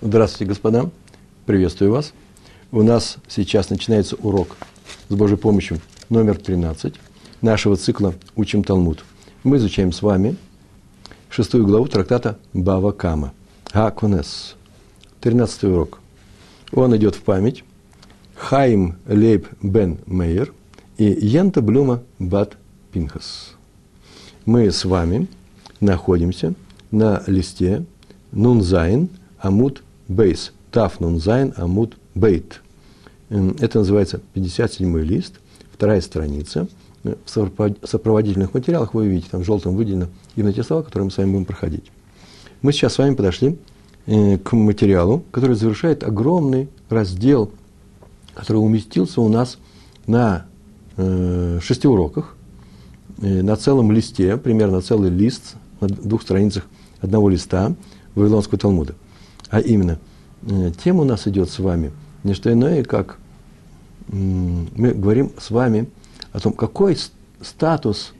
Здравствуйте, 0.00 0.48
господа. 0.48 0.90
Приветствую 1.46 1.92
вас. 1.92 2.12
У 2.72 2.82
нас 2.82 3.18
сейчас 3.28 3.70
начинается 3.70 4.16
урок 4.16 4.56
с 5.08 5.14
Божьей 5.14 5.36
помощью 5.36 5.78
номер 6.08 6.36
13 6.36 6.94
нашего 7.42 7.76
цикла 7.76 8.14
«Учим 8.34 8.64
Талмуд». 8.64 9.04
Мы 9.44 9.58
изучаем 9.58 9.92
с 9.92 10.02
вами 10.02 10.36
шестую 11.30 11.64
главу 11.64 11.86
трактата 11.86 12.38
Бава 12.52 12.90
Кама. 12.90 13.32
Гакунес. 13.72 14.56
Тринадцатый 15.20 15.70
урок. 15.70 16.00
Он 16.72 16.94
идет 16.96 17.14
в 17.14 17.22
память 17.22 17.62
Хаим 18.34 18.96
Лейб 19.06 19.46
Бен 19.62 19.98
Мейер 20.06 20.52
и 20.98 21.04
Янта 21.04 21.62
Блюма 21.62 22.02
Бат 22.18 22.56
Пинхас. 22.92 23.54
Мы 24.44 24.70
с 24.70 24.84
вами 24.84 25.28
находимся 25.80 26.54
на 26.90 27.22
листе 27.26 27.84
נון 28.32 28.70
זין 28.70 29.08
עמוד 29.44 29.82
בית. 30.08 30.52
דף 30.70 31.00
נון 31.00 31.26
זין 31.26 31.52
עמוד 31.56 31.98
בית. 32.14 32.62
Это 33.28 33.80
называется 33.80 34.20
57-й 34.34 35.04
лист, 35.04 35.34
вторая 35.70 36.00
страница. 36.00 36.66
В 37.02 37.28
сопроводительных 37.28 38.54
материалах 38.54 38.94
вы 38.94 39.02
увидите, 39.02 39.28
там 39.30 39.44
желтым 39.44 39.76
выделено 39.76 40.06
именно 40.34 40.54
те 40.54 40.62
слова, 40.62 40.82
которые 40.82 41.04
мы 41.04 41.10
с 41.10 41.18
вами 41.18 41.32
будем 41.32 41.44
проходить. 41.44 41.84
Мы 42.62 42.72
сейчас 42.72 42.94
с 42.94 42.98
вами 42.98 43.14
подошли 43.14 43.58
э, 44.06 44.38
к 44.38 44.52
материалу, 44.54 45.22
который 45.30 45.56
завершает 45.56 46.02
огромный 46.04 46.70
раздел, 46.88 47.50
который 48.32 48.56
уместился 48.56 49.20
у 49.20 49.28
нас 49.28 49.58
на 50.06 50.46
э, 50.96 51.58
шести 51.60 51.86
уроках, 51.86 52.34
э, 53.20 53.42
на 53.42 53.56
целом 53.56 53.92
листе, 53.92 54.38
примерно 54.38 54.80
целый 54.80 55.10
лист, 55.10 55.56
на 55.80 55.88
двух 55.88 56.22
страницах 56.22 56.64
одного 57.02 57.28
листа 57.28 57.74
Вавилонского 58.14 58.58
Талмуда. 58.58 58.94
А 59.54 59.60
именно, 59.60 60.00
э, 60.48 60.72
тема 60.82 61.02
у 61.02 61.04
нас 61.04 61.28
идет 61.28 61.48
с 61.48 61.60
вами 61.60 61.92
не 62.24 62.34
что 62.34 62.52
иное, 62.52 62.82
как 62.82 63.18
мы 64.08 64.90
говорим 64.90 65.30
с 65.38 65.52
вами 65.52 65.88
о 66.32 66.40
том, 66.40 66.52
какой 66.52 66.98
статус 67.40 68.14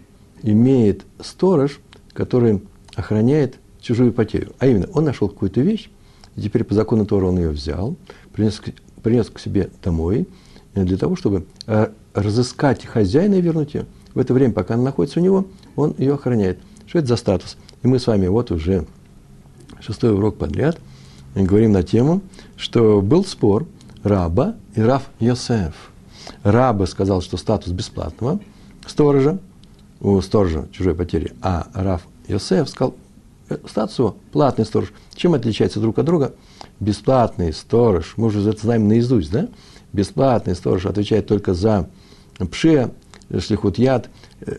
имеет 0.44 1.04
сторож, 1.20 1.80
который 2.12 2.62
охраняет 2.94 3.56
чужую 3.80 4.12
потерю. 4.12 4.52
А 4.60 4.68
именно, 4.68 4.86
он 4.92 5.06
нашел 5.06 5.28
какую-то 5.28 5.60
вещь, 5.60 5.90
и 6.36 6.40
теперь 6.40 6.62
по 6.62 6.72
закону 6.72 7.04
Тора 7.04 7.26
он 7.26 7.36
ее 7.36 7.50
взял, 7.50 7.96
принес, 8.32 8.62
принес 9.02 9.28
к 9.28 9.40
себе 9.40 9.70
домой, 9.82 10.28
э, 10.74 10.84
для 10.84 10.96
того, 10.96 11.16
чтобы 11.16 11.46
э, 11.66 11.88
разыскать 12.14 12.86
хозяина 12.86 13.34
и 13.34 13.40
вернуть 13.40 13.74
ее. 13.74 13.86
В 14.14 14.20
это 14.20 14.34
время, 14.34 14.52
пока 14.52 14.74
она 14.74 14.84
находится 14.84 15.18
у 15.18 15.22
него, 15.24 15.48
он 15.74 15.96
ее 15.98 16.14
охраняет. 16.14 16.60
Что 16.86 17.00
это 17.00 17.08
за 17.08 17.16
статус? 17.16 17.56
И 17.82 17.88
мы 17.88 17.98
с 17.98 18.06
вами 18.06 18.28
вот 18.28 18.52
уже 18.52 18.86
шестой 19.80 20.14
урок 20.14 20.36
подряд 20.36 20.78
говорим 21.42 21.72
на 21.72 21.82
тему, 21.82 22.22
что 22.56 23.00
был 23.00 23.24
спор 23.24 23.66
Раба 24.02 24.54
и 24.74 24.80
Рав 24.80 25.10
Йосеф. 25.18 25.74
Раба 26.42 26.86
сказал, 26.86 27.22
что 27.22 27.36
статус 27.36 27.72
бесплатного 27.72 28.40
сторожа, 28.86 29.38
у 30.00 30.20
сторожа 30.20 30.68
чужой 30.72 30.94
потери, 30.94 31.32
а 31.42 31.66
Рав 31.74 32.06
Йосеф 32.28 32.68
сказал, 32.68 32.94
«Э, 33.48 33.58
статус 33.68 33.98
его 33.98 34.16
платный 34.32 34.64
сторож. 34.64 34.92
Чем 35.14 35.34
отличается 35.34 35.80
друг 35.80 35.98
от 35.98 36.06
друга? 36.06 36.34
Бесплатный 36.80 37.52
сторож, 37.52 38.14
мы 38.16 38.26
уже 38.26 38.48
это 38.48 38.60
знаем 38.60 38.88
наизусть, 38.88 39.30
да? 39.30 39.48
Бесплатный 39.92 40.54
сторож 40.54 40.86
отвечает 40.86 41.26
только 41.26 41.54
за 41.54 41.88
пшия, 42.50 42.90
шлихут 43.40 43.78
яд, 43.78 44.08
э, 44.40 44.56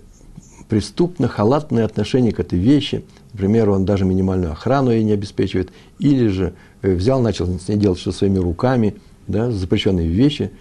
преступно-халатное 0.69 1.85
отношение 1.85 2.31
к 2.31 2.39
этой 2.39 2.59
вещи. 2.59 3.05
Например, 3.35 3.69
он 3.69 3.83
даже 3.83 4.05
минимальную 4.05 4.53
охрану 4.53 4.91
ей 4.91 5.03
не 5.03 5.11
обеспечивает. 5.11 5.69
Или 5.99 6.27
же 6.27 6.53
э, 6.81 6.95
взял, 6.95 7.21
начал 7.21 7.59
с 7.59 7.67
ней 7.67 7.75
делать 7.75 7.99
что 7.99 8.13
своими 8.13 8.37
руками, 8.37 8.95
да, 9.27 9.51
запрещенные 9.51 10.07
вещи. 10.07 10.51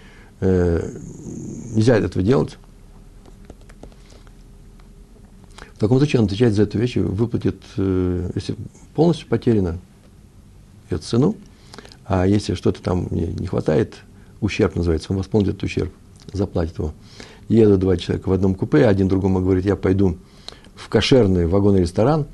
Э, 0.41 0.84
нельзя 1.72 1.97
этого 1.98 2.25
делать. 2.25 2.59
В 5.75 5.78
таком 5.78 5.98
случае 5.98 6.19
он 6.19 6.26
отвечает 6.26 6.54
за 6.54 6.65
эту 6.65 6.78
вещь 6.78 6.97
и 6.97 7.00
выплатит, 7.00 7.62
э, 7.76 8.28
если 8.34 8.56
полностью 8.97 9.28
потеряно, 9.28 9.78
ее 10.91 10.98
цену, 10.98 11.37
а 12.04 12.27
если 12.27 12.54
что-то 12.54 12.82
там 12.82 13.06
не, 13.12 13.47
хватает, 13.47 13.94
ущерб 14.41 14.75
называется, 14.75 15.12
он 15.12 15.19
восполнит 15.19 15.50
этот 15.50 15.62
ущерб, 15.62 15.93
заплатит 16.32 16.77
его 16.78 16.93
едут 17.48 17.78
два 17.78 17.97
человека 17.97 18.28
в 18.28 18.32
одном 18.32 18.56
купе, 18.56 18.84
один 18.87 19.06
другому 19.06 19.38
говорит, 19.38 19.65
я 19.65 19.77
пойду 19.77 20.19
в 20.75 20.88
кошерный 20.88 21.47
вагонный 21.47 21.82
ресторан, 21.82 22.27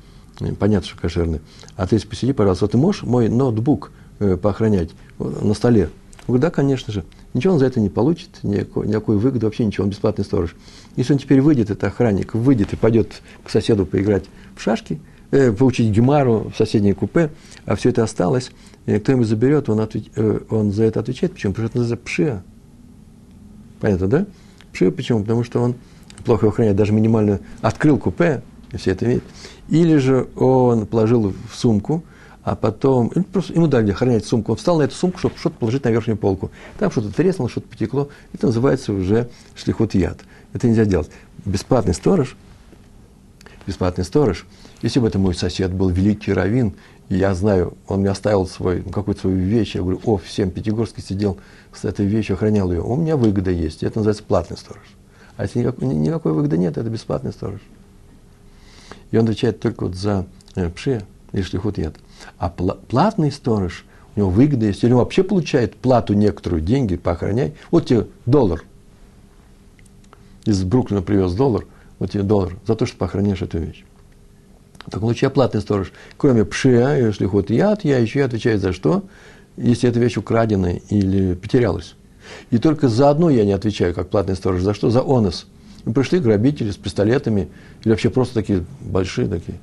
понятно, 0.59 0.87
что 0.87 0.99
кошерный, 0.99 1.41
а 1.75 1.87
ты 1.87 1.99
посиди, 2.05 2.33
пожалуйста, 2.33 2.67
ты 2.67 2.77
можешь 2.77 3.03
мой 3.03 3.29
ноутбук 3.29 3.91
э, 4.19 4.37
поохранять 4.37 4.91
на 5.19 5.53
столе? 5.53 5.89
Он 6.21 6.35
говорит, 6.35 6.41
да, 6.41 6.51
конечно 6.51 6.93
же. 6.93 7.03
Ничего 7.33 7.53
он 7.53 7.59
за 7.59 7.65
это 7.65 7.79
не 7.79 7.89
получит, 7.89 8.43
никакой, 8.43 8.87
никакой 8.87 9.17
выгоды, 9.17 9.45
вообще 9.45 9.65
ничего, 9.65 9.85
он 9.85 9.89
бесплатный 9.89 10.25
сторож. 10.25 10.55
Если 10.95 11.13
он 11.13 11.19
теперь 11.19 11.41
выйдет, 11.41 11.69
это 11.69 11.87
охранник, 11.87 12.35
выйдет 12.35 12.73
и 12.73 12.75
пойдет 12.75 13.21
к 13.43 13.49
соседу 13.49 13.85
поиграть 13.85 14.25
в 14.55 14.61
шашки, 14.61 14.99
э, 15.31 15.51
поучить 15.51 15.89
гемару 15.89 16.51
в 16.53 16.57
соседнее 16.57 16.93
купе, 16.93 17.31
а 17.65 17.75
все 17.75 17.89
это 17.89 18.03
осталось, 18.03 18.51
и 18.85 18.97
кто 18.99 19.13
ему 19.13 19.23
заберет, 19.23 19.69
он, 19.69 19.79
ответ, 19.79 20.05
э, 20.15 20.39
он 20.49 20.71
за 20.71 20.83
это 20.83 20.99
отвечает. 20.99 21.33
Почему? 21.33 21.53
Потому 21.53 21.67
что 21.67 21.71
это 21.71 21.79
называется 21.79 22.05
пшия. 22.05 22.43
Понятно, 23.79 24.07
да? 24.07 24.25
Пши, 24.73 24.91
почему? 24.91 25.21
Потому 25.21 25.43
что 25.43 25.61
он 25.61 25.75
плохо 26.25 26.47
охраняет, 26.47 26.75
даже 26.75 26.93
минимально 26.93 27.39
открыл 27.61 27.97
купе, 27.97 28.41
и 28.71 28.77
все 28.77 28.91
это 28.91 29.05
видят. 29.05 29.23
Или 29.71 29.95
же 29.97 30.27
он 30.35 30.85
положил 30.85 31.33
в 31.49 31.55
сумку, 31.55 32.03
а 32.43 32.57
потом, 32.57 33.09
просто 33.31 33.53
ему 33.53 33.67
дали 33.67 33.91
охранять 33.91 34.25
сумку, 34.25 34.51
он 34.51 34.57
встал 34.57 34.77
на 34.77 34.83
эту 34.83 34.95
сумку, 34.95 35.17
чтобы 35.17 35.37
что-то 35.37 35.55
положить 35.57 35.85
на 35.85 35.89
верхнюю 35.89 36.17
полку. 36.17 36.51
Там 36.77 36.91
что-то 36.91 37.09
треснуло, 37.09 37.49
что-то 37.49 37.69
потекло. 37.69 38.09
Это 38.33 38.47
называется 38.47 38.91
уже 38.91 39.29
шлихут 39.55 39.93
яд. 39.93 40.19
Это 40.51 40.67
нельзя 40.67 40.83
делать. 40.83 41.09
Бесплатный 41.45 41.93
сторож, 41.93 42.35
бесплатный 43.65 44.03
сторож, 44.03 44.45
если 44.81 44.99
бы 44.99 45.07
это 45.07 45.19
мой 45.19 45.33
сосед 45.35 45.71
был 45.71 45.87
великий 45.87 46.33
раввин, 46.33 46.73
я 47.07 47.33
знаю, 47.33 47.77
он 47.87 48.01
мне 48.01 48.09
оставил 48.09 48.47
свой, 48.47 48.83
ну, 48.85 48.91
какую-то 48.91 49.21
свою 49.21 49.37
вещь, 49.37 49.75
я 49.75 49.81
говорю, 49.81 50.01
о, 50.03 50.17
всем, 50.17 50.51
Пятигорский 50.51 51.01
сидел 51.01 51.37
с 51.73 51.85
этой 51.85 52.05
вещью, 52.05 52.33
охранял 52.33 52.69
ее, 52.73 52.81
у 52.81 52.97
меня 52.97 53.15
выгода 53.15 53.51
есть, 53.51 53.83
это 53.83 53.99
называется 53.99 54.23
платный 54.23 54.57
сторож. 54.57 54.83
А 55.37 55.43
если 55.43 55.59
никакой, 55.59 55.87
никакой 55.87 56.33
выгоды 56.33 56.57
нет, 56.57 56.77
это 56.77 56.89
бесплатный 56.89 57.31
сторож. 57.31 57.61
И 59.11 59.17
он 59.17 59.25
отвечает 59.25 59.59
только 59.59 59.85
вот 59.85 59.95
за 59.95 60.25
э, 60.55 60.69
пше 60.69 61.05
или 61.31 61.41
шлихут 61.41 61.77
яд. 61.77 61.95
А 62.37 62.49
платный 62.49 63.31
сторож, 63.31 63.85
у 64.15 64.19
него 64.19 64.29
выгода 64.29 64.65
есть, 64.65 64.83
или 64.83 64.91
он 64.91 64.99
вообще 64.99 65.23
получает 65.23 65.75
плату 65.75 66.13
некоторую, 66.13 66.61
деньги, 66.61 66.95
поохраняй. 66.95 67.53
Вот 67.69 67.85
тебе 67.87 68.07
доллар. 68.25 68.63
Из 70.45 70.63
Бруклина 70.63 71.01
привез 71.01 71.33
доллар, 71.33 71.65
вот 71.99 72.11
тебе 72.11 72.23
доллар 72.23 72.57
за 72.65 72.75
то, 72.75 72.85
что 72.85 72.97
поохраняешь 72.97 73.41
эту 73.41 73.59
вещь. 73.59 73.83
В 74.85 74.89
таком 74.89 75.11
я 75.11 75.29
платный 75.29 75.61
сторож. 75.61 75.93
Кроме 76.17 76.43
пшия 76.43 76.95
и 76.97 77.11
шлихот 77.11 77.49
яд, 77.51 77.83
я 77.83 77.99
еще 77.99 78.19
и 78.19 78.23
отвечаю 78.23 78.57
за 78.59 78.73
что, 78.73 79.03
если 79.55 79.87
эта 79.87 79.99
вещь 79.99 80.17
украдена 80.17 80.71
или 80.89 81.35
потерялась. 81.35 81.95
И 82.49 82.57
только 82.57 82.87
за 82.87 83.09
одно 83.09 83.29
я 83.29 83.45
не 83.45 83.51
отвечаю, 83.51 83.93
как 83.93 84.09
платный 84.09 84.35
сторож. 84.35 84.61
За 84.61 84.73
что? 84.73 84.89
За 84.89 85.01
онос. 85.01 85.47
И 85.85 85.91
пришли 85.91 86.19
грабители 86.19 86.71
с 86.71 86.77
пистолетами, 86.77 87.49
или 87.83 87.91
вообще 87.91 88.09
просто 88.09 88.35
такие 88.35 88.65
большие, 88.81 89.27
такие 89.27 89.57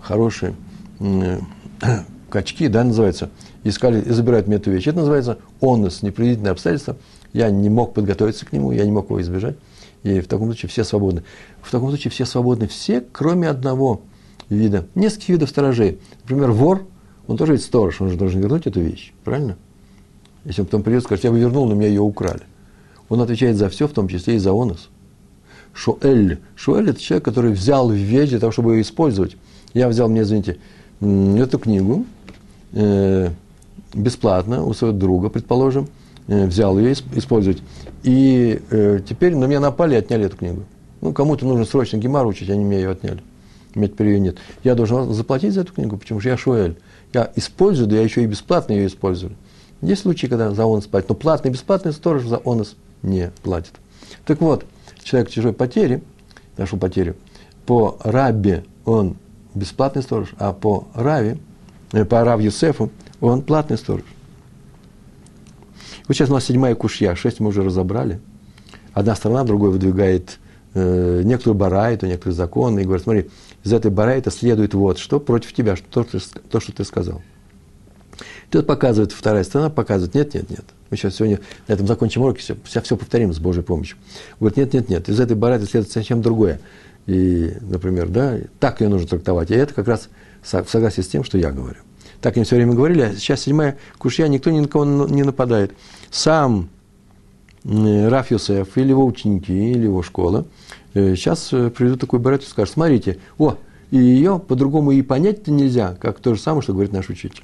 хорошие 0.00 0.54
э, 1.00 1.38
качки, 2.30 2.68
да, 2.68 2.84
называется, 2.84 3.30
искали 3.64 4.00
и 4.00 4.10
забирают 4.10 4.46
мне 4.46 4.56
эту 4.56 4.70
вещь. 4.70 4.86
Это 4.86 4.98
называется 4.98 5.38
онос, 5.60 6.02
непредвиденное 6.02 6.52
обстоятельство. 6.52 6.96
Я 7.32 7.50
не 7.50 7.68
мог 7.68 7.94
подготовиться 7.94 8.46
к 8.46 8.52
нему, 8.52 8.72
я 8.72 8.84
не 8.84 8.92
мог 8.92 9.06
его 9.06 9.20
избежать. 9.20 9.56
И 10.02 10.20
в 10.20 10.28
таком 10.28 10.46
случае 10.48 10.68
все 10.68 10.84
свободны. 10.84 11.24
В 11.62 11.70
таком 11.70 11.88
случае 11.88 12.10
все 12.10 12.26
свободны, 12.26 12.68
все, 12.68 13.00
кроме 13.00 13.48
одного– 13.48 14.02
вида, 14.48 14.86
нескольких 14.94 15.30
видов 15.30 15.48
сторожей. 15.50 15.98
Например, 16.22 16.50
вор, 16.50 16.86
он 17.26 17.36
тоже 17.36 17.52
ведь 17.52 17.62
сторож, 17.62 18.00
он 18.00 18.10
же 18.10 18.16
должен 18.16 18.40
вернуть 18.40 18.66
эту 18.66 18.80
вещь, 18.80 19.12
правильно? 19.24 19.56
Если 20.44 20.60
он 20.60 20.66
потом 20.66 20.82
придет 20.82 21.04
скажет, 21.04 21.24
я 21.24 21.30
бы 21.30 21.38
вернул, 21.38 21.66
но 21.66 21.74
меня 21.74 21.88
ее 21.88 22.02
украли. 22.02 22.42
Он 23.08 23.20
отвечает 23.20 23.56
за 23.56 23.68
все, 23.68 23.88
в 23.88 23.92
том 23.92 24.08
числе 24.08 24.36
и 24.36 24.38
за 24.38 24.50
онос. 24.50 24.90
Шуэль. 25.74 26.38
Шуэль– 26.56 26.88
это 26.90 27.00
человек, 27.00 27.24
который 27.24 27.52
взял 27.52 27.90
вещь 27.90 28.30
для 28.30 28.38
того, 28.38 28.52
чтобы 28.52 28.74
ее 28.74 28.82
использовать. 28.82 29.36
Я 29.72 29.88
взял, 29.88 30.08
мне, 30.08 30.22
извините, 30.22 30.58
эту 31.00 31.58
книгу 31.58 32.06
э, 32.72 33.30
бесплатно 33.92 34.64
у 34.64 34.72
своего 34.72 34.96
друга, 34.96 35.28
предположим, 35.28 35.88
э, 36.28 36.46
взял 36.46 36.78
ее 36.78 36.92
использовать. 36.92 37.62
И 38.04 38.60
э, 38.70 39.00
теперь 39.06 39.34
на 39.34 39.46
меня 39.46 39.60
напали 39.60 39.94
и 39.94 39.98
отняли 39.98 40.26
эту 40.26 40.36
книгу. 40.36 40.62
Ну, 41.00 41.12
кому-то 41.12 41.44
нужно 41.44 41.64
срочно 41.64 41.96
гемар 41.96 42.26
учить, 42.26 42.48
они 42.50 42.64
меня 42.64 42.78
ее 42.78 42.90
отняли 42.90 43.20
иметь 43.74 43.96
при 43.96 44.06
ее 44.06 44.20
нет. 44.20 44.38
Я 44.62 44.74
должен 44.74 45.12
заплатить 45.12 45.52
за 45.52 45.62
эту 45.62 45.72
книгу, 45.72 45.96
почему 45.96 46.20
же 46.20 46.28
я 46.28 46.36
шуэль. 46.36 46.76
Я 47.12 47.30
использую, 47.36 47.88
да 47.88 47.96
я 47.96 48.02
еще 48.02 48.22
и 48.22 48.26
бесплатно 48.26 48.72
ее 48.72 48.86
использую. 48.86 49.32
Есть 49.82 50.02
случаи, 50.02 50.26
когда 50.26 50.50
за 50.52 50.64
онос 50.64 50.86
платит, 50.86 51.08
но 51.10 51.14
платный 51.14 51.50
и 51.50 51.52
бесплатный 51.52 51.92
сторож 51.92 52.24
за 52.24 52.40
онос 52.44 52.76
не 53.02 53.30
платит. 53.42 53.72
Так 54.24 54.40
вот, 54.40 54.64
человек 55.04 55.30
чужой 55.30 55.52
потери, 55.52 56.02
нашел 56.56 56.78
потерю, 56.78 57.16
по 57.66 57.98
рабе 58.02 58.64
он 58.84 59.16
бесплатный 59.54 60.02
сторож, 60.02 60.34
а 60.38 60.52
по 60.52 60.88
раве, 60.94 61.38
э, 61.92 62.04
по 62.04 62.24
рав 62.24 62.40
Юсефу 62.40 62.90
Он 63.20 63.42
платный 63.42 63.78
сторож. 63.78 64.04
Вот 66.06 66.14
сейчас 66.14 66.28
у 66.28 66.32
нас 66.32 66.44
седьмая 66.44 66.74
кушья, 66.74 67.14
шесть 67.14 67.40
мы 67.40 67.48
уже 67.48 67.62
разобрали. 67.62 68.20
Одна 68.92 69.14
сторона 69.14 69.44
другой 69.44 69.70
выдвигает 69.70 70.38
э, 70.74 71.22
некоторую 71.24 71.56
барайту, 71.56 72.06
некоторые 72.06 72.34
законы, 72.34 72.80
и 72.80 72.84
говорит, 72.84 73.04
смотри, 73.04 73.30
из 73.62 73.72
этой 73.72 73.90
барайта 73.90 74.30
следует 74.30 74.74
вот 74.74 74.98
что 74.98 75.18
против 75.18 75.54
тебя, 75.54 75.76
что, 75.76 76.04
то, 76.04 76.18
то, 76.50 76.60
что 76.60 76.72
ты 76.72 76.84
сказал. 76.84 77.22
Тут 78.50 78.66
показывает, 78.66 79.12
вторая 79.12 79.44
сторона 79.44 79.70
показывает, 79.70 80.14
нет, 80.14 80.34
нет, 80.34 80.50
нет. 80.50 80.64
Мы 80.94 80.98
сейчас 80.98 81.16
сегодня 81.16 81.40
на 81.66 81.72
этом 81.72 81.88
закончим 81.88 82.22
уроки, 82.22 82.38
все, 82.38 82.56
все, 82.62 82.80
все 82.80 82.96
повторим 82.96 83.34
с 83.34 83.40
Божьей 83.40 83.64
помощью. 83.64 83.96
Говорит, 84.38 84.58
нет, 84.58 84.72
нет, 84.74 84.88
нет, 84.88 85.08
из 85.08 85.18
этой 85.18 85.36
барайты 85.36 85.66
следует 85.66 85.90
совсем 85.90 86.22
другое. 86.22 86.60
И, 87.06 87.52
например, 87.62 88.06
да, 88.06 88.38
так 88.60 88.80
ее 88.80 88.88
нужно 88.88 89.08
трактовать. 89.08 89.50
И 89.50 89.54
это 89.54 89.74
как 89.74 89.88
раз 89.88 90.08
в 90.40 90.68
согласии 90.68 91.00
с 91.00 91.08
тем, 91.08 91.24
что 91.24 91.36
я 91.36 91.50
говорю. 91.50 91.78
Так 92.20 92.36
они 92.36 92.44
все 92.44 92.54
время 92.54 92.74
говорили, 92.74 93.00
а 93.00 93.12
сейчас 93.12 93.40
седьмая 93.40 93.76
кушья, 93.98 94.28
никто 94.28 94.52
ни 94.52 94.60
на 94.60 94.68
кого 94.68 94.84
не 94.84 95.24
нападает. 95.24 95.72
Сам 96.12 96.68
Раф 97.64 98.30
Йосеф 98.30 98.78
или 98.78 98.90
его 98.90 99.04
ученики, 99.04 99.72
или 99.72 99.82
его 99.82 100.04
школа 100.04 100.46
сейчас 100.92 101.52
э, 101.52 101.70
приведут 101.70 102.02
такой 102.02 102.20
барет 102.20 102.44
и 102.44 102.46
скажут, 102.46 102.74
смотрите, 102.74 103.18
о, 103.36 103.56
и 103.90 103.96
ее 103.96 104.38
по-другому 104.38 104.92
и 104.92 105.02
понять-то 105.02 105.50
нельзя, 105.50 105.96
как 106.00 106.20
то 106.20 106.36
же 106.36 106.40
самое, 106.40 106.62
что 106.62 106.72
говорит 106.72 106.92
наш 106.92 107.08
учитель. 107.08 107.42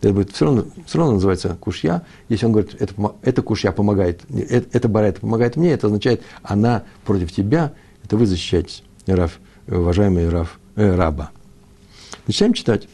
Это 0.00 0.12
будет 0.12 0.32
все 0.32 0.44
равно, 0.44 0.64
все 0.86 0.98
равно 0.98 1.14
называется 1.14 1.56
кушья. 1.58 2.02
Если 2.28 2.46
он 2.46 2.52
говорит, 2.52 2.76
это, 2.80 2.94
это 3.22 3.42
кушья 3.42 3.72
помогает, 3.72 4.22
это, 4.30 4.68
это 4.72 4.88
барайта 4.88 5.20
помогает 5.20 5.56
мне, 5.56 5.70
это 5.70 5.86
означает, 5.86 6.22
она 6.42 6.84
против 7.04 7.32
тебя, 7.32 7.72
это 8.04 8.16
вы 8.16 8.26
защищаетесь, 8.26 8.82
Раф, 9.06 9.40
уважаемый 9.66 10.28
Раф, 10.28 10.60
э, 10.76 10.94
раба. 10.94 11.30
Начинаем 12.26 12.52
читать. 12.52 12.88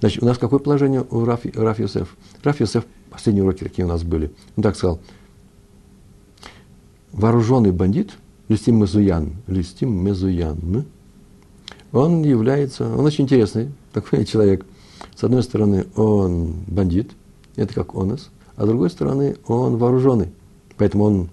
Значит, 0.00 0.22
у 0.22 0.26
нас 0.26 0.38
какое 0.38 0.58
положение 0.58 1.04
у 1.10 1.24
Раф, 1.24 1.40
Раф 1.54 1.78
Йосеф? 1.78 2.16
Раф 2.42 2.60
Йосеф, 2.60 2.84
последние 3.10 3.44
уроки 3.44 3.64
какие 3.64 3.84
у 3.84 3.88
нас 3.88 4.02
были, 4.02 4.32
он 4.56 4.62
так 4.62 4.76
сказал, 4.76 5.00
вооруженный 7.12 7.72
бандит, 7.72 8.12
Листим 8.48 8.76
Мезуян, 8.76 9.36
Листим 9.46 9.94
Мезуян, 10.04 10.84
он 11.94 12.22
является, 12.22 12.84
он 12.84 13.04
очень 13.04 13.24
интересный 13.24 13.70
такой 13.92 14.24
человек. 14.26 14.66
С 15.14 15.22
одной 15.22 15.42
стороны, 15.42 15.86
он 15.94 16.54
бандит, 16.66 17.12
это 17.56 17.72
как 17.72 17.94
онос, 17.94 18.30
а 18.56 18.64
с 18.64 18.68
другой 18.68 18.90
стороны, 18.90 19.36
он 19.46 19.76
вооруженный, 19.76 20.32
поэтому 20.76 21.04
он, 21.04 21.28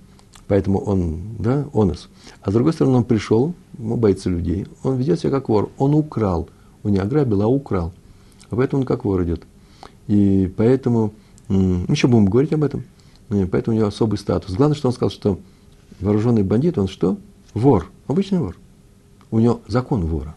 поэтому 0.48 0.80
он, 0.80 1.22
да, 1.40 1.66
онос. 1.74 2.10
А 2.44 2.52
с 2.52 2.54
другой 2.54 2.74
стороны, 2.74 2.98
он 2.98 3.04
пришел, 3.04 3.56
он 3.80 4.00
боится 4.00 4.30
людей, 4.30 4.68
он 4.84 4.98
ведет 4.98 5.20
себя 5.20 5.32
как 5.32 5.50
вор, 5.50 5.72
он 5.80 5.96
украл, 5.96 6.48
он 6.84 6.92
не 6.92 7.00
ограбил, 7.00 7.42
а 7.42 7.48
украл. 7.48 7.92
А 8.52 8.56
поэтому 8.56 8.82
он 8.82 8.86
как 8.86 9.04
вор 9.04 9.24
идет. 9.24 9.44
И 10.08 10.52
поэтому, 10.56 11.14
еще 11.50 12.08
будем 12.08 12.26
говорить 12.26 12.54
об 12.54 12.64
этом, 12.64 12.84
поэтому 13.30 13.76
у 13.76 13.80
него 13.80 13.88
особый 13.88 14.18
статус. 14.18 14.56
Главное, 14.56 14.76
что 14.76 14.90
он 14.90 14.94
сказал, 14.94 15.10
что 15.10 15.40
вооруженный 16.00 16.44
бандит, 16.44 16.78
он 16.78 16.88
что? 16.88 17.18
Вор, 17.56 17.90
обычный 18.08 18.40
вор. 18.40 18.58
У 19.32 19.40
него 19.40 19.62
закон 19.68 20.06
вора. 20.06 20.36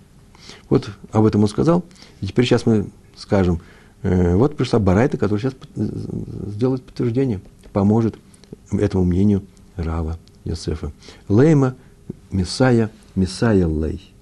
Вот 0.68 0.90
об 1.12 1.24
этом 1.26 1.42
он 1.42 1.48
сказал. 1.48 1.84
И 2.20 2.26
теперь 2.26 2.44
сейчас 2.44 2.66
мы 2.66 2.88
скажем, 3.16 3.60
э, 4.02 4.34
вот 4.34 4.56
пришла 4.56 4.78
Барайта, 4.78 5.16
которая 5.16 5.40
сейчас 5.40 5.54
сделает 5.74 6.82
подтверждение, 6.84 7.40
поможет 7.72 8.16
этому 8.72 9.04
мнению 9.04 9.42
Рава 9.76 10.18
Йосефа. 10.44 10.92
Лейма 11.28 11.76
Месая 12.30 12.90
Месая 13.14 13.66
Лей. 13.66 14.12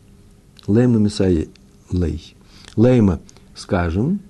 Лейма 0.66 0.98
Месая 0.98 1.48
Лей. 1.90 2.36
Лейма, 2.76 3.20
скажем, 3.54 4.20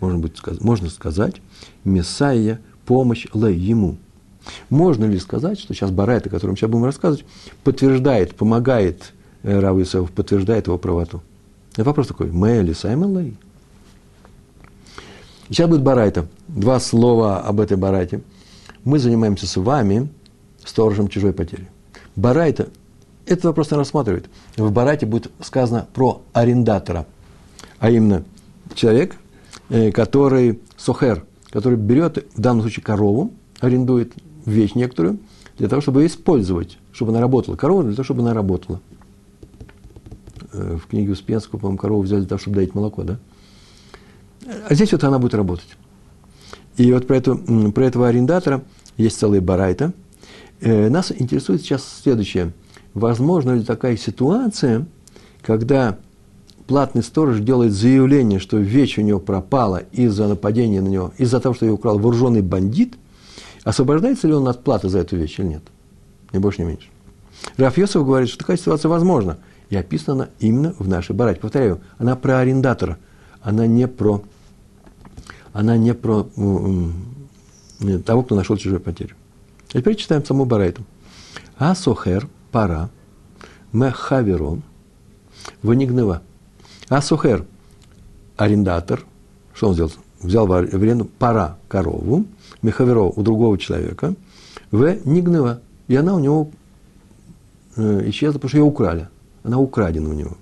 можно, 0.00 0.18
быть, 0.18 0.40
можно 0.60 0.90
сказать, 0.90 1.36
Месая 1.84 2.60
помощь 2.84 3.26
Лей 3.34 3.56
ему. 3.56 3.98
Можно 4.70 5.06
ли 5.06 5.18
сказать, 5.18 5.58
что 5.58 5.74
сейчас 5.74 5.90
Барайта, 5.90 6.28
о 6.28 6.32
котором 6.32 6.56
сейчас 6.56 6.70
будем 6.70 6.84
рассказывать, 6.84 7.24
подтверждает, 7.64 8.36
помогает 8.36 9.12
э, 9.42 9.58
Раву 9.58 9.82
Исаеву, 9.82 10.06
подтверждает 10.06 10.68
его 10.68 10.78
правоту? 10.78 11.20
Это 11.76 11.84
вопрос 11.84 12.06
такой, 12.06 12.32
Мэ 12.32 12.60
или 12.60 12.72
Саймон 12.72 13.18
Лей? 13.18 13.36
Сейчас 15.48 15.68
будет 15.68 15.82
Барайта. 15.82 16.26
Два 16.48 16.80
слова 16.80 17.40
об 17.40 17.60
этой 17.60 17.76
Барайте. 17.76 18.22
Мы 18.84 18.98
занимаемся 18.98 19.46
с 19.46 19.56
вами 19.56 20.08
сторожем 20.64 21.08
чужой 21.08 21.32
потери. 21.32 21.68
Барайта 22.16 22.68
этот 23.26 23.44
вопрос 23.44 23.70
не 23.70 23.76
рассматривает. 23.76 24.26
В 24.56 24.72
Барайте 24.72 25.04
будет 25.04 25.30
сказано 25.40 25.86
про 25.92 26.22
арендатора, 26.32 27.06
а 27.78 27.90
именно 27.90 28.24
человек, 28.74 29.16
э, 29.68 29.90
который 29.90 30.60
сухер, 30.76 31.24
который 31.50 31.76
берет 31.76 32.24
в 32.34 32.40
данном 32.40 32.62
случае 32.62 32.84
корову, 32.84 33.32
арендует 33.60 34.14
вещь 34.46 34.74
некоторую, 34.74 35.18
для 35.58 35.68
того, 35.68 35.82
чтобы 35.82 36.02
ее 36.02 36.06
использовать, 36.06 36.78
чтобы 36.92 37.10
она 37.10 37.20
работала. 37.20 37.56
Корова 37.56 37.82
для 37.82 37.94
того, 37.94 38.04
чтобы 38.04 38.22
она 38.22 38.32
работала. 38.32 38.80
Э, 40.56 40.76
в 40.76 40.86
книге 40.86 41.12
Успенского, 41.12 41.58
по-моему, 41.58 41.78
корову 41.78 42.02
взяли 42.02 42.20
для 42.20 42.28
того, 42.28 42.38
чтобы 42.38 42.56
дать 42.56 42.74
молоко, 42.74 43.02
да? 43.02 43.18
А 44.68 44.74
здесь 44.74 44.92
вот 44.92 45.04
она 45.04 45.18
будет 45.18 45.34
работать. 45.34 45.76
И 46.76 46.92
вот 46.92 47.06
про, 47.06 47.16
эту, 47.16 47.36
про 47.72 47.84
этого 47.84 48.08
арендатора 48.08 48.62
есть 48.96 49.18
целая 49.18 49.40
барайта. 49.40 49.92
Э, 50.60 50.88
нас 50.88 51.12
интересует 51.16 51.60
сейчас 51.60 52.00
следующее. 52.02 52.52
Возможно 52.94 53.52
ли 53.52 53.64
такая 53.64 53.96
ситуация, 53.96 54.86
когда 55.42 55.98
платный 56.66 57.02
сторож 57.02 57.40
делает 57.40 57.72
заявление, 57.72 58.38
что 58.38 58.56
вещь 58.56 58.98
у 58.98 59.02
него 59.02 59.20
пропала 59.20 59.82
из-за 59.92 60.26
нападения 60.26 60.80
на 60.80 60.88
него, 60.88 61.12
из-за 61.18 61.40
того, 61.40 61.54
что 61.54 61.66
ее 61.66 61.72
украл 61.72 61.98
вооруженный 61.98 62.42
бандит, 62.42 62.94
освобождается 63.64 64.26
ли 64.26 64.32
он 64.32 64.48
от 64.48 64.64
платы 64.64 64.88
за 64.88 65.00
эту 65.00 65.16
вещь 65.16 65.38
или 65.38 65.46
нет? 65.46 65.62
Ни 66.32 66.38
больше, 66.38 66.62
ни 66.62 66.66
меньше. 66.66 66.88
Раф 67.58 67.76
говорит, 67.76 68.28
что 68.28 68.38
такая 68.38 68.56
ситуация 68.56 68.88
возможна. 68.88 69.38
И 69.68 69.76
описана 69.76 70.24
она 70.24 70.30
именно 70.38 70.74
в 70.78 70.88
нашей 70.88 71.14
барате. 71.14 71.40
Повторяю, 71.40 71.80
она 71.98 72.16
про 72.16 72.38
арендатора, 72.38 72.98
она 73.40 73.66
не 73.66 73.88
про, 73.88 74.22
она 75.52 75.76
не 75.76 75.92
про 75.92 76.28
того, 78.04 78.22
кто 78.22 78.34
нашел 78.36 78.56
чужую 78.56 78.80
потерю. 78.80 79.16
А 79.72 79.78
теперь 79.78 79.96
читаем 79.96 80.24
саму 80.24 80.44
барайту. 80.44 80.84
Асохер, 81.58 82.28
пара, 82.52 82.90
мехаверон, 83.72 84.62
ванигнева. 85.62 86.22
Асохер, 86.88 87.44
арендатор, 88.36 89.04
что 89.52 89.68
он 89.68 89.74
сделал? 89.74 89.92
Взял 90.22 90.46
в 90.46 90.52
аренду 90.52 91.04
пара 91.04 91.58
корову, 91.68 92.24
мехаверо 92.62 93.02
у 93.02 93.22
другого 93.22 93.58
человека, 93.58 94.14
в 94.70 94.96
нигнева. 95.04 95.60
И 95.88 95.96
она 95.96 96.14
у 96.14 96.18
него 96.18 96.50
э, 97.76 98.08
исчезла, 98.08 98.38
потому 98.38 98.48
что 98.48 98.58
ее 98.58 98.64
украли 98.64 99.08
она 99.46 99.58
украдена 99.58 100.10
у 100.10 100.12
него. 100.12 100.36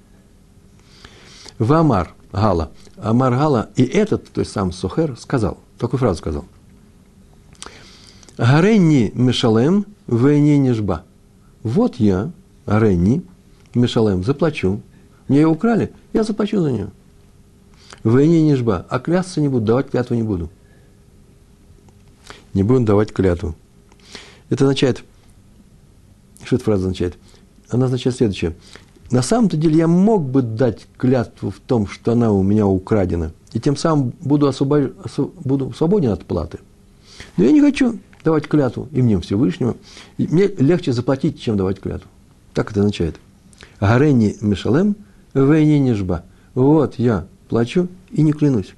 В 1.59 1.73
Амар 1.73 2.15
Гала, 2.33 2.73
Амар 2.97 3.35
Гала, 3.35 3.71
и 3.77 3.85
этот, 3.85 4.31
то 4.31 4.41
есть 4.41 4.51
сам 4.51 4.73
Сухер, 4.73 5.17
сказал, 5.19 5.59
такую 5.79 6.01
фразу 6.01 6.19
сказал. 6.19 6.45
Гаренни 8.39 9.13
Мешалем 9.15 9.87
вейне 10.07 10.59
нежба. 10.59 11.05
Вот 11.63 11.97
я, 11.97 12.33
Гаренни 12.67 13.23
Мешалем, 13.75 14.25
заплачу. 14.25 14.81
Мне 15.29 15.41
ее 15.41 15.49
украли, 15.49 15.93
я 16.13 16.25
заплачу 16.25 16.61
за 16.61 16.73
нее. 16.73 16.91
Вейне 18.03 18.43
нежба, 18.43 18.87
а 18.89 18.99
клясться 18.99 19.41
не 19.41 19.49
буду, 19.49 19.67
давать 19.67 19.91
клятву 19.91 20.17
не 20.17 20.23
буду. 20.23 20.51
Не 22.55 22.63
буду 22.63 22.85
давать 22.85 23.13
клятву. 23.13 23.55
Это 24.49 24.65
означает, 24.65 25.05
что 26.43 26.57
эта 26.57 26.65
фраза 26.65 26.85
означает? 26.85 27.17
Она 27.69 27.87
означает 27.87 28.17
следующее. 28.17 28.55
На 29.15 29.23
самом-то 29.23 29.57
деле 29.57 29.77
я 29.77 29.87
мог 29.87 30.25
бы 30.29 30.43
дать 30.43 30.89
клятву 30.97 31.53
в 31.53 31.61
том, 31.61 31.87
что 31.87 32.11
она 32.11 32.33
у 32.33 32.43
меня 32.43 32.67
украдена, 32.67 33.31
и 33.53 33.61
тем 33.61 33.77
самым 33.77 34.13
буду, 34.19 34.49
освобож... 34.49 34.91
буду 35.45 35.73
свободен 35.73 36.11
от 36.11 36.25
платы. 36.25 36.59
Но 37.37 37.45
я 37.45 37.53
не 37.53 37.61
хочу 37.61 38.01
давать 38.25 38.49
клятву 38.49 38.89
именем 38.91 39.21
Всевышнего. 39.21 39.77
И 40.19 40.27
мне 40.27 40.49
легче 40.49 40.93
заплатить, 40.93 41.41
чем 41.41 41.57
давать 41.57 41.79
клятву. 41.79 42.09
Так 42.55 42.73
это 42.73 42.81
означает. 42.81 43.15
Гарени 43.79 44.37
Мишалем, 44.41 44.97
вейни 45.33 45.79
нежба. 45.79 46.25
Вот 46.55 46.97
я 46.97 47.29
плачу 47.49 47.87
и 48.11 48.21
не 48.21 48.33
клянусь. 48.33 48.75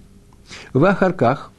В 0.74 0.84
Ахарках, 0.84 1.50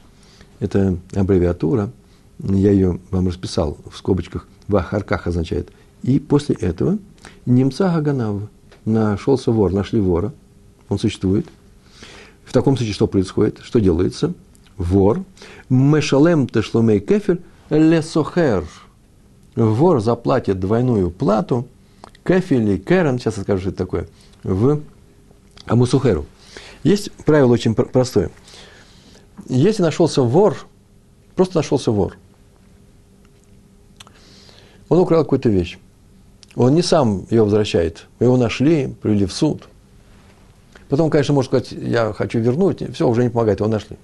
это 0.59 0.99
аббревиатура, 1.15 1.89
я 2.37 2.71
ее 2.71 2.99
вам 3.09 3.27
расписал 3.27 3.79
в 3.91 3.97
скобочках, 3.97 4.47
в 4.67 4.75
Ахарках 4.75 5.25
означает. 5.25 5.71
И 6.03 6.19
после 6.19 6.53
этого 6.53 6.99
немца 7.47 7.91
Гаганав– 7.91 8.43
нашелся 8.87 9.51
вор, 9.51 9.73
нашли 9.73 9.99
вора, 9.99 10.33
он 10.89 10.99
существует. 10.99 11.47
В 12.45 12.53
таком 12.53 12.77
случае 12.77 12.93
что 12.93 13.07
происходит? 13.07 13.59
Что 13.61 13.79
делается? 13.79 14.33
Вор. 14.77 15.23
Мешалем 15.69 16.47
тешломей 16.47 16.99
кефель 16.99 17.41
лесохер. 17.69 18.65
Вор 19.55 19.99
заплатит 19.99 20.59
двойную 20.59 21.11
плату. 21.11 21.67
Кефель 22.23 22.69
и 22.69 22.77
керен, 22.77 23.19
сейчас 23.19 23.37
я 23.37 23.43
скажу, 23.43 23.61
что 23.61 23.69
это 23.69 23.77
такое, 23.77 24.07
в 24.43 24.81
Амусухеру. 25.65 26.25
Есть 26.83 27.11
правило 27.25 27.53
очень 27.53 27.73
простое. 27.73 28.31
Если 29.47 29.81
нашелся 29.81 30.21
вор, 30.21 30.57
просто 31.35 31.57
нашелся 31.57 31.91
вор, 31.91 32.17
он 34.89 34.99
украл 34.99 35.23
какую-то 35.23 35.49
вещь. 35.49 35.77
Он 36.57 36.73
не 36.73 36.81
сам 36.81 37.27
ее 37.29 37.43
возвращает. 37.43 38.07
Его 38.19 38.35
нашли, 38.35 38.87
привели 38.87 39.27
в 39.27 39.31
суд. 39.31 39.67
Потом, 40.89 41.11
конечно, 41.11 41.35
может 41.35 41.49
сказать, 41.49 41.71
я 41.71 42.13
хочу 42.13 42.39
вернуть. 42.39 42.81
Все, 42.95 43.07
уже 43.07 43.23
не 43.23 43.29
помогает, 43.29 43.59
его 43.59 43.69
нашли. 43.69 43.97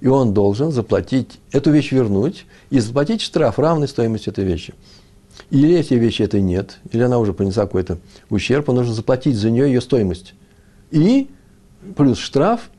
И 0.00 0.06
он 0.06 0.32
должен 0.32 0.70
заплатить, 0.70 1.40
эту 1.50 1.72
вещь 1.72 1.90
вернуть 1.90 2.46
и 2.70 2.78
заплатить 2.78 3.22
штраф 3.22 3.58
равной 3.58 3.88
стоимости 3.88 4.28
этой 4.28 4.44
вещи. 4.44 4.72
Или 5.50 5.74
эти 5.76 5.94
вещи 5.94 6.22
это 6.22 6.38
нет, 6.38 6.78
или 6.92 7.02
она 7.02 7.18
уже 7.18 7.32
понесла 7.32 7.64
какой-то 7.64 7.98
ущерб, 8.30 8.68
он 8.68 8.76
должен 8.76 8.94
заплатить 8.94 9.36
за 9.36 9.50
нее 9.50 9.66
ее 9.66 9.80
стоимость. 9.80 10.34
И 10.92 11.28
плюс 11.96 12.18
штраф, 12.18 12.70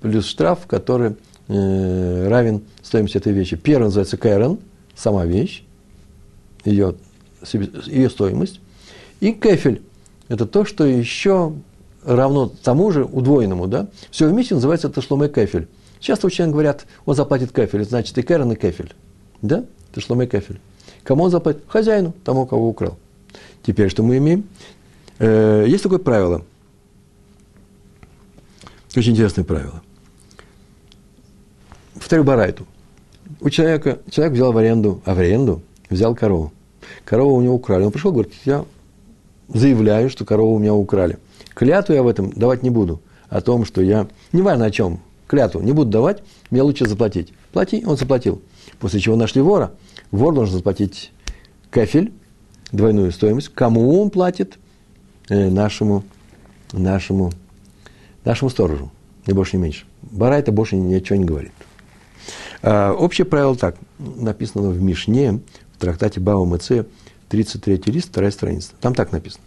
плюс 0.00 0.24
штраф, 0.24 0.66
который 0.66 1.16
э, 1.48 2.28
равен 2.28 2.62
стоимости 2.82 3.18
этой 3.18 3.34
вещи. 3.34 3.56
Первый 3.56 3.84
называется 3.84 4.16
кэрон, 4.16 4.58
сама 4.94 5.26
вещь, 5.26 5.64
ее, 6.64 6.94
ее 7.54 8.10
стоимость. 8.10 8.60
И 9.20 9.32
кефель– 9.32 9.82
это 10.28 10.46
то, 10.46 10.64
что 10.64 10.84
еще 10.84 11.52
равно 12.04 12.50
тому 12.62 12.90
же 12.90 13.04
удвоенному. 13.04 13.66
Да? 13.66 13.88
Все 14.10 14.28
вместе 14.28 14.54
называется 14.54 14.88
ташломе 14.88 15.28
кефель. 15.28 15.68
Часто 16.00 16.26
ученые 16.26 16.52
говорят, 16.52 16.86
он 17.04 17.14
заплатит 17.14 17.52
кефель, 17.52 17.84
значит 17.84 18.16
и 18.18 18.22
кэрон, 18.22 18.52
и 18.52 18.56
кефель. 18.56 18.94
Да? 19.42 19.64
Ташломе 19.92 20.26
кефель. 20.26 20.60
Кому 21.02 21.24
он 21.24 21.30
заплатит? 21.30 21.62
Хозяину, 21.68 22.14
тому, 22.24 22.46
кого 22.46 22.68
украл. 22.68 22.98
Теперь 23.62 23.90
что 23.90 24.02
мы 24.02 24.18
имеем? 24.18 24.44
Э, 25.18 25.64
есть 25.66 25.82
такое 25.82 25.98
правило. 25.98 26.44
Очень 28.94 29.12
интересное 29.12 29.44
правило. 29.44 29.82
Повторю 31.94 32.24
Барайту. 32.24 32.66
У 33.40 33.50
человека, 33.50 33.98
человек 34.10 34.34
взял 34.34 34.52
в 34.52 34.56
аренду, 34.58 35.02
а 35.04 35.14
в 35.14 35.18
аренду 35.18 35.62
взял 35.90 36.14
корову. 36.14 36.52
Корову 37.04 37.36
у 37.36 37.40
него 37.40 37.54
украли. 37.54 37.84
Он 37.84 37.92
пришел, 37.92 38.12
говорит, 38.12 38.32
я 38.44 38.64
заявляю, 39.48 40.10
что 40.10 40.24
корову 40.24 40.56
у 40.56 40.58
меня 40.58 40.74
украли. 40.74 41.18
Клятву 41.54 41.94
я 41.94 42.02
в 42.02 42.08
этом 42.08 42.32
давать 42.32 42.62
не 42.62 42.70
буду. 42.70 43.00
О 43.28 43.40
том, 43.40 43.64
что 43.64 43.82
я, 43.82 44.06
неважно 44.32 44.66
о 44.66 44.70
чем, 44.70 45.00
клятву 45.26 45.60
не 45.60 45.72
буду 45.72 45.90
давать, 45.90 46.22
мне 46.50 46.62
лучше 46.62 46.86
заплатить. 46.86 47.32
Плати, 47.52 47.84
он 47.86 47.96
заплатил. 47.96 48.40
После 48.78 49.00
чего 49.00 49.16
нашли 49.16 49.40
вора– 49.40 49.72
Вор 50.10 50.34
должен 50.34 50.56
заплатить 50.56 51.12
кафель, 51.70 52.12
двойную 52.72 53.12
стоимость. 53.12 53.48
Кому 53.48 54.00
он 54.00 54.10
платит? 54.10 54.58
Э, 55.28 55.50
нашему, 55.50 56.04
нашему, 56.72 57.32
нашему 58.24 58.50
сторожу, 58.50 58.90
не 59.26 59.34
больше, 59.34 59.56
не 59.56 59.64
меньше. 59.64 59.84
Бара 60.02 60.34
это 60.34 60.52
больше 60.52 60.76
ничего 60.76 61.16
не 61.16 61.24
говорит. 61.24 61.52
А, 62.62 62.92
общее 62.92 63.24
правило 63.24 63.56
так, 63.56 63.76
написано 63.98 64.70
в 64.70 64.80
Мишне, 64.80 65.40
в 65.76 65.80
трактате 65.80 66.20
Бава 66.20 66.44
Мце, 66.44 66.86
33 67.28 67.82
лист, 67.86 68.08
вторая 68.08 68.30
страница. 68.30 68.72
Там 68.80 68.94
так 68.94 69.12
написано, 69.12 69.44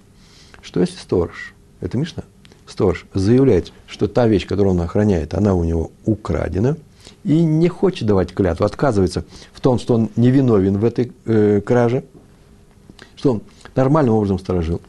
что 0.62 0.79
если 0.79 0.98
сторож, 0.98 1.53
это 1.81 1.98
Мишна, 1.98 2.24
сторож 2.67 3.05
заявляет, 3.13 3.71
что 3.88 4.07
та 4.07 4.27
вещь, 4.27 4.48
которую 4.48 4.75
он 4.75 4.81
охраняет, 4.81 5.33
она 5.33 5.53
у 5.53 5.63
него 5.63 5.91
украдена– 6.05 6.77
и 7.24 7.43
не 7.43 7.67
хочет 7.67 8.07
давать 8.07 8.33
клятву, 8.33 8.65
отказывается 8.65 9.25
в 9.51 9.62
том, 9.62 9.79
что 9.79 9.95
он 9.95 10.09
невиновен 10.15 10.77
в 10.77 10.86
этой 10.86 11.12
э, 11.25 11.62
краже, 11.62 12.03
что 13.15 13.33
он 13.33 13.41
нормальным 13.75 14.15
образом 14.15 14.39
сторожил. 14.39 14.81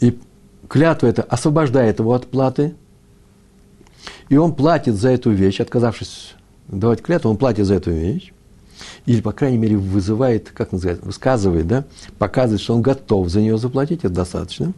И 0.00 0.18
клятва 0.68 1.06
это 1.08 1.22
освобождает 1.22 1.98
его 1.98 2.14
от 2.14 2.26
платы, 2.26 2.74
и 4.28 4.36
он 4.36 4.54
платит 4.54 4.94
за 4.94 5.10
эту 5.10 5.30
вещь, 5.30 5.60
отказавшись 5.60 6.34
давать 6.68 7.02
клятву, 7.02 7.30
он 7.30 7.36
платит 7.36 7.66
за 7.66 7.74
эту 7.74 7.90
вещь, 7.90 8.32
или, 9.06 9.20
по 9.20 9.32
крайней 9.32 9.58
мере, 9.58 9.76
вызывает, 9.76 10.50
как 10.50 10.72
называется, 10.72 11.04
высказывает, 11.04 11.66
да, 11.66 11.84
показывает, 12.18 12.60
что 12.60 12.74
он 12.74 12.82
готов 12.82 13.28
за 13.28 13.40
нее 13.40 13.58
заплатить, 13.58 14.00
это 14.00 14.14
достаточно. 14.14 14.72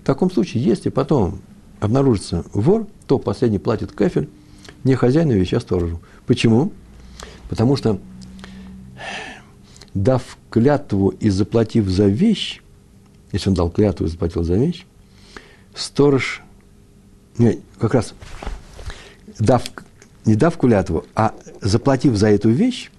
В 0.00 0.04
таком 0.04 0.30
случае, 0.30 0.64
если 0.64 0.88
потом 0.88 1.40
обнаружится 1.80 2.44
вор, 2.52 2.86
то 3.06 3.18
последний 3.18 3.58
платит 3.58 3.92
кафель, 3.92 4.28
не 4.84 4.94
хозяину 4.94 5.40
а 5.40 5.60
сторожу. 5.60 6.00
Почему? 6.26 6.72
Потому 7.48 7.76
что, 7.76 7.98
дав 9.94 10.22
клятву 10.50 11.08
и 11.08 11.28
заплатив 11.28 11.88
за 11.88 12.06
вещь, 12.06 12.62
если 13.32 13.50
он 13.50 13.54
дал 13.54 13.70
клятву 13.70 14.06
и 14.06 14.08
заплатил 14.08 14.44
за 14.44 14.54
вещь, 14.54 14.86
сторож, 15.74 16.42
не, 17.38 17.60
как 17.78 17.94
раз 17.94 18.14
дав, 19.38 19.62
не 20.24 20.34
дав 20.34 20.56
клятву, 20.56 21.04
а 21.14 21.34
заплатив 21.60 22.16
за 22.16 22.28
эту 22.28 22.50
вещь, 22.50 22.90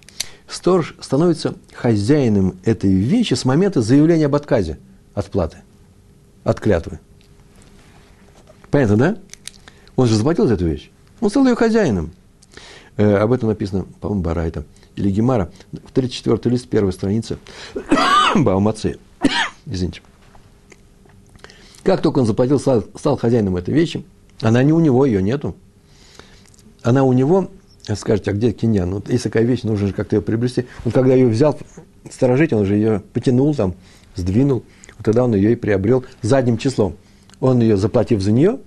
сторож 0.48 0.94
становится 1.00 1.54
хозяином 1.74 2.56
этой 2.64 2.92
вещи 2.92 3.34
с 3.34 3.44
момента 3.44 3.82
заявления 3.82 4.26
об 4.26 4.34
отказе 4.34 4.78
от 5.14 5.26
платы, 5.30 5.58
от 6.42 6.60
клятвы. 6.60 7.00
Понятно, 8.70 8.96
да? 8.96 9.16
Он 9.96 10.06
же 10.06 10.16
заплатил 10.16 10.46
за 10.46 10.54
эту 10.54 10.66
вещь. 10.66 10.90
Он 11.20 11.30
стал 11.30 11.46
ее 11.46 11.54
хозяином. 11.54 12.12
Э, 12.96 13.16
об 13.16 13.32
этом 13.32 13.48
написано, 13.48 13.86
по-моему, 14.00 14.22
Барайта 14.22 14.64
или 14.96 15.10
Гемара, 15.10 15.50
в 15.72 15.92
34 15.92 16.52
лист, 16.52 16.68
первой 16.68 16.92
страницы 16.92 17.38
Баумацы. 18.34 18.98
Извините. 19.66 20.02
Как 21.82 22.00
только 22.02 22.20
он 22.20 22.26
заплатил, 22.26 22.58
стал, 22.58 22.84
стал 22.96 23.16
хозяином 23.16 23.56
этой 23.56 23.74
вещи, 23.74 24.04
она 24.40 24.62
не 24.62 24.72
у 24.72 24.80
него, 24.80 25.04
ее 25.06 25.22
нету. 25.22 25.54
Она 26.82 27.04
у 27.04 27.12
него, 27.12 27.50
скажете, 27.94 28.30
а 28.30 28.34
где 28.34 28.52
киньян? 28.52 28.88
Ну, 28.88 29.02
если 29.06 29.28
такая 29.28 29.44
вещь, 29.44 29.62
нужно 29.62 29.88
же 29.88 29.92
как-то 29.92 30.16
ее 30.16 30.22
приобрести. 30.22 30.66
Он 30.84 30.92
когда 30.92 31.14
ее 31.14 31.26
взял 31.26 31.58
сторожить, 32.10 32.52
он 32.52 32.64
же 32.64 32.74
ее 32.74 33.02
потянул 33.12 33.54
там, 33.54 33.74
сдвинул. 34.14 34.64
Вот 34.96 35.04
тогда 35.04 35.24
он 35.24 35.34
ее 35.34 35.52
и 35.52 35.56
приобрел 35.56 36.04
задним 36.22 36.58
числом. 36.58 36.96
Он 37.40 37.60
ее, 37.60 37.76
заплатив 37.76 38.22
за 38.22 38.32
нее, 38.32 38.58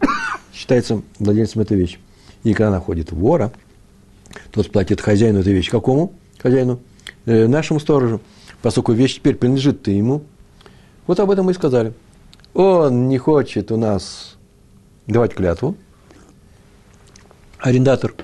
считается 0.52 1.02
владельцем 1.18 1.62
этой 1.62 1.76
вещи. 1.76 1.98
И 2.44 2.52
когда 2.52 2.70
находит 2.70 3.12
вора, 3.12 3.52
тот 4.50 4.70
платит 4.70 5.00
хозяину 5.00 5.40
этой 5.40 5.52
вещи. 5.52 5.70
Какому 5.70 6.12
хозяину? 6.38 6.80
Э, 7.24 7.46
нашему 7.46 7.80
сторожу. 7.80 8.20
Поскольку 8.62 8.92
вещь 8.92 9.16
теперь 9.16 9.36
принадлежит 9.36 9.82
ты 9.82 9.92
ему. 9.92 10.22
Вот 11.06 11.20
об 11.20 11.30
этом 11.30 11.46
мы 11.46 11.52
и 11.52 11.54
сказали. 11.54 11.94
Он 12.54 13.08
не 13.08 13.18
хочет 13.18 13.70
у 13.72 13.76
нас 13.76 14.36
давать 15.06 15.34
клятву. 15.34 15.76
Арендатор. 17.60 18.14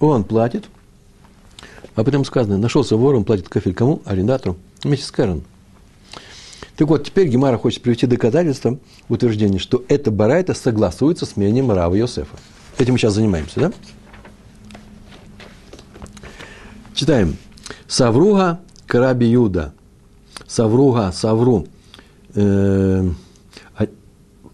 Он 0.00 0.24
платит. 0.24 0.64
Об 1.94 2.08
этом 2.08 2.24
сказано. 2.24 2.58
Нашелся 2.58 2.96
вор, 2.96 3.14
он 3.14 3.24
платит 3.24 3.48
кафель 3.48 3.74
кому? 3.74 4.02
Арендатору. 4.04 4.56
Вместе 4.82 5.06
с. 5.06 5.12
Так 6.76 6.88
вот, 6.88 7.04
теперь 7.04 7.28
Гемара 7.28 7.56
хочет 7.56 7.82
привести 7.82 8.06
доказательство 8.06 8.78
утверждения, 9.08 9.58
что 9.58 9.84
эта 9.88 10.10
барайта 10.10 10.54
согласуется 10.54 11.24
с 11.24 11.36
мнением 11.36 11.70
Рава 11.70 11.94
Йосефа. 11.94 12.36
Этим 12.78 12.94
мы 12.94 12.98
сейчас 12.98 13.14
занимаемся, 13.14 13.60
да? 13.60 13.72
Читаем. 16.94 17.36
Савруга 17.86 18.60
Караби 18.86 19.26
Юда. 19.26 19.72
Савруга, 20.48 21.12
Савру. 21.12 21.68
Э, 22.34 23.08
а, 23.76 23.86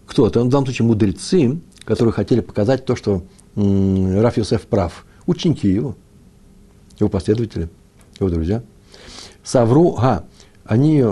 кто 0.05 0.27
это? 0.27 0.41
В 0.41 0.49
данном 0.49 0.65
случае 0.65 0.87
мудрецы, 0.87 1.59
которые 1.85 2.13
хотели 2.13 2.41
показать 2.41 2.85
то, 2.85 2.95
что 2.95 3.23
Раф 3.55 4.37
Йосеф 4.37 4.63
прав. 4.67 5.05
Ученики 5.25 5.67
его, 5.67 5.95
его 6.99 7.09
последователи, 7.09 7.69
его 8.19 8.29
друзья. 8.29 8.63
Савруга. 9.43 10.25
Они 10.63 11.03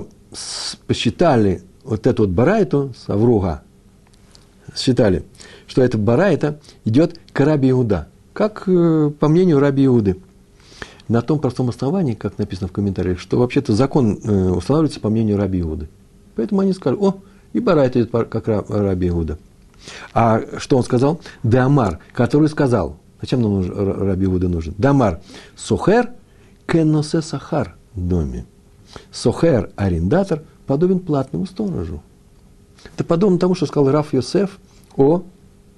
посчитали 0.88 1.64
вот 1.84 2.08
эту 2.08 2.24
вот 2.24 2.32
барайту, 2.32 2.94
Савруга, 3.06 3.64
считали, 4.76 5.24
что 5.68 5.82
эта 5.82 5.98
барайта 5.98 6.60
идет 6.86 7.20
к 7.34 7.40
Раби 7.44 7.72
Иуда, 7.72 8.08
как 8.34 8.64
э, 8.68 9.12
по 9.20 9.28
мнению 9.28 9.60
Раби 9.60 9.86
Иуды. 9.86 10.18
На 11.08 11.24
том 11.24 11.40
простом 11.40 11.70
основании, 11.70 12.14
как 12.14 12.38
написано 12.38 12.68
в 12.68 12.72
комментариях, 12.72 13.20
что 13.20 13.40
вообще-то 13.40 13.74
закон 13.74 14.20
э, 14.24 14.50
устанавливается 14.50 15.00
по 15.00 15.10
мнению 15.10 15.38
Раби 15.38 15.62
Иуды. 15.62 15.90
Поэтому 16.36 16.62
они 16.62 16.74
сказали, 16.74 17.00
о, 17.02 17.16
и 17.54 17.60
барайта 17.60 18.00
идет 18.00 18.12
как 18.12 18.48
Раби 18.48 19.08
Иуда. 19.10 19.40
А 20.14 20.42
что 20.58 20.78
он 20.78 20.84
сказал? 20.84 21.22
Дамар, 21.44 22.00
который 22.14 22.50
сказал, 22.50 22.98
зачем 23.22 23.42
нам 23.42 24.08
Раби 24.08 24.26
Иуда 24.26 24.48
нужен? 24.48 24.74
Дамар, 24.78 25.22
сухер 25.56 26.12
кеносе 26.68 27.22
сахар 27.22 27.76
доме. 27.96 28.46
Сохер, 29.12 29.72
арендатор, 29.76 30.44
подобен 30.66 31.00
платному 31.00 31.46
сторожу. 31.46 32.02
Это 32.96 33.04
подобно 33.04 33.38
тому, 33.38 33.56
что 33.56 33.66
сказал 33.66 33.92
Раф 33.92 34.14
Йосеф 34.14 34.60
о 34.96 35.24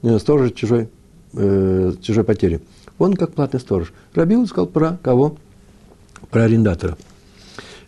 э, 0.04 0.20
стороже 0.20 0.52
чужой, 0.52 0.90
э, 1.34 1.94
чужой 2.02 2.24
потери. 2.24 2.62
Он 3.00 3.16
как 3.16 3.34
платный 3.34 3.60
сторож. 3.60 3.94
Рабил 4.14 4.46
сказал 4.48 4.68
про 4.68 4.98
кого? 5.02 5.38
Про 6.30 6.44
арендатора. 6.44 6.98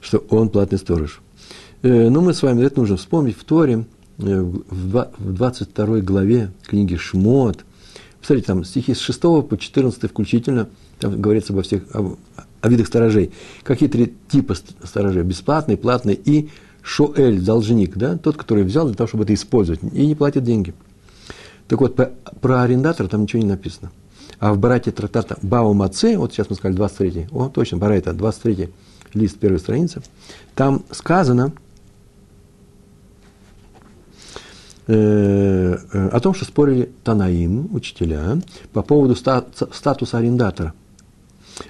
Что 0.02 0.18
он 0.30 0.50
платный 0.50 0.80
сторож. 0.80 1.22
Э, 1.84 2.10
но 2.10 2.22
мы 2.22 2.34
с 2.34 2.42
вами, 2.42 2.64
это 2.64 2.80
нужно 2.80 2.98
вспомнить, 2.98 3.38
в 3.38 3.44
Торе 3.44 3.86
в 4.18 5.08
22 5.20 6.00
главе 6.00 6.52
книги 6.66 6.96
Шмот, 6.96 7.66
посмотрите, 8.20 8.48
там 8.48 8.64
стихи 8.64 8.94
с 8.94 9.00
6 9.00 9.22
по 9.22 9.58
14 9.58 10.10
включительно, 10.10 10.70
там 11.00 11.20
говорится 11.20 11.54
обо 11.54 11.64
всех, 11.64 11.84
о, 11.94 12.18
о 12.62 12.70
видах 12.70 12.88
сторожей. 12.88 13.32
Какие 13.64 13.90
три 13.90 14.14
типа 14.30 14.56
сторожей? 14.84 15.24
Бесплатный, 15.24 15.78
платный 15.78 16.14
и 16.14 16.50
шоэль, 16.82 17.42
должник, 17.42 17.98
да, 17.98 18.18
тот, 18.18 18.38
который 18.38 18.64
взял 18.64 18.86
для 18.86 18.96
того, 18.96 19.08
чтобы 19.08 19.24
это 19.24 19.34
использовать, 19.34 19.82
и 19.84 20.06
не 20.06 20.16
платит 20.16 20.44
деньги. 20.44 20.74
Так 21.68 21.80
вот, 21.80 21.96
про, 21.96 22.12
про 22.42 22.62
арендатора 22.62 23.08
там 23.08 23.24
ничего 23.24 23.42
не 23.42 23.48
написано. 23.48 23.92
А 24.40 24.54
в 24.54 24.60
Барате 24.60 24.92
трактата 24.92 25.38
Бао 25.42 25.74
Маце, 25.74 26.18
вот 26.18 26.34
сейчас 26.34 26.50
мы 26.50 26.56
сказали 26.56 26.76
23, 26.76 27.28
о, 27.32 27.50
точно, 27.50 27.78
Барайта, 27.78 28.14
23 28.14 28.70
лист 29.14 29.40
первой 29.40 29.60
страницы, 29.60 30.02
там 30.56 30.84
сказано 30.92 31.44
э, 31.44 31.52
э, 31.52 31.54
о 34.88 36.20
том, 36.20 36.34
что 36.34 36.46
спорили 36.46 36.92
Танаим, 37.04 37.70
учителя, 37.74 38.42
по 38.74 38.82
поводу 38.82 39.16
ста, 39.16 39.46
статуса 39.72 40.18
арендатора. 40.18 40.74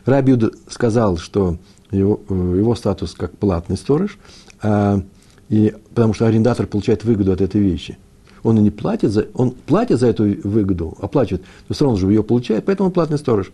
Раби 0.05 0.31
Юда 0.31 0.51
сказал, 0.67 1.17
что 1.17 1.57
его, 1.91 2.21
э, 2.29 2.33
его 2.33 2.75
статус 2.75 3.13
как 3.13 3.37
платный 3.37 3.77
сторож, 3.77 4.17
а, 4.61 5.01
и, 5.49 5.75
потому 5.89 6.13
что 6.13 6.25
арендатор 6.25 6.67
получает 6.67 7.03
выгоду 7.03 7.31
от 7.31 7.41
этой 7.41 7.61
вещи. 7.61 7.97
Он 8.43 8.57
и 8.57 8.61
не 8.61 8.71
платит 8.71 9.11
за, 9.11 9.27
он 9.33 9.51
платит 9.51 9.99
за 9.99 10.07
эту 10.07 10.23
выгоду, 10.43 10.97
оплачивает, 10.99 11.43
но 11.69 11.75
все 11.75 11.85
равно 11.85 11.99
же 11.99 12.07
ее 12.07 12.23
получает, 12.23 12.65
поэтому 12.65 12.87
он 12.87 12.93
платный 12.93 13.17
сторож. 13.17 13.51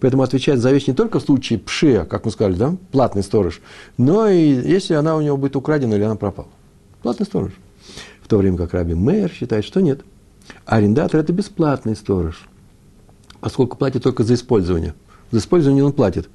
Поэтому 0.00 0.22
отвечает 0.22 0.60
за 0.60 0.70
вещь 0.70 0.86
не 0.86 0.94
только 0.94 1.18
в 1.18 1.22
случае 1.22 1.58
пше, 1.58 2.06
как 2.08 2.24
мы 2.24 2.30
сказали, 2.30 2.54
да, 2.54 2.76
платный 2.90 3.22
сторож, 3.22 3.60
но 3.96 4.28
и 4.28 4.38
если 4.38 4.94
она 4.94 5.16
у 5.16 5.20
него 5.20 5.36
будет 5.36 5.56
украдена 5.56 5.94
или 5.94 6.02
она 6.02 6.16
пропала. 6.16 6.48
Платный 7.02 7.26
сторож. 7.26 7.52
В 8.24 8.28
то 8.28 8.38
время 8.38 8.56
как 8.56 8.72
Раби 8.72 8.94
Мэр 8.94 9.30
считает, 9.30 9.66
что 9.66 9.80
нет. 9.80 10.00
Арендатор– 10.64 11.20
это 11.20 11.34
бесплатный 11.34 11.94
сторож, 11.94 12.48
поскольку 13.40 13.76
платит 13.76 14.02
только 14.02 14.24
за 14.24 14.32
использование. 14.32 14.94
За 15.30 15.38
использование 15.38 15.84
он 15.84 15.92
платит. 15.92 16.30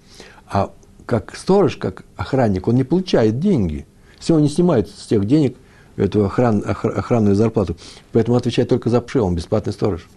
А 0.48 0.72
как 1.08 1.36
сторож, 1.36 1.78
как 1.78 2.06
охранник, 2.16 2.68
он 2.68 2.76
не 2.76 2.84
получает 2.84 3.40
деньги. 3.40 3.88
Все 4.20 4.36
он 4.36 4.44
не 4.44 4.50
снимает 4.50 4.88
с 4.88 5.08
тех 5.08 5.26
денег 5.26 5.58
эту 5.96 6.26
охран, 6.26 6.64
охранную 6.64 7.34
зарплату. 7.34 7.76
Поэтому 8.12 8.38
отвечает 8.38 8.70
только 8.70 8.92
за 8.92 9.02
пше, 9.02 9.22
он 9.22 9.36
бесплатный 9.36 9.74
сторож. 9.74 10.08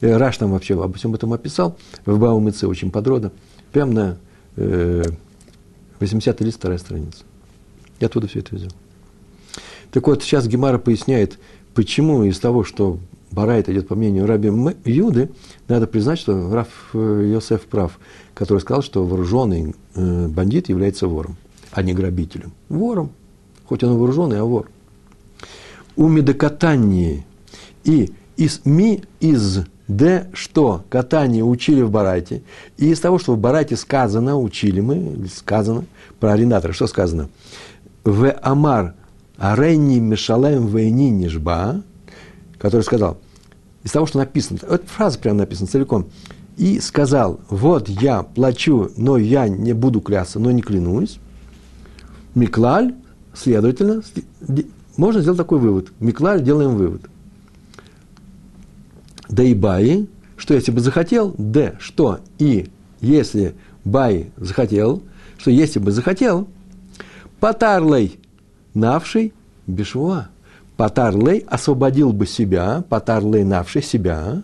Раш 0.00 0.36
там 0.36 0.50
вообще 0.50 0.82
обо 0.82 0.94
всем 0.94 1.14
этом 1.14 1.32
описал, 1.32 1.76
в 2.04 2.18
Баумыце 2.18 2.66
очень 2.66 2.90
подробно, 2.90 3.30
прямо 3.70 3.92
на 3.92 4.16
э, 4.56 5.04
80 6.00 6.40
лист, 6.40 6.58
вторая 6.58 6.78
страница. 6.78 7.22
Я 8.00 8.08
оттуда 8.08 8.26
все 8.26 8.40
это 8.40 8.56
взял. 8.56 8.72
Так 9.90 10.06
вот, 10.06 10.22
сейчас 10.22 10.46
Гемара 10.46 10.78
поясняет, 10.78 11.38
почему 11.74 12.24
из 12.24 12.38
того, 12.38 12.64
что 12.64 12.98
Барайт 13.30 13.68
идет 13.68 13.88
по 13.88 13.94
мнению 13.94 14.26
Раби 14.26 14.50
Юды, 14.84 15.30
надо 15.68 15.86
признать, 15.86 16.18
что 16.18 16.50
Раф 16.52 16.68
э, 16.94 17.30
Йосеф 17.32 17.62
прав, 17.62 17.98
который 18.34 18.60
сказал, 18.60 18.82
что 18.82 19.04
вооруженный 19.04 19.74
э, 19.94 20.28
бандит 20.28 20.68
является 20.68 21.08
вором, 21.08 21.36
а 21.72 21.82
не 21.82 21.92
грабителем. 21.92 22.52
Вором. 22.68 23.10
Хоть 23.66 23.84
он 23.84 23.98
вооруженный, 23.98 24.40
а 24.40 24.44
вор. 24.44 24.70
У 25.96 26.08
медокатании 26.08 27.26
и 27.84 28.12
из 28.36 28.62
ми 28.64 29.02
из 29.20 29.60
Д, 29.88 30.28
что 30.32 30.84
катание 30.90 31.42
учили 31.42 31.82
в 31.82 31.90
Барайте, 31.90 32.42
и 32.76 32.90
из 32.90 33.00
того, 33.00 33.18
что 33.18 33.34
в 33.34 33.38
Барайте 33.38 33.76
сказано, 33.76 34.38
учили 34.38 34.80
мы, 34.80 35.26
сказано, 35.34 35.84
про 36.20 36.32
арендатора, 36.32 36.72
что 36.72 36.86
сказано? 36.86 37.28
В 38.04 38.30
Амар 38.42 38.94
Аренни 39.38 40.00
Мишалем 40.00 40.66
Вейни 40.66 41.10
Нижба, 41.10 41.82
который 42.58 42.82
сказал, 42.82 43.18
из 43.84 43.92
того, 43.92 44.06
что 44.06 44.18
написано, 44.18 44.58
эта 44.62 44.86
фраза 44.86 45.18
прямо 45.18 45.38
написана 45.38 45.68
целиком, 45.68 46.08
и 46.56 46.80
сказал, 46.80 47.40
вот 47.48 47.88
я 47.88 48.24
плачу, 48.24 48.90
но 48.96 49.16
я 49.16 49.48
не 49.48 49.72
буду 49.72 50.00
клясться, 50.00 50.40
но 50.40 50.50
не 50.50 50.60
клянусь. 50.60 51.20
Миклаль, 52.34 52.94
следовательно, 53.32 54.02
можно 54.96 55.20
сделать 55.20 55.38
такой 55.38 55.60
вывод. 55.60 55.92
Миклаль, 56.00 56.42
делаем 56.42 56.76
вывод. 56.76 57.02
Да 59.28 59.44
и 59.44 59.54
баи, 59.54 60.08
что 60.36 60.54
если 60.54 60.72
бы 60.72 60.80
захотел, 60.80 61.32
д, 61.38 61.76
что 61.78 62.18
и 62.38 62.70
если 63.00 63.54
бай 63.84 64.32
захотел, 64.36 65.02
что 65.36 65.52
если 65.52 65.78
бы 65.78 65.92
захотел, 65.92 66.48
потарлей 67.38 68.18
навший 68.78 69.32
бешвуа. 69.66 70.28
Потар 70.76 71.16
лей 71.16 71.44
освободил 71.48 72.12
бы 72.12 72.26
себя, 72.26 72.84
потар 72.88 73.24
лей 73.24 73.44
навший 73.44 73.82
себя, 73.82 74.42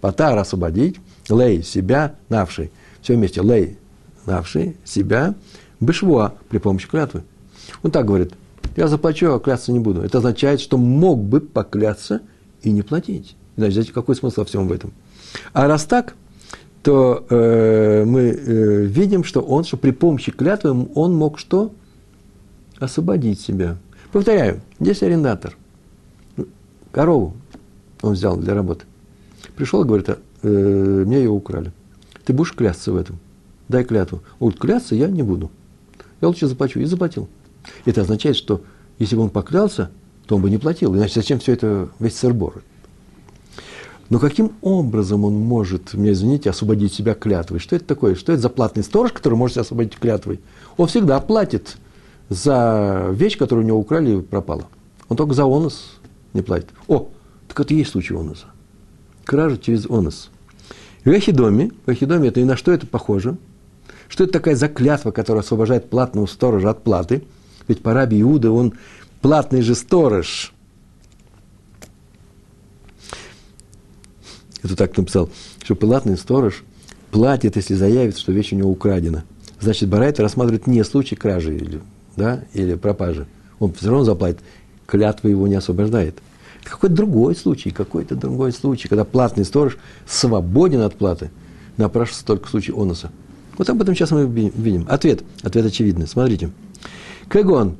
потар 0.00 0.38
освободить, 0.38 0.96
лей 1.28 1.62
себя 1.62 2.14
навший. 2.28 2.70
Все 3.02 3.14
вместе, 3.14 3.42
лей 3.42 3.76
навший 4.24 4.76
себя, 4.84 5.34
бешвуа 5.80 6.32
при 6.48 6.58
помощи 6.58 6.88
клятвы. 6.88 7.22
Он 7.82 7.90
так 7.90 8.06
говорит, 8.06 8.32
я 8.76 8.88
заплачу, 8.88 9.32
а 9.32 9.40
клясться 9.40 9.72
не 9.72 9.78
буду. 9.78 10.02
Это 10.02 10.18
означает, 10.18 10.60
что 10.60 10.78
мог 10.78 11.22
бы 11.22 11.40
поклясться 11.40 12.22
и 12.62 12.70
не 12.70 12.82
платить. 12.82 13.36
Иначе, 13.56 13.92
какой 13.92 14.16
смысл 14.16 14.40
во 14.40 14.44
всем 14.44 14.68
в 14.68 14.72
этом? 14.72 14.92
А 15.52 15.66
раз 15.66 15.84
так, 15.84 16.14
то 16.82 17.26
э, 17.28 18.04
мы 18.06 18.20
э, 18.20 18.84
видим, 18.84 19.24
что 19.24 19.40
он, 19.40 19.64
что 19.64 19.76
при 19.76 19.90
помощи 19.90 20.30
клятвы 20.30 20.88
он 20.94 21.14
мог 21.14 21.38
что? 21.38 21.72
Освободить 22.78 23.40
себя. 23.40 23.76
Повторяю, 24.12 24.60
здесь 24.80 25.02
арендатор. 25.02 25.56
Корову 26.92 27.34
он 28.02 28.12
взял 28.12 28.36
для 28.36 28.54
работы. 28.54 28.84
Пришел 29.56 29.82
и 29.82 29.86
говорит, 29.86 30.08
э, 30.42 31.04
мне 31.06 31.18
ее 31.18 31.30
украли. 31.30 31.72
Ты 32.24 32.32
будешь 32.32 32.52
клясться 32.52 32.92
в 32.92 32.96
этом? 32.96 33.18
Дай 33.68 33.84
клятву. 33.84 34.22
Он 34.38 34.48
говорит, 34.48 34.60
клясться 34.60 34.94
я 34.94 35.08
не 35.08 35.22
буду. 35.22 35.50
Я 36.20 36.28
лучше 36.28 36.46
заплачу. 36.46 36.80
И 36.80 36.84
заплатил. 36.84 37.28
Это 37.84 38.02
означает, 38.02 38.36
что 38.36 38.62
если 38.98 39.16
бы 39.16 39.22
он 39.22 39.30
поклялся, 39.30 39.90
то 40.26 40.36
он 40.36 40.42
бы 40.42 40.50
не 40.50 40.58
платил. 40.58 40.94
Иначе 40.94 41.14
зачем 41.14 41.38
все 41.38 41.52
это, 41.52 41.88
весь 41.98 42.16
сырбор? 42.16 42.62
Но 44.08 44.18
каким 44.18 44.52
образом 44.60 45.24
он 45.24 45.34
может, 45.34 45.94
мне 45.94 46.12
извините, 46.12 46.50
освободить 46.50 46.92
себя 46.92 47.14
клятвой? 47.14 47.58
Что 47.58 47.76
это 47.76 47.84
такое? 47.86 48.14
Что 48.14 48.32
это 48.32 48.42
за 48.42 48.48
платный 48.48 48.84
сторож, 48.84 49.12
который 49.12 49.34
может 49.34 49.58
освободить 49.58 49.98
клятвой? 49.98 50.40
Он 50.76 50.86
всегда 50.86 51.18
платит 51.20 51.76
за 52.28 53.08
вещь, 53.12 53.38
которую 53.38 53.64
у 53.64 53.68
него 53.68 53.78
украли 53.78 54.20
пропала. 54.20 54.66
Он 55.08 55.16
только 55.16 55.34
за 55.34 55.44
онос 55.44 55.98
не 56.32 56.42
платит. 56.42 56.68
О, 56.88 57.08
так 57.48 57.60
это 57.60 57.74
и 57.74 57.78
есть 57.78 57.90
случай 57.90 58.14
оноса. 58.14 58.46
Кража 59.24 59.58
через 59.58 59.86
онос. 59.86 60.30
В 61.04 61.08
Эхидоме, 61.08 61.70
в 61.86 61.90
Эхидоме 61.90 62.28
это 62.28 62.40
и 62.40 62.44
на 62.44 62.56
что 62.56 62.72
это 62.72 62.86
похоже? 62.86 63.36
Что 64.08 64.24
это 64.24 64.34
такая 64.34 64.56
заклятва, 64.56 65.10
которая 65.10 65.42
освобождает 65.42 65.88
платного 65.88 66.26
сторожа 66.26 66.70
от 66.70 66.82
платы? 66.82 67.24
Ведь 67.68 67.82
по 67.82 67.92
раби 67.92 68.20
Иуда 68.20 68.50
он 68.50 68.74
платный 69.20 69.62
же 69.62 69.74
сторож. 69.74 70.52
Это 74.62 74.76
так 74.76 74.96
написал, 74.96 75.30
что 75.62 75.76
платный 75.76 76.16
сторож 76.16 76.64
платит, 77.10 77.56
если 77.56 77.74
заявит, 77.74 78.18
что 78.18 78.32
вещь 78.32 78.52
у 78.52 78.56
него 78.56 78.70
украдена. 78.70 79.24
Значит, 79.60 79.88
Барайт 79.88 80.20
рассматривает 80.20 80.66
не 80.66 80.82
случай 80.84 81.14
кражи 81.14 81.56
да, 82.16 82.44
или 82.52 82.74
пропажи, 82.74 83.26
он 83.58 83.72
все 83.72 83.90
равно 83.90 84.04
заплатит, 84.04 84.40
клятва 84.86 85.28
его 85.28 85.46
не 85.46 85.54
освобождает. 85.54 86.16
Это 86.62 86.70
какой-то 86.70 86.96
другой 86.96 87.36
случай, 87.36 87.70
какой-то 87.70 88.16
другой 88.16 88.52
случай, 88.52 88.88
когда 88.88 89.04
платный 89.04 89.44
сторож 89.44 89.78
свободен 90.06 90.80
от 90.80 90.96
платы, 90.96 91.30
напрашивается 91.76 92.26
только 92.26 92.46
в 92.46 92.50
случае 92.50 92.76
оноса. 92.76 93.12
Вот 93.58 93.70
об 93.70 93.80
этом 93.80 93.94
сейчас 93.94 94.10
мы 94.10 94.26
видим. 94.26 94.84
Ответ, 94.88 95.22
ответ 95.42 95.64
очевидный. 95.66 96.06
Смотрите. 96.06 96.50
Кэгон. 97.28 97.76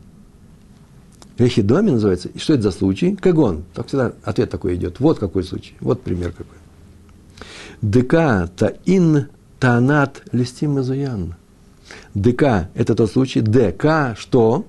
Вехидоми 1.39 1.91
называется. 1.91 2.29
И 2.29 2.39
что 2.39 2.55
это 2.55 2.63
за 2.63 2.71
случай? 2.71 3.15
Кэгон. 3.15 3.65
Так 3.75 3.89
всегда 3.89 4.13
ответ 4.25 4.51
такой 4.51 4.77
идет. 4.77 5.01
Вот 5.01 5.19
какой 5.19 5.45
случай. 5.45 5.75
Вот 5.81 6.03
пример 6.03 6.33
какой. 6.33 6.57
Дека 7.83 8.51
таин 8.57 9.29
танат 9.61 10.23
листим 10.33 10.75
мазуян. 10.75 11.35
ДК– 12.17 12.71
это 12.75 12.95
тот 12.95 13.11
случай, 13.11 13.43
ДК– 13.43 14.17
что? 14.19 14.65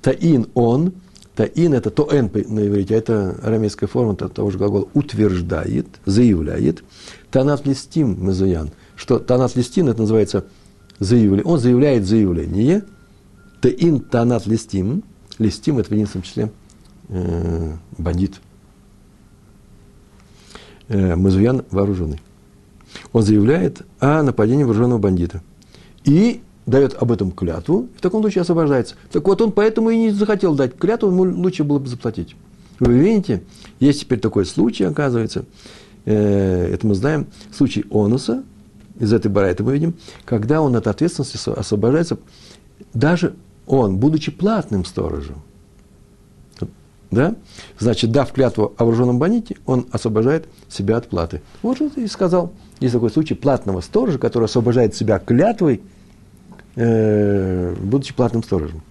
Таин– 0.00 0.46
он, 0.54 0.94
таин– 1.36 1.74
это 1.74 1.90
то 1.90 2.10
н 2.10 2.30
на 2.32 2.66
иврите, 2.66 2.94
а 2.94 2.98
это 2.98 3.38
арамейская 3.42 3.86
форма 3.86 4.14
того 4.16 4.50
же 4.50 4.56
глагола. 4.56 4.88
Утверждает, 4.94 5.86
заявляет. 6.06 6.82
Танат 7.30 7.66
листим 7.66 8.24
мезуян, 8.26 8.70
что 8.96 9.18
танат 9.18 9.56
листин– 9.56 9.88
это 9.90 10.00
называется 10.00 10.46
заявление, 10.98 11.44
он 11.44 11.58
заявляет 11.58 12.06
заявление, 12.06 12.84
таин 13.60 14.00
танат 14.00 14.46
листим, 14.46 15.02
листим– 15.38 15.78
это 15.80 15.90
в 15.90 15.92
единственном 15.92 16.24
числе 16.24 16.50
э, 17.10 17.72
бандит, 17.98 18.40
э, 20.88 21.14
мезуян 21.14 21.62
вооруженный. 21.70 22.22
Он 23.12 23.22
заявляет 23.22 23.82
о 24.00 24.22
нападении 24.22 24.64
вооруженного 24.64 24.98
бандита– 24.98 25.42
и 26.04 26.42
дает 26.66 26.94
об 26.94 27.12
этом 27.12 27.30
клятву, 27.30 27.88
в 27.96 28.00
таком 28.00 28.22
случае 28.22 28.42
освобождается. 28.42 28.94
Так 29.12 29.26
вот, 29.26 29.40
он 29.42 29.52
поэтому 29.52 29.90
и 29.90 29.98
не 29.98 30.10
захотел 30.10 30.54
дать 30.54 30.76
клятву, 30.76 31.08
ему 31.08 31.22
лучше 31.22 31.64
было 31.64 31.78
бы 31.78 31.88
заплатить. 31.88 32.34
Вы 32.80 32.98
видите, 32.98 33.42
есть 33.80 34.00
теперь 34.00 34.18
такой 34.18 34.46
случай, 34.46 34.84
оказывается, 34.84 35.44
э, 36.04 36.70
это 36.72 36.86
мы 36.86 36.94
знаем, 36.94 37.26
случай 37.52 37.84
Онуса, 37.90 38.42
из 38.98 39.12
этой 39.12 39.30
барайты 39.30 39.62
мы 39.62 39.72
видим, 39.72 39.94
когда 40.24 40.60
он 40.60 40.74
от 40.76 40.86
ответственности 40.86 41.50
освобождается, 41.50 42.18
даже 42.92 43.34
он, 43.66 43.98
будучи 43.98 44.30
платным 44.30 44.84
сторожем, 44.84 45.42
да? 47.10 47.36
Значит, 47.78 48.10
дав 48.10 48.30
клятву 48.32 48.74
о 48.76 48.84
вооруженном 48.84 49.18
бандите, 49.18 49.56
он 49.66 49.86
освобождает 49.92 50.46
себя 50.68 50.96
от 50.96 51.08
платы. 51.08 51.42
Вот 51.62 51.80
это 51.80 52.00
и 52.00 52.06
сказал. 52.06 52.52
Есть 52.80 52.94
такой 52.94 53.10
случай 53.10 53.34
платного 53.34 53.80
сторожа, 53.80 54.18
который 54.18 54.44
освобождает 54.44 54.94
себя 54.94 55.18
клятвой, 55.18 55.80
э, 56.76 57.74
будучи 57.80 58.14
платным 58.14 58.42
сторожем. 58.42 58.82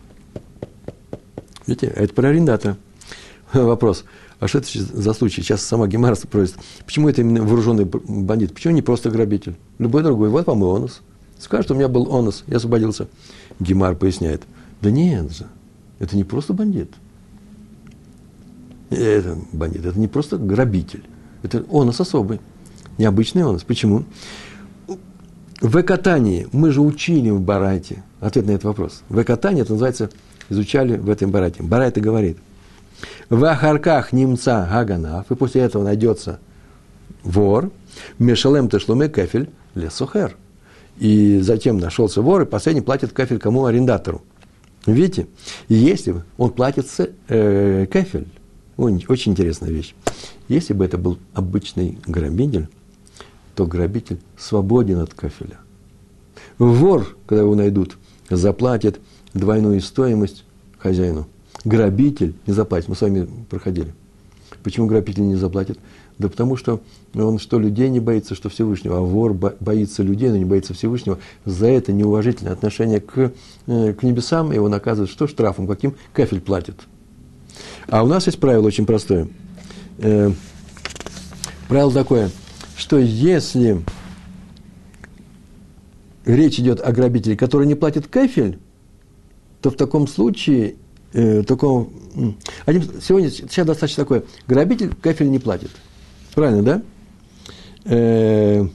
Видите, 1.67 1.87
это 1.87 2.13
про 2.13 2.29
арендатора. 2.29 2.77
Вопрос. 3.53 4.05
А 4.39 4.47
что 4.47 4.59
это 4.59 4.67
за 4.77 5.13
случай? 5.13 5.41
Сейчас 5.41 5.63
сама 5.63 5.87
Гемара 5.87 6.15
спросит. 6.15 6.55
Почему 6.85 7.07
это 7.07 7.21
именно 7.21 7.43
вооруженный 7.43 7.85
бандит? 7.85 8.53
Почему 8.53 8.73
не 8.73 8.81
просто 8.81 9.09
грабитель? 9.09 9.55
Любой 9.79 10.03
другой. 10.03 10.29
Вот 10.29 10.45
вам 10.47 10.63
и 10.63 10.67
онос. 10.67 11.01
Скажет, 11.39 11.71
у 11.71 11.75
меня 11.75 11.87
был 11.89 12.13
онос, 12.15 12.43
я 12.47 12.57
освободился. 12.57 13.07
Гемар 13.59 13.95
поясняет. 13.95 14.43
Да 14.81 14.91
нет 14.91 15.31
же, 15.31 15.47
это 15.99 16.15
не 16.15 16.23
просто 16.23 16.53
бандит. 16.53 16.89
Это 18.89 19.37
бандит, 19.51 19.85
это 19.85 19.99
не 19.99 20.07
просто 20.07 20.37
грабитель. 20.37 21.03
Это 21.41 21.65
онос 21.69 21.99
особый. 21.99 22.39
Необычный 22.97 23.43
онос. 23.43 23.63
Почему? 23.63 24.05
В 25.61 25.81
катании 25.83 26.47
мы 26.51 26.71
же 26.71 26.81
учили 26.81 27.29
в 27.29 27.41
Барайте. 27.41 28.03
Ответ 28.19 28.45
на 28.45 28.51
этот 28.51 28.65
вопрос. 28.65 29.03
В 29.09 29.23
катании 29.23 29.61
это 29.61 29.71
называется, 29.73 30.09
изучали 30.49 30.97
в 30.97 31.09
этом 31.09 31.31
Барате. 31.31 31.63
Барайта 31.63 32.01
говорит– 32.01 32.37
в 33.29 33.43
Ахарках 33.45 34.13
немца 34.13 34.67
Гаганав, 34.69 35.29
и 35.31 35.35
после 35.35 35.61
этого 35.61 35.83
найдется 35.83 36.39
вор, 37.23 37.71
Мешалем 38.19 38.69
Тешлуме 38.69 39.09
Кефель 39.09 39.49
Лесухер. 39.75 40.37
И 40.97 41.39
затем 41.39 41.79
нашелся 41.79 42.21
вор, 42.21 42.43
и 42.43 42.45
последний 42.45 42.81
платит 42.81 43.13
кефель 43.13 43.39
кому? 43.39 43.65
Арендатору. 43.65 44.21
Видите? 44.85 45.27
И 45.67 45.73
если 45.73 46.15
он 46.37 46.51
платит 46.51 46.87
э, 47.27 47.87
кефель, 47.91 48.27
очень 48.77 49.31
интересная 49.31 49.69
вещь. 49.69 49.95
Если 50.47 50.73
бы 50.73 50.85
это 50.85 50.97
был 50.97 51.17
обычный 51.33 51.97
грабитель, 52.05 52.67
то 53.55 53.65
грабитель 53.65 54.19
свободен 54.37 54.99
от 54.99 55.13
кафеля. 55.13 55.59
Вор, 56.57 57.15
когда 57.25 57.43
его 57.43 57.55
найдут, 57.55 57.97
заплатит 58.29 58.99
двойную 59.33 59.81
стоимость 59.81 60.45
хозяину 60.77 61.27
грабитель 61.65 62.35
не 62.45 62.53
заплатит. 62.53 62.89
Мы 62.89 62.95
с 62.95 63.01
вами 63.01 63.27
проходили. 63.49 63.93
Почему 64.63 64.87
грабитель 64.87 65.23
не 65.23 65.35
заплатит? 65.35 65.79
Да 66.17 66.29
потому 66.29 66.55
что 66.57 66.81
он 67.15 67.39
что 67.39 67.59
людей 67.59 67.89
не 67.89 67.99
боится, 67.99 68.35
что 68.35 68.49
Всевышнего, 68.49 68.97
а 68.97 69.01
вор 69.01 69.33
боится 69.33 70.03
людей, 70.03 70.29
но 70.29 70.37
не 70.37 70.45
боится 70.45 70.73
Всевышнего. 70.73 71.17
За 71.43 71.67
это 71.67 71.91
неуважительное 71.91 72.53
отношение 72.53 72.99
к, 72.99 73.31
э, 73.65 73.93
к 73.93 74.03
небесам 74.03 74.51
его 74.51 74.69
наказывают 74.69 75.09
что 75.09 75.27
штрафом, 75.27 75.67
каким 75.67 75.95
кафель 76.13 76.39
платит. 76.39 76.75
А 77.87 78.03
у 78.03 78.07
нас 78.07 78.27
есть 78.27 78.39
правило 78.39 78.67
очень 78.67 78.85
простое. 78.85 79.27
Э, 79.97 80.31
правило 81.67 81.91
такое, 81.91 82.29
что 82.83 82.97
если 82.97 83.81
речь 86.25 86.59
идет 86.59 86.81
о 86.81 86.91
грабителе, 86.91 87.37
который 87.37 87.65
не 87.65 87.75
платит 87.75 88.07
кафель, 88.07 88.59
то 89.61 89.71
в 89.71 89.77
таком 89.77 90.05
случае 90.05 90.75
э, 91.13 91.43
такого... 91.43 91.87
Один, 92.65 92.83
сегодня, 93.01 93.31
сейчас 93.31 93.65
достаточно 93.65 94.03
такое. 94.03 94.23
Грабитель 94.47 94.93
кафель 95.01 95.31
не 95.31 95.39
платит. 95.39 95.71
Правильно, 96.35 96.61
да? 96.61 96.81
Э, 97.85 98.67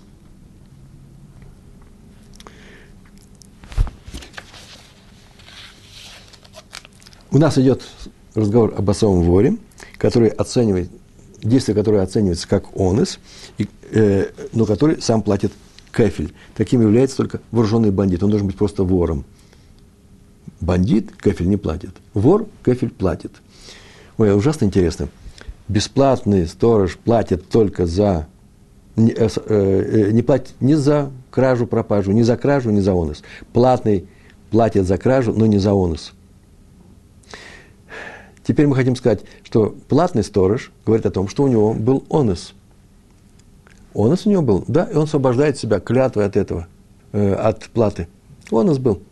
у 7.30 7.36
нас 7.36 7.58
идет 7.58 7.82
разговор 8.34 8.72
об 8.74 8.88
особом 8.88 9.24
воре, 9.24 9.58
который 9.98 10.30
оценивает, 10.30 10.90
действие 11.42 11.74
которое 11.74 12.02
оценивается 12.02 12.48
как 12.48 12.74
онес, 12.74 13.18
и, 13.58 13.68
э, 13.90 14.30
но 14.52 14.66
который 14.66 15.00
сам 15.00 15.22
платит 15.22 15.52
кафель. 15.90 16.32
Таким 16.56 16.80
является 16.80 17.16
только 17.16 17.40
вооруженный 17.50 17.90
бандит. 17.90 18.22
Он 18.22 18.30
должен 18.30 18.46
быть 18.46 18.56
просто 18.56 18.84
вором. 18.84 19.24
Бандит 20.60 21.12
кафель 21.16 21.48
не 21.48 21.56
платит. 21.56 21.90
Вор 22.14 22.46
кафель 22.62 22.90
платит. 22.90 23.32
Ой, 24.16 24.34
ужасно 24.34 24.64
интересно. 24.64 25.08
Бесплатный 25.68 26.46
сторож 26.46 26.96
платит 26.96 27.48
только 27.48 27.86
за... 27.86 28.26
Не, 28.96 29.12
э, 29.12 29.28
э, 29.28 30.10
не 30.10 30.22
платит 30.22 30.54
ни 30.60 30.74
за 30.74 31.10
кражу, 31.30 31.66
пропажу, 31.66 32.12
ни 32.12 32.22
за 32.22 32.36
кражу, 32.36 32.70
ни 32.70 32.80
за 32.80 32.92
онос. 32.92 33.22
Платный 33.52 34.08
платит 34.50 34.86
за 34.86 34.98
кражу, 34.98 35.32
но 35.32 35.46
не 35.46 35.58
за 35.58 35.70
онос. 35.70 36.12
Теперь 38.44 38.66
мы 38.66 38.74
хотим 38.74 38.96
сказать, 38.96 39.20
что 39.44 39.76
платный 39.88 40.24
сторож 40.24 40.72
говорит 40.86 41.06
о 41.06 41.10
том, 41.10 41.28
что 41.28 41.44
у 41.44 41.48
него 41.48 41.74
был 41.74 42.04
онос. 42.10 42.54
Онос 43.98 44.26
у 44.26 44.30
него 44.30 44.42
был, 44.42 44.64
да, 44.68 44.84
и 44.84 44.94
он 44.94 45.02
освобождает 45.04 45.58
себя 45.58 45.80
клятвой 45.80 46.24
от 46.24 46.36
этого, 46.36 46.68
э, 47.12 47.32
от 47.32 47.64
платы. 47.64 48.06
Онос 48.52 48.78
был. 48.78 49.02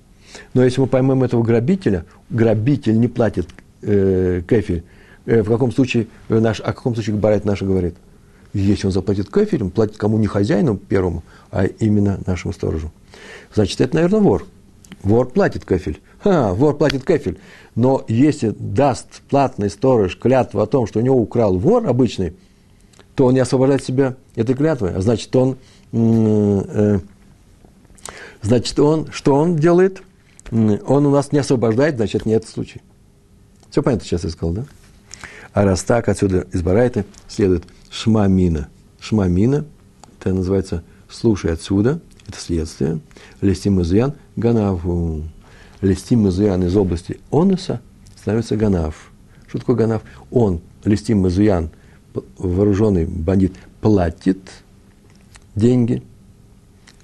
Но 0.55 0.63
если 0.63 0.81
мы 0.81 0.87
поймем 0.87 1.25
этого 1.25 1.43
грабителя, 1.43 2.05
грабитель 2.31 2.99
не 3.01 3.09
платит 3.09 3.49
э, 3.83 4.43
кефель, 4.49 4.85
э, 5.25 5.43
в 5.43 5.49
каком 5.49 5.73
случае 5.73 6.07
э, 6.29 6.39
наш, 6.39 6.61
о 6.61 6.73
каком 6.73 6.95
случае 6.95 7.17
Барайт 7.17 7.45
наша 7.45 7.65
говорит? 7.65 7.97
Если 8.53 8.87
он 8.87 8.93
заплатит 8.93 9.29
кефель, 9.29 9.65
он 9.65 9.71
платит 9.71 9.97
кому 9.97 10.19
не 10.19 10.29
хозяину 10.29 10.77
первому, 10.77 11.25
а 11.51 11.65
именно 11.65 12.21
нашему 12.25 12.55
сторожу. 12.55 12.93
Значит, 13.53 13.81
это, 13.81 13.97
наверное, 13.97 14.21
вор. 14.21 14.47
Вор 15.03 15.29
платит 15.29 15.65
кефель. 15.65 16.01
Ха, 16.23 16.55
вор 16.55 16.77
платит 16.77 17.05
кефель. 17.05 17.39
Но 17.75 18.05
если 18.07 18.55
даст 18.57 19.23
платный 19.29 19.69
сторож 19.69 20.17
клятву 20.17 20.61
о 20.61 20.67
том, 20.67 20.87
что 20.87 21.01
у 21.01 21.03
него 21.03 21.17
украл 21.17 21.59
вор 21.59 21.89
обычный, 21.89 22.35
то 23.17 23.25
он 23.25 23.35
не 23.35 23.41
освобождает 23.41 23.83
себя 23.83 24.15
этой 24.37 24.55
клятвой. 24.55 24.95
А 24.95 25.01
значит, 25.01 25.35
он, 25.35 25.57
э, 25.93 27.01
значит, 28.43 28.79
он, 28.79 29.11
что 29.11 29.35
он 29.35 29.57
делает? 29.57 30.03
он 30.53 31.07
у 31.07 31.11
нас 31.11 31.33
не 31.33 31.41
освобождает, 31.41 31.97
значит, 31.97 32.25
нет 32.25 32.47
случая. 32.47 32.81
Все 33.71 33.83
понятно 33.83 34.07
сейчас 34.07 34.23
я 34.23 34.31
сказал, 34.31 34.55
да? 34.55 34.65
А 35.53 35.65
раз 35.65 35.83
так, 35.83 36.09
отсюда 36.09 36.47
из 36.53 36.63
Барайта 36.63 37.05
следует 37.27 37.65
шмамина. 37.91 38.69
Шмамина, 39.01 39.65
это 40.21 40.33
называется 40.33 40.85
слушай 41.09 41.53
отсюда, 41.53 42.01
это 42.29 42.39
следствие. 42.39 43.01
Лестим 43.41 43.81
изуян 43.81 44.15
ганаву. 44.37 45.25
Лестим 45.81 46.29
изуян 46.29 46.63
из 46.63 46.77
области 46.77 47.19
онуса 47.33 47.81
становится 48.17 48.57
ганав. 48.57 49.11
Что 49.49 49.59
такое 49.59 49.77
ганав? 49.77 50.03
Он, 50.31 50.61
лестим 50.85 51.27
изуян, 51.27 51.71
вооруженный 52.39 53.07
бандит, 53.07 53.55
платит 53.81 54.39
деньги, 55.55 56.03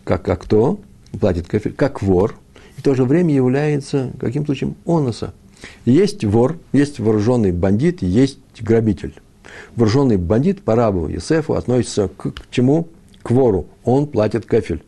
как, 0.04 0.24
как 0.24 0.42
кто? 0.42 0.80
Платит 1.18 1.46
кафель, 1.46 1.72
как 1.72 2.02
вор, 2.02 2.36
в 2.76 2.82
то 2.82 2.94
же 2.94 3.04
время 3.04 3.34
является 3.34 4.12
каким 4.18 4.44
случаем 4.44 4.74
оноса. 4.86 5.34
Есть 5.84 6.24
вор, 6.24 6.58
есть 6.72 6.98
вооруженный 6.98 7.52
бандит, 7.52 8.02
есть 8.02 8.38
грабитель. 8.60 9.14
Вооруженный 9.76 10.16
бандит 10.16 10.62
по 10.62 10.74
рабу 10.74 11.08
Есефу 11.08 11.54
относится 11.54 12.08
к, 12.08 12.32
к 12.32 12.50
чему? 12.50 12.88
К 13.22 13.30
вору. 13.30 13.66
Он 13.84 14.06
платит 14.06 14.46
кафель. 14.46 14.82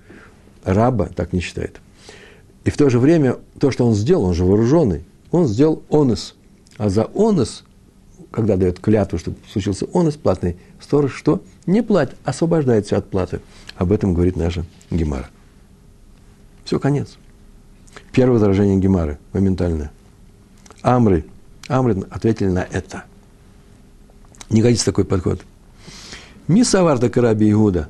Раба 0.65 1.07
так 1.07 1.33
не 1.33 1.41
считает. 1.41 1.81
И 2.65 2.71
в 2.71 2.77
то 2.77 2.89
же 2.89 2.99
время 2.99 3.37
то, 3.61 3.71
что 3.71 3.87
он 3.87 3.95
сделал, 3.95 4.25
он 4.25 4.35
же 4.35 4.45
вооруженный, 4.45 5.05
он 5.31 5.47
сделал 5.47 5.83
онос. 5.91 6.35
А 6.79 6.89
за 6.89 7.09
онос, 7.15 7.65
когда 8.35 8.57
дает 8.57 8.81
клятву, 8.81 9.17
чтобы 9.17 9.37
случился 9.51 9.87
онос, 9.95 10.17
платный 10.17 10.57
сторож, 10.81 11.15
что? 11.15 11.43
Не 11.67 11.83
платит, 11.83 12.17
освобождается 12.25 12.97
от 12.97 13.09
платы. 13.09 13.41
Об 13.77 13.93
этом 13.93 14.13
говорит 14.13 14.37
наша 14.37 14.65
Гемара. 14.91 15.29
Все, 16.65 16.81
конец. 16.81 17.17
Первое 18.13 18.35
возражение 18.35 18.77
Гемары, 18.77 19.19
моментальное. 19.33 19.93
Амры, 20.83 21.25
Амры 21.69 22.03
ответили 22.11 22.49
на 22.49 22.65
это. 22.65 23.05
Не 24.51 24.63
годится 24.63 24.87
такой 24.87 25.05
подход. 25.05 25.41
Ми 26.49 26.65
саварда 26.65 27.09
караби 27.09 27.51
Иуда. 27.53 27.89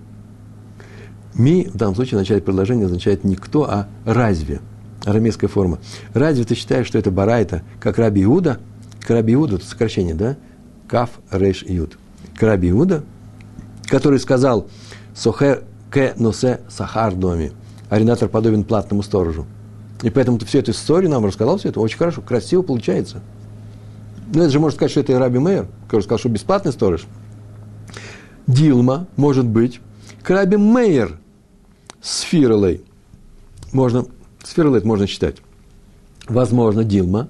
Ми 1.34 1.64
в 1.72 1.76
данном 1.76 1.94
случае 1.94 2.18
в 2.18 2.20
начале 2.20 2.42
предложения 2.42 2.84
означает 2.84 3.24
не 3.24 3.34
кто, 3.34 3.64
а 3.64 3.88
разве. 4.04 4.60
Арамейская 5.04 5.48
форма. 5.48 5.78
Разве 6.12 6.44
ты 6.44 6.54
считаешь, 6.54 6.86
что 6.86 6.98
это 6.98 7.10
барайта, 7.10 7.62
как 7.80 7.98
раби 7.98 8.22
Иуда? 8.24 8.60
Караби 9.04 9.34
Иуда, 9.34 9.56
это 9.56 9.66
сокращение, 9.66 10.14
да? 10.14 10.36
Каф 10.88 11.10
Рейш 11.30 11.62
Иуд. 11.66 11.98
Караби 12.36 12.70
Иуда, 12.70 13.04
который 13.86 14.18
сказал, 14.18 14.68
Сохер 15.14 15.64
ке 15.92 16.14
носе 16.16 16.60
сахар 16.68 17.14
доме. 17.14 17.52
Арендатор 17.88 18.28
подобен 18.28 18.64
платному 18.64 19.02
сторожу. 19.02 19.46
И 20.02 20.10
поэтому 20.10 20.38
ты 20.38 20.46
всю 20.46 20.58
эту 20.58 20.72
историю 20.72 21.10
нам 21.10 21.24
рассказал, 21.24 21.58
все 21.58 21.68
это 21.68 21.80
очень 21.80 21.98
хорошо, 21.98 22.20
красиво 22.20 22.62
получается. 22.62 23.20
Ну, 24.34 24.42
это 24.42 24.50
же 24.50 24.58
можно 24.58 24.76
сказать, 24.76 24.90
что 24.90 25.00
это 25.00 25.12
и 25.12 25.14
Раби 25.14 25.38
Мейер, 25.38 25.68
который 25.86 26.02
сказал, 26.02 26.18
что 26.18 26.28
бесплатный 26.28 26.72
сторож. 26.72 27.06
Дилма, 28.46 29.06
может 29.16 29.46
быть, 29.46 29.80
к 30.22 30.46
Мейер 30.46 31.18
с 32.02 32.20
Фиролой. 32.20 32.82
Можно, 33.72 34.06
с 34.42 34.50
Фиролой 34.50 34.78
это 34.78 34.86
можно 34.86 35.06
считать. 35.06 35.36
Возможно, 36.26 36.84
Дилма. 36.84 37.28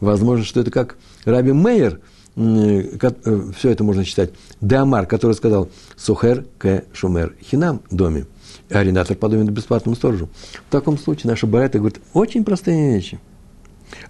Возможно, 0.00 0.44
что 0.44 0.60
это 0.60 0.70
как 0.70 0.96
Раби 1.28 1.52
Мейер, 1.52 2.00
э, 2.36 3.50
все 3.56 3.70
это 3.70 3.84
можно 3.84 4.02
считать. 4.04 4.30
Деамар, 4.62 5.06
который 5.06 5.34
сказал 5.34 5.68
Сухер 5.96 6.46
к 6.56 6.84
Шумер 6.94 7.36
Хинам 7.42 7.82
доме. 7.90 8.24
И 8.70 8.74
арендатор 8.74 9.14
подобен 9.14 9.46
бесплатному 9.46 9.94
сторожу. 9.94 10.30
В 10.68 10.72
таком 10.72 10.96
случае 10.96 11.30
наша 11.30 11.46
Барайта 11.46 11.78
говорит 11.78 12.00
очень 12.14 12.44
простые 12.44 12.94
вещи. 12.94 13.20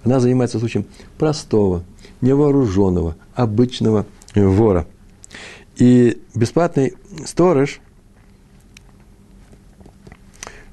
Она 0.04 0.20
занимается 0.20 0.60
случаем 0.60 0.86
простого, 1.18 1.82
невооруженного, 2.20 3.16
обычного 3.34 4.06
вора. 4.36 4.86
И 5.76 6.22
бесплатный 6.36 6.94
сторож 7.26 7.80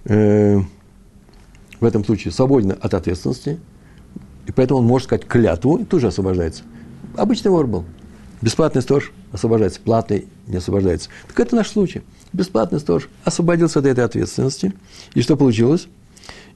э, 0.03 0.60
в 1.79 1.86
этом 1.86 2.05
случае 2.05 2.31
свободен 2.31 2.75
от 2.79 2.93
ответственности, 2.93 3.60
и 4.47 4.51
поэтому 4.51 4.79
он 4.79 4.86
может 4.86 5.08
сказать 5.08 5.25
клятву 5.25 5.77
и 5.77 5.86
тоже 5.86 6.08
освобождается. 6.08 6.63
Обычный 7.15 7.49
вор 7.49 7.67
был. 7.67 7.86
Бесплатный 8.41 8.81
сторож 8.81 9.12
освобождается, 9.31 9.79
платный 9.79 10.27
не 10.47 10.58
освобождается. 10.58 11.10
Так 11.27 11.39
это 11.39 11.55
наш 11.55 11.69
случай. 11.69 12.03
Бесплатный 12.34 12.79
сторож 12.79 13.10
освободился 13.23 13.79
от 13.79 13.86
этой 13.86 14.03
ответственности. 14.03 14.73
И 15.13 15.21
что 15.21 15.38
получилось? 15.38 15.88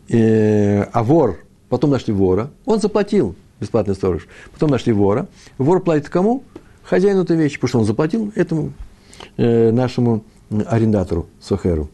Э, 0.10 0.84
а 0.84 1.04
вор, 1.04 1.40
потом 1.70 1.92
нашли 1.92 2.14
вора, 2.14 2.52
он 2.66 2.80
заплатил, 2.80 3.36
бесплатный 3.60 3.96
сторож. 3.96 4.28
Потом 4.52 4.70
нашли 4.70 4.92
вора. 4.92 5.28
Вор 5.58 5.82
платит 5.82 6.10
кому? 6.10 6.44
Хозяину 6.84 7.24
этой 7.24 7.38
вещи, 7.38 7.56
потому 7.56 7.70
что 7.70 7.80
он 7.80 7.86
заплатил 7.86 8.32
этому 8.36 8.74
э, 9.38 9.72
нашему 9.72 10.24
арендатору, 10.68 11.28
Сохеру. 11.40 11.90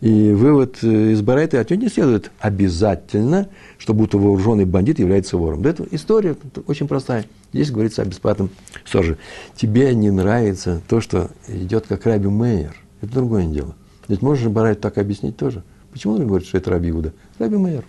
И 0.00 0.32
вывод 0.32 0.78
э, 0.82 1.12
из 1.12 1.22
Барайта 1.22 1.60
отнюдь 1.60 1.80
не 1.80 1.88
следует 1.88 2.30
обязательно, 2.38 3.48
что 3.78 3.94
будто 3.94 4.18
вооруженный 4.18 4.64
бандит 4.64 4.98
является 4.98 5.36
вором. 5.36 5.62
Да 5.62 5.70
это 5.70 5.86
история 5.90 6.36
очень 6.66 6.88
простая. 6.88 7.26
Здесь 7.52 7.70
говорится 7.70 8.02
о 8.02 8.04
бесплатном 8.04 8.50
стороже. 8.84 9.18
Тебе 9.56 9.94
не 9.94 10.10
нравится 10.10 10.80
то, 10.88 11.00
что 11.00 11.30
идет 11.48 11.86
как 11.86 12.06
Раби 12.06 12.28
Мейер. 12.28 12.76
Это 13.02 13.12
другое 13.12 13.44
дело. 13.46 13.74
Ведь 14.08 14.22
можно 14.22 14.44
же 14.44 14.50
Барайту 14.50 14.80
так 14.80 14.98
объяснить 14.98 15.36
тоже. 15.36 15.62
Почему 15.92 16.14
он 16.14 16.26
говорит, 16.26 16.46
что 16.46 16.58
это 16.58 16.70
Раби 16.70 16.90
Иуда? 16.90 17.12
Раби 17.38 17.56
Мейер. 17.56 17.84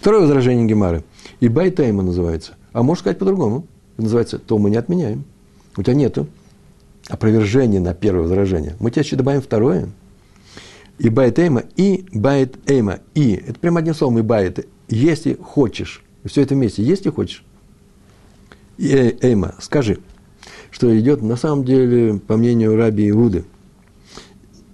Второе 0.00 0.22
возражение 0.22 0.66
Гемары. 0.66 1.04
איבעית 1.40 1.48
אימא 1.48 2.02
называется. 2.02 2.52
А 2.72 2.82
можно 2.82 3.00
сказать 3.00 3.18
по-другому. 3.18 3.66
называется 3.96 4.38
«то 4.38 4.58
мы 4.58 4.70
не 4.70 4.76
отменяем». 4.76 5.24
У 5.76 5.82
тебя 5.82 5.94
нету 5.94 6.26
опровержения 7.08 7.80
на 7.80 7.94
первое 7.94 8.22
возражение. 8.22 8.76
Мы 8.80 8.90
тебе 8.90 9.02
еще 9.02 9.16
добавим 9.16 9.42
второе. 9.42 9.88
איבעית 10.98 11.38
אימא, 11.38 11.64
איבעית 11.76 12.56
אימא, 12.68 13.00
и. 13.14 13.34
Это 13.34 13.58
прямо 13.60 13.80
одним 13.80 13.94
словом, 13.94 14.18
איבעית. 14.18 14.66
Если 14.88 15.34
хочешь, 15.34 16.02
все 16.24 16.42
это 16.42 16.54
вместе, 16.54 16.82
если 16.82 17.10
хочешь. 17.10 17.44
И 18.78 18.88
э, 18.88 19.16
אימא, 19.20 19.54
скажи, 19.60 19.98
что 20.70 20.98
идет 20.98 21.22
на 21.22 21.36
самом 21.36 21.64
деле, 21.64 22.18
по 22.18 22.36
мнению 22.36 22.76
Раби 22.76 23.10
Иуды, 23.10 23.44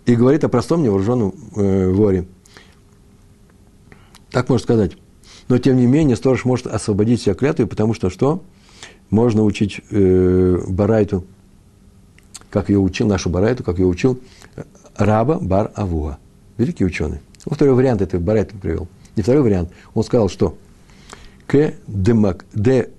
и 0.06 0.14
говорит 0.14 0.44
о 0.44 0.48
простом 0.48 0.82
невооруженном 0.82 1.34
э, 1.56 1.90
воре. 1.90 2.26
Так 4.30 4.48
можно 4.48 4.62
сказать. 4.62 4.92
Но, 5.48 5.58
тем 5.58 5.76
не 5.76 5.86
менее, 5.86 6.16
сторож 6.16 6.44
может 6.44 6.66
освободить 6.66 7.22
себя 7.22 7.34
клятвой, 7.34 7.66
потому 7.66 7.94
что 7.94 8.10
что? 8.10 8.42
можно 9.12 9.44
учить 9.44 9.82
э, 9.90 10.58
Барайту, 10.68 11.24
как 12.50 12.70
ее 12.70 12.78
учил, 12.78 13.06
нашу 13.06 13.28
Барайту, 13.28 13.62
как 13.62 13.78
ее 13.78 13.86
учил 13.86 14.18
Раба 14.96 15.38
Бар 15.38 15.72
Авуа, 15.74 16.18
великий 16.58 16.84
ученый. 16.84 17.20
Он 17.46 17.54
второй 17.54 17.74
вариант 17.74 18.02
это 18.02 18.18
Барайту 18.18 18.56
привел. 18.56 18.88
Не 19.16 19.22
второй 19.22 19.42
вариант. 19.42 19.70
Он 19.94 20.04
сказал, 20.04 20.28
что 20.28 20.56
к 21.46 21.74
де 21.86 22.90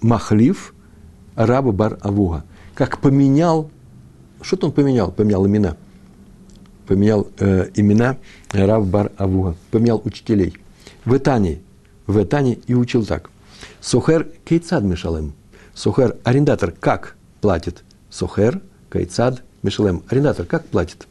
махлив 0.00 0.74
Раба 1.36 1.72
Бар 1.72 1.98
Авуа. 2.00 2.44
Как 2.74 3.00
поменял, 3.00 3.70
что-то 4.40 4.66
он 4.66 4.72
поменял, 4.72 5.12
поменял 5.12 5.46
имена. 5.46 5.76
Поменял 6.86 7.28
э, 7.38 7.70
имена 7.74 8.18
Раб 8.52 8.84
Бар 8.84 9.12
Авуа. 9.16 9.54
Поменял 9.70 10.02
учителей. 10.04 10.54
В 11.04 11.16
Этане, 11.16 11.60
в 12.06 12.22
Этане 12.22 12.58
и 12.66 12.74
учил 12.74 13.06
так. 13.06 13.30
Сухер 13.80 14.28
кейцад 14.44 14.82
мешалем. 14.82 15.32
Сухер, 15.72 16.16
арендатор 16.24 16.72
как 16.72 17.16
платит? 17.40 17.84
Сухер 18.10 18.60
кейцад 18.92 19.42
мешалем. 19.64 20.02
Арендатор 20.08 20.46
как 20.46 20.66
платит? 20.66 21.06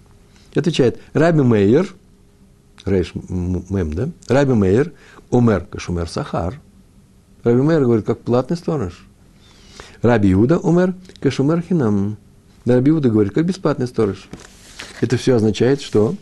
Отвечает 0.56 1.00
Раби 1.14 1.42
Мейер, 1.42 1.94
Рейш 2.86 3.14
Мем, 3.14 3.94
да? 3.94 4.10
Раби 4.28 4.54
Мейер, 4.54 4.94
Умер 5.30 5.66
Кашумер 5.70 6.08
Сахар. 6.08 6.60
Раби 7.44 7.62
Мейер 7.62 7.84
говорит, 7.84 8.06
как 8.06 8.22
платный 8.22 8.56
сторож. 8.56 9.06
Раби 10.02 10.32
Иуда 10.32 10.60
умер 10.60 10.96
Кашумер 11.20 11.62
Хинам. 11.62 12.18
Раби 12.66 12.92
Иуда 12.92 13.10
говорит, 13.10 13.34
как 13.34 13.46
бесплатный 13.46 13.88
сторож. 13.88 14.30
Это 15.02 15.18
все 15.18 15.36
означает, 15.36 15.82
что 15.82 16.16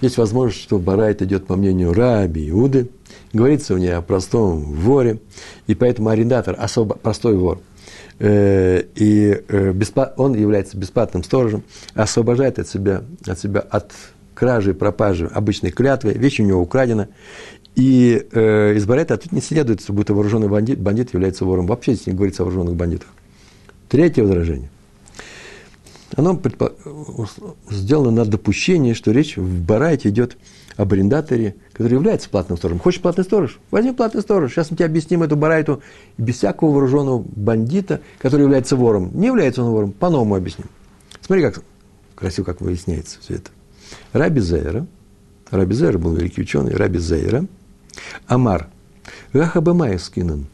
есть 0.00 0.18
возможность, 0.18 0.62
что 0.62 0.78
Барайт 0.78 1.22
идет 1.22 1.46
по 1.46 1.56
мнению 1.56 1.94
Раби 1.94 2.50
Иуды– 2.50 2.90
Говорится 3.34 3.74
в 3.74 3.80
ней 3.80 3.92
о 3.92 4.00
простом 4.00 4.62
воре, 4.62 5.18
и 5.66 5.74
поэтому 5.74 6.08
арендатор 6.08 6.54
особо 6.56 6.94
простой 6.94 7.36
вор, 7.36 7.60
и 8.20 9.42
э, 9.48 9.72
он 10.16 10.34
является 10.34 10.76
бесплатным 10.76 11.24
сторожем, 11.24 11.64
освобождает 11.94 12.58
от 12.58 12.68
себя, 12.68 13.02
от 13.26 13.38
себя 13.38 13.60
от 13.60 13.92
кражи, 14.34 14.74
пропажи 14.74 15.26
обычной 15.26 15.70
клятвы, 15.70 16.12
вещь 16.12 16.40
у 16.40 16.44
него 16.44 16.60
украдена, 16.60 17.08
и 17.74 18.26
э, 18.30 18.74
из 18.76 18.86
Барета 18.86 19.16
тут 19.16 19.32
не 19.32 19.40
следует, 19.40 19.84
будто 19.88 20.14
вооруженный 20.14 20.48
бандит, 20.48 20.78
бандит 20.78 21.12
является 21.12 21.44
вором. 21.44 21.66
Вообще 21.66 21.94
здесь 21.94 22.06
не 22.06 22.12
говорится 22.12 22.42
о 22.42 22.44
вооруженных 22.44 22.76
бандитах. 22.76 23.08
Третье 23.88 24.22
возражение. 24.22 24.70
Оно 26.16 26.36
предпо... 26.36 26.72
сделано 27.70 28.10
на 28.10 28.24
допущение, 28.24 28.94
что 28.94 29.10
речь 29.10 29.36
в 29.36 29.62
Барайте 29.62 30.10
идет 30.10 30.36
об 30.76 30.92
арендаторе, 30.92 31.56
который 31.72 31.94
является 31.94 32.28
платным 32.28 32.56
сторожем. 32.58 32.80
Хочешь 32.80 33.00
платный 33.00 33.24
сторож? 33.24 33.58
Возьми 33.70 33.92
платный 33.92 34.22
сторож. 34.22 34.52
Сейчас 34.52 34.70
мы 34.70 34.76
тебе 34.76 34.86
объясним 34.86 35.22
эту 35.22 35.36
барайту 35.36 35.82
без 36.18 36.36
всякого 36.36 36.72
вооруженного 36.72 37.24
бандита, 37.24 38.00
который 38.18 38.42
является 38.42 38.76
вором. 38.76 39.10
Не 39.14 39.26
является 39.26 39.62
он 39.62 39.70
вором, 39.70 39.92
по-новому 39.92 40.34
объясним. 40.34 40.68
Смотри, 41.20 41.42
как 41.44 41.62
красиво, 42.14 42.44
как 42.44 42.60
выясняется 42.60 43.18
все 43.20 43.34
это. 43.34 43.50
Раби 44.12 44.40
Зейра, 44.40 44.86
Раби 45.50 45.74
Зейра 45.74 45.98
был 45.98 46.14
великий 46.14 46.42
ученый, 46.42 46.74
Раби 46.74 46.98
Зейра, 46.98 47.46
Амар, 48.26 48.68
Гаха 49.32 49.62
скинан. 49.98 50.46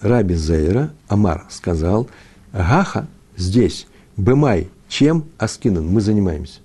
Раби 0.00 0.34
Зейра, 0.34 0.92
Амар 1.08 1.46
сказал, 1.50 2.08
Гаха 2.52 3.06
здесь, 3.36 3.86
Бемай, 4.16 4.68
чем 4.90 5.26
Аскинан, 5.38 5.86
мы 5.86 6.02
занимаемся. 6.02 6.60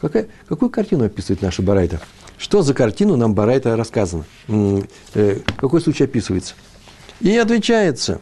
Какая, 0.00 0.26
какую 0.48 0.68
картину 0.68 1.04
описывает 1.04 1.40
наша 1.40 1.62
Барайта? 1.62 2.00
Что 2.36 2.62
за 2.62 2.74
картину 2.74 3.16
нам 3.16 3.34
Барайта 3.34 3.76
рассказано? 3.76 4.24
Э, 4.48 5.36
какой 5.56 5.80
случай 5.80 6.04
описывается? 6.04 6.54
И 7.20 7.34
отвечается. 7.36 8.20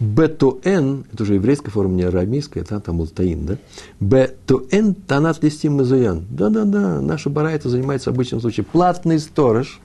Бетуэн, 0.00 1.04
это 1.12 1.22
уже 1.22 1.34
еврейская 1.34 1.70
форма, 1.70 1.94
не 1.94 2.02
арамейская, 2.02 2.64
это 2.64 2.80
там 2.80 2.98
был 2.98 3.06
таин, 3.06 3.46
да? 3.46 3.58
Бетуэн 4.00 4.94
танат 4.94 5.42
листим 5.44 5.74
мазуян. 5.74 6.24
Да-да-да, 6.30 7.00
наша 7.00 7.30
барайта 7.30 7.68
занимается 7.68 8.10
обычным 8.10 8.40
случаем. 8.40 8.66
Платный 8.70 9.20
сторож, 9.20 9.80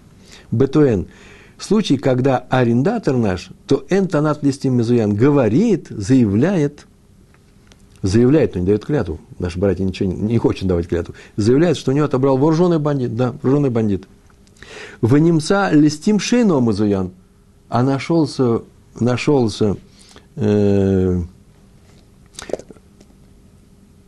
бетуэн. 0.51 1.07
В 1.57 1.63
случае, 1.63 1.99
когда 1.99 2.37
арендатор 2.49 3.15
наш, 3.15 3.49
то 3.67 3.85
эн 3.89 4.07
танат 4.07 4.43
листим 4.43 4.77
мазуян 4.77 5.13
говорит, 5.13 5.87
заявляет, 5.89 6.87
заявляет, 8.07 8.55
но 8.55 8.61
не 8.61 8.67
дает 8.67 8.85
клятву, 8.85 9.19
наши 9.39 9.59
братья 9.59 9.83
ничего 9.83 10.11
не, 10.11 10.15
не 10.15 10.37
хочет 10.37 10.67
давать 10.67 10.87
клятву, 10.87 11.13
заявляет, 11.35 11.77
что 11.77 11.91
у 11.91 11.93
него 11.93 12.05
отобрал 12.05 12.37
вооруженный 12.37 12.79
бандит, 12.79 13.15
да, 13.15 13.33
вооруженный 13.41 13.69
бандит. 13.69 14.07
В 15.01 15.17
немца 15.17 15.69
листим 15.71 16.19
шейно 16.19 16.59
мазуян, 16.59 17.11
а 17.69 17.83
нашелся, 17.83 18.61
нашелся 18.99 19.77
э, 20.35 21.21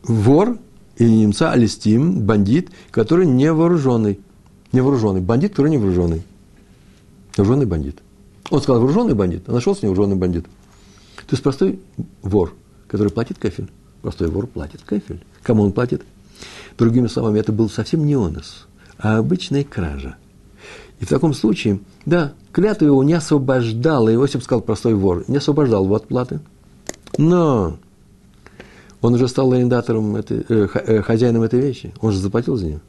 вор 0.02 0.58
или 0.96 1.10
немца 1.10 1.54
листим, 1.54 2.22
бандит, 2.22 2.70
который 2.90 3.26
не 3.26 3.52
вооруженный. 3.52 4.20
Не 4.72 4.82
вооруженный. 4.82 5.20
Бандит, 5.20 5.52
который 5.52 5.70
не 5.70 5.78
вооруженный. 5.78 6.22
Вооруженный 7.36 7.66
бандит. 7.66 7.98
Он 8.50 8.60
сказал 8.60 8.80
вооруженный 8.80 9.14
бандит, 9.14 9.44
а 9.48 9.52
нашелся 9.52 9.86
невооруженный 9.86 10.16
бандит. 10.16 10.44
То 11.16 11.32
есть 11.32 11.42
простой 11.42 11.80
вор, 12.22 12.54
который 12.86 13.10
платит 13.10 13.38
кафель. 13.38 13.68
Простой 14.02 14.28
вор 14.28 14.46
платит 14.46 14.82
кафель. 14.84 15.22
Кому 15.42 15.62
он 15.62 15.72
платит? 15.72 16.02
Другими 16.78 17.06
словами, 17.06 17.38
это 17.38 17.52
был 17.52 17.68
совсем 17.68 18.06
не 18.06 18.14
онос, 18.14 18.66
а 18.98 19.18
обычная 19.18 19.64
кража. 19.64 20.16
И 21.00 21.04
в 21.04 21.08
таком 21.08 21.34
случае, 21.34 21.80
да, 22.06 22.32
клятва 22.52 22.86
его 22.86 23.02
не 23.02 23.14
освобождала, 23.14 24.12
Иосиф 24.12 24.42
сказал 24.42 24.60
простой 24.60 24.94
вор, 24.94 25.24
не 25.28 25.38
освобождал 25.38 25.84
его 25.84 25.94
от 25.94 26.06
платы. 26.06 26.40
Но 27.18 27.78
он 29.00 29.14
уже 29.14 29.28
стал 29.28 29.52
арендатором, 29.52 30.16
этой, 30.16 30.44
э, 30.48 30.68
э, 30.72 31.02
хозяином 31.02 31.42
этой 31.42 31.60
вещи, 31.60 31.92
он 32.00 32.12
же 32.12 32.18
заплатил 32.18 32.56
за 32.56 32.66
нее. 32.66 32.80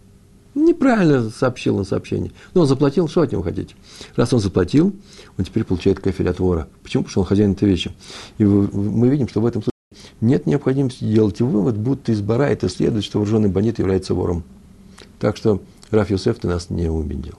Неправильно 0.53 1.29
сообщил 1.29 1.77
на 1.77 1.85
сообщение. 1.85 2.33
Но 2.53 2.61
он 2.61 2.67
заплатил, 2.67 3.07
что 3.07 3.21
от 3.21 3.31
него 3.31 3.41
хотите? 3.41 3.73
Раз 4.17 4.33
он 4.33 4.41
заплатил, 4.41 4.93
он 5.37 5.45
теперь 5.45 5.63
получает 5.63 6.01
кафель 6.01 6.29
от 6.29 6.39
вора. 6.39 6.67
Почему? 6.83 7.03
Потому 7.03 7.11
что 7.11 7.21
он 7.21 7.27
хозяин 7.27 7.51
этой 7.53 7.69
вещи. 7.69 7.91
И 8.37 8.43
мы 8.43 9.07
видим, 9.07 9.29
что 9.29 9.39
в 9.39 9.45
этом 9.45 9.61
случае 9.61 9.70
нет 10.21 10.45
необходимости 10.45 11.03
делать 11.03 11.41
вывод, 11.41 11.77
будто 11.77 12.11
из 12.11 12.21
бара 12.21 12.43
это 12.43 12.69
следует, 12.69 13.03
что 13.03 13.19
вооруженный 13.19 13.49
бандит 13.49 13.79
является 13.79 14.13
вором. 14.13 14.43
Так 15.19 15.35
что 15.35 15.61
Раф 15.89 16.09
Юсеф 16.09 16.39
ты 16.39 16.47
нас 16.47 16.69
не 16.69 16.89
убедил. 16.89 17.35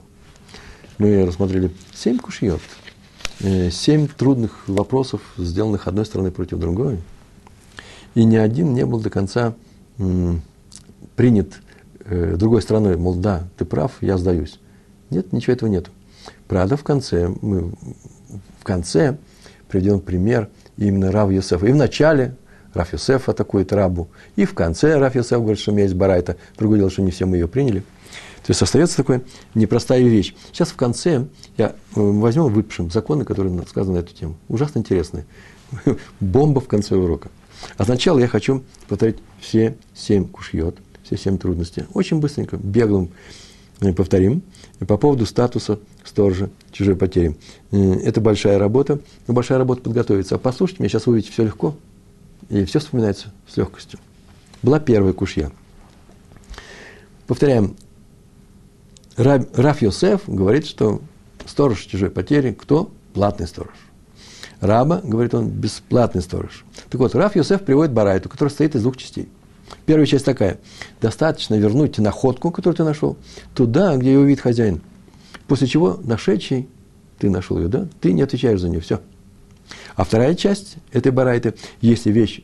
Мы 0.97 1.25
рассмотрели 1.25 1.71
семь 1.93 2.19
кушьет, 2.19 2.61
э, 3.39 3.71
семь 3.71 4.07
трудных 4.07 4.67
вопросов, 4.67 5.21
сделанных 5.37 5.87
одной 5.87 6.05
стороны 6.05 6.29
против 6.29 6.59
другой. 6.59 6.99
И 8.15 8.23
ни 8.25 8.35
один 8.35 8.73
не 8.73 8.85
был 8.85 8.99
до 8.99 9.09
конца 9.09 9.55
принят 11.15 11.53
э, 12.05 12.35
другой 12.37 12.61
стороной, 12.61 12.97
мол, 12.97 13.15
да, 13.15 13.47
ты 13.57 13.65
прав, 13.65 13.91
я 14.01 14.17
сдаюсь. 14.17 14.59
Нет, 15.09 15.31
ничего 15.33 15.53
этого 15.53 15.69
нет. 15.69 15.89
Правда, 16.47 16.77
в 16.77 16.83
конце, 16.83 17.33
мы, 17.41 17.71
в 18.59 18.63
конце 18.63 19.17
приведем 19.67 19.99
пример 19.99 20.49
именно 20.77 21.11
Рав 21.11 21.31
Йосефа. 21.31 21.65
И 21.67 21.71
в 21.71 21.75
начале 21.75 22.35
Раф 22.73 22.93
Йосеф 22.93 23.29
атакует 23.29 23.71
рабу, 23.71 24.09
и 24.35 24.45
в 24.45 24.53
конце 24.53 24.97
Раф 24.97 25.15
Йосеф 25.15 25.39
говорит, 25.39 25.59
что 25.59 25.71
у 25.71 25.73
меня 25.73 25.83
есть 25.83 25.95
барайта. 25.95 26.37
Другое 26.57 26.79
дело, 26.79 26.89
что 26.89 27.01
не 27.01 27.11
все 27.11 27.25
мы 27.25 27.37
ее 27.37 27.47
приняли. 27.47 27.83
То 28.43 28.51
есть 28.51 28.61
остается 28.61 28.97
такая 28.97 29.21
непростая 29.55 30.01
вещь. 30.01 30.35
Сейчас 30.51 30.69
в 30.69 30.75
конце 30.75 31.27
я 31.57 31.69
э, 31.69 31.73
возьмем, 31.95 32.51
выпишем 32.51 32.91
законы, 32.91 33.23
которые 33.23 33.57
сказаны 33.67 33.95
на 33.95 33.99
эту 34.01 34.13
тему. 34.13 34.35
Ужасно 34.49 34.79
интересные. 34.79 35.25
Бомба 36.19 36.59
в 36.59 36.67
конце 36.67 36.95
урока. 36.95 37.29
А 37.77 37.85
сначала 37.85 38.19
я 38.19 38.27
хочу 38.27 38.63
повторить 38.89 39.17
все 39.39 39.77
семь 39.93 40.27
кушьет, 40.27 40.75
все 41.03 41.17
семь 41.17 41.37
трудностей. 41.37 41.85
Очень 41.93 42.19
быстренько, 42.19 42.57
беглым 42.57 43.11
э, 43.79 43.93
повторим 43.93 44.43
по 44.79 44.97
поводу 44.97 45.25
статуса 45.25 45.79
сторожа 46.03 46.49
чужой 46.71 46.97
потери. 46.97 47.37
Э, 47.71 47.93
это 48.03 48.19
большая 48.19 48.59
работа, 48.59 48.99
но 49.27 49.33
большая 49.33 49.57
работа 49.57 49.83
подготовиться. 49.83 50.35
А 50.35 50.37
послушайте 50.37 50.83
меня, 50.83 50.89
сейчас 50.89 51.05
вы 51.05 51.13
увидите 51.13 51.31
все 51.31 51.45
легко, 51.45 51.75
и 52.49 52.65
все 52.65 52.79
вспоминается 52.79 53.31
с 53.47 53.57
легкостью. 53.57 53.99
Была 54.61 54.79
первая 54.79 55.13
кушья. 55.13 55.51
Повторяем, 57.27 57.75
Раф 59.17 59.81
Йосеф 59.81 60.23
говорит, 60.27 60.65
что 60.65 61.01
сторож 61.45 61.81
чужой 61.81 62.09
потери, 62.09 62.51
кто? 62.51 62.91
Платный 63.13 63.47
сторож. 63.47 63.75
Раба, 64.59 65.01
говорит 65.03 65.33
он, 65.33 65.49
бесплатный 65.49 66.21
сторож. 66.21 66.65
Так 66.89 66.99
вот, 66.99 67.15
Раф 67.15 67.35
Йосеф 67.35 67.63
приводит 67.63 67.93
Барайту, 67.93 68.29
который 68.29 68.49
состоит 68.49 68.75
из 68.75 68.81
двух 68.81 68.97
частей. 68.97 69.29
Первая 69.85 70.05
часть 70.05 70.25
такая. 70.25 70.59
Достаточно 71.01 71.55
вернуть 71.55 71.97
находку, 71.97 72.51
которую 72.51 72.77
ты 72.77 72.83
нашел, 72.83 73.17
туда, 73.53 73.95
где 73.97 74.13
ее 74.13 74.19
увидит 74.19 74.41
хозяин. 74.41 74.81
После 75.47 75.67
чего 75.67 75.99
нашедший, 76.03 76.69
ты 77.19 77.29
нашел 77.29 77.57
ее, 77.59 77.67
да? 77.67 77.87
Ты 78.01 78.13
не 78.13 78.21
отвечаешь 78.21 78.61
за 78.61 78.69
нее, 78.69 78.79
все. 78.79 79.01
А 79.95 80.03
вторая 80.03 80.35
часть 80.35 80.77
этой 80.91 81.11
барайты, 81.11 81.53
если 81.81 82.11
вещь, 82.11 82.41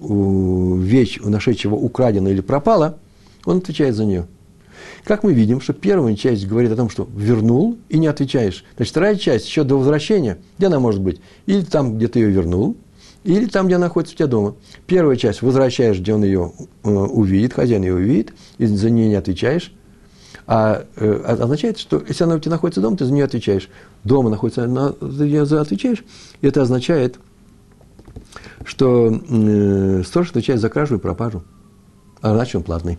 вещь 0.00 1.18
у 1.20 1.28
нашедшего 1.28 1.74
украдена 1.74 2.28
или 2.28 2.40
пропала, 2.40 2.98
он 3.44 3.58
отвечает 3.58 3.94
за 3.94 4.04
нее– 4.04 4.26
как 5.06 5.22
мы 5.22 5.34
видим, 5.34 5.60
что 5.60 5.72
первая 5.72 6.16
часть 6.16 6.48
говорит 6.48 6.72
о 6.72 6.76
том, 6.76 6.90
что 6.90 7.08
вернул 7.14 7.78
и 7.88 7.98
не 7.98 8.08
отвечаешь. 8.08 8.64
Значит, 8.76 8.90
вторая 8.90 9.14
часть 9.14 9.46
еще 9.46 9.62
до 9.62 9.76
возвращения, 9.78 10.38
где 10.58 10.66
она 10.66 10.80
может 10.80 11.00
быть? 11.00 11.20
Или 11.46 11.62
там, 11.62 11.96
где 11.96 12.08
ты 12.08 12.18
ее 12.18 12.30
вернул, 12.30 12.76
или 13.22 13.46
там, 13.46 13.66
где 13.66 13.76
она 13.76 13.86
находится 13.86 14.14
у 14.14 14.18
тебя 14.18 14.26
дома. 14.26 14.56
Первая 14.88 15.16
часть 15.16 15.42
возвращаешь, 15.42 16.00
где 16.00 16.12
он 16.12 16.24
ее 16.24 16.52
э, 16.82 16.90
увидит, 16.90 17.52
хозяин 17.52 17.82
ее 17.82 17.94
увидит, 17.94 18.34
и 18.58 18.66
за 18.66 18.90
нее 18.90 19.08
не 19.08 19.14
отвечаешь. 19.14 19.72
А 20.46 20.84
э, 20.96 21.22
означает, 21.24 21.78
что 21.78 22.02
если 22.06 22.24
она 22.24 22.36
у 22.36 22.38
тебя 22.38 22.52
находится 22.52 22.80
дома, 22.80 22.96
ты 22.96 23.04
за 23.04 23.12
нее 23.12 23.24
отвечаешь. 23.24 23.68
Дома 24.04 24.30
находится, 24.30 24.64
она, 24.64 24.92
ты 24.92 25.44
за 25.44 25.60
отвечаешь. 25.60 26.04
И 26.40 26.46
это 26.46 26.62
означает, 26.62 27.18
что 28.64 29.08
э, 29.08 30.02
сторож 30.04 30.30
отвечает 30.30 30.60
за 30.60 30.68
кражу 30.68 30.96
и 30.96 30.98
пропажу. 30.98 31.42
А 32.20 32.32
значит, 32.34 32.56
он 32.56 32.62
платный. 32.62 32.98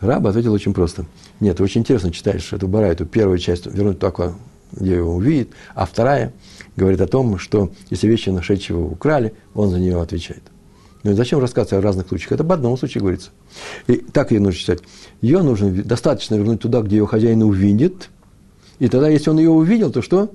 Раб 0.00 0.26
ответил 0.26 0.52
очень 0.52 0.72
просто. 0.72 1.04
Нет, 1.40 1.60
очень 1.60 1.82
интересно 1.82 2.10
читаешь 2.12 2.52
эту 2.52 2.66
барайту. 2.68 3.04
Первую 3.04 3.38
часть 3.38 3.66
вернуть 3.66 3.98
только, 3.98 4.34
где 4.72 4.96
его 4.96 5.14
увидит, 5.14 5.50
а 5.74 5.84
вторая 5.84 6.32
говорит 6.76 7.00
о 7.00 7.06
том, 7.06 7.38
что 7.38 7.70
если 7.90 8.06
вещи 8.06 8.30
нашедшего 8.30 8.84
украли, 8.84 9.34
он 9.54 9.70
за 9.70 9.78
нее 9.78 10.00
отвечает. 10.00 10.42
Ну 11.02 11.12
и 11.12 11.14
зачем 11.14 11.38
рассказывать 11.38 11.72
о 11.74 11.80
разных 11.80 12.08
случаях? 12.08 12.32
Это 12.32 12.42
об 12.42 12.52
одном 12.52 12.76
случае 12.76 13.00
говорится. 13.00 13.30
И 13.86 13.96
так 13.96 14.32
ее 14.32 14.40
нужно 14.40 14.58
читать. 14.58 14.80
Ее 15.20 15.42
нужно 15.42 15.70
достаточно 15.70 16.34
вернуть 16.34 16.60
туда, 16.60 16.80
где 16.80 16.96
ее 16.96 17.06
хозяин 17.06 17.42
увидит. 17.42 18.10
И 18.78 18.88
тогда, 18.88 19.08
если 19.08 19.30
он 19.30 19.38
ее 19.38 19.50
увидел, 19.50 19.90
то 19.90 20.02
что? 20.02 20.30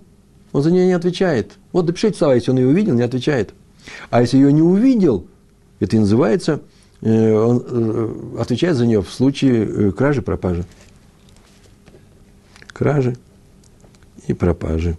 Он 0.52 0.64
за 0.64 0.72
нее 0.72 0.86
не 0.86 0.94
отвечает. 0.94 1.54
Вот 1.72 1.86
допишите 1.86 2.18
слова, 2.18 2.36
если 2.36 2.52
он 2.52 2.58
ее 2.58 2.68
увидел, 2.68 2.94
не 2.94 3.04
отвечает. 3.04 3.54
А 4.10 4.22
если 4.22 4.38
ее 4.38 4.52
не 4.52 4.62
увидел, 4.62 5.26
это 5.80 5.96
и 5.96 6.00
называется 6.00 6.62
Э, 7.02 7.34
он 7.34 7.64
э, 7.66 8.40
отвечает 8.40 8.76
за 8.76 8.86
нее 8.86 9.02
в 9.02 9.10
случае 9.10 9.66
э, 9.66 9.92
кражи, 9.92 10.22
пропажи. 10.22 10.66
Кражи 12.68 13.18
и 14.28 14.34
пропажи. 14.34 14.98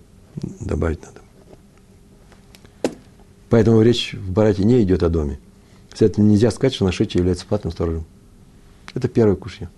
Добавить 0.60 1.00
надо. 1.02 1.20
Поэтому 3.50 3.82
речь 3.82 4.14
в 4.14 4.32
Барате 4.32 4.64
не 4.64 4.82
идет 4.82 5.02
о 5.02 5.08
доме. 5.08 5.38
Следовательно, 5.94 6.30
нельзя 6.30 6.50
сказать, 6.50 6.74
что 6.74 6.84
нашедший 6.84 7.18
является 7.18 7.46
платным 7.46 7.72
сторожем. 7.72 8.04
Это 8.94 9.08
первая 9.08 9.36
кушья. 9.36 9.70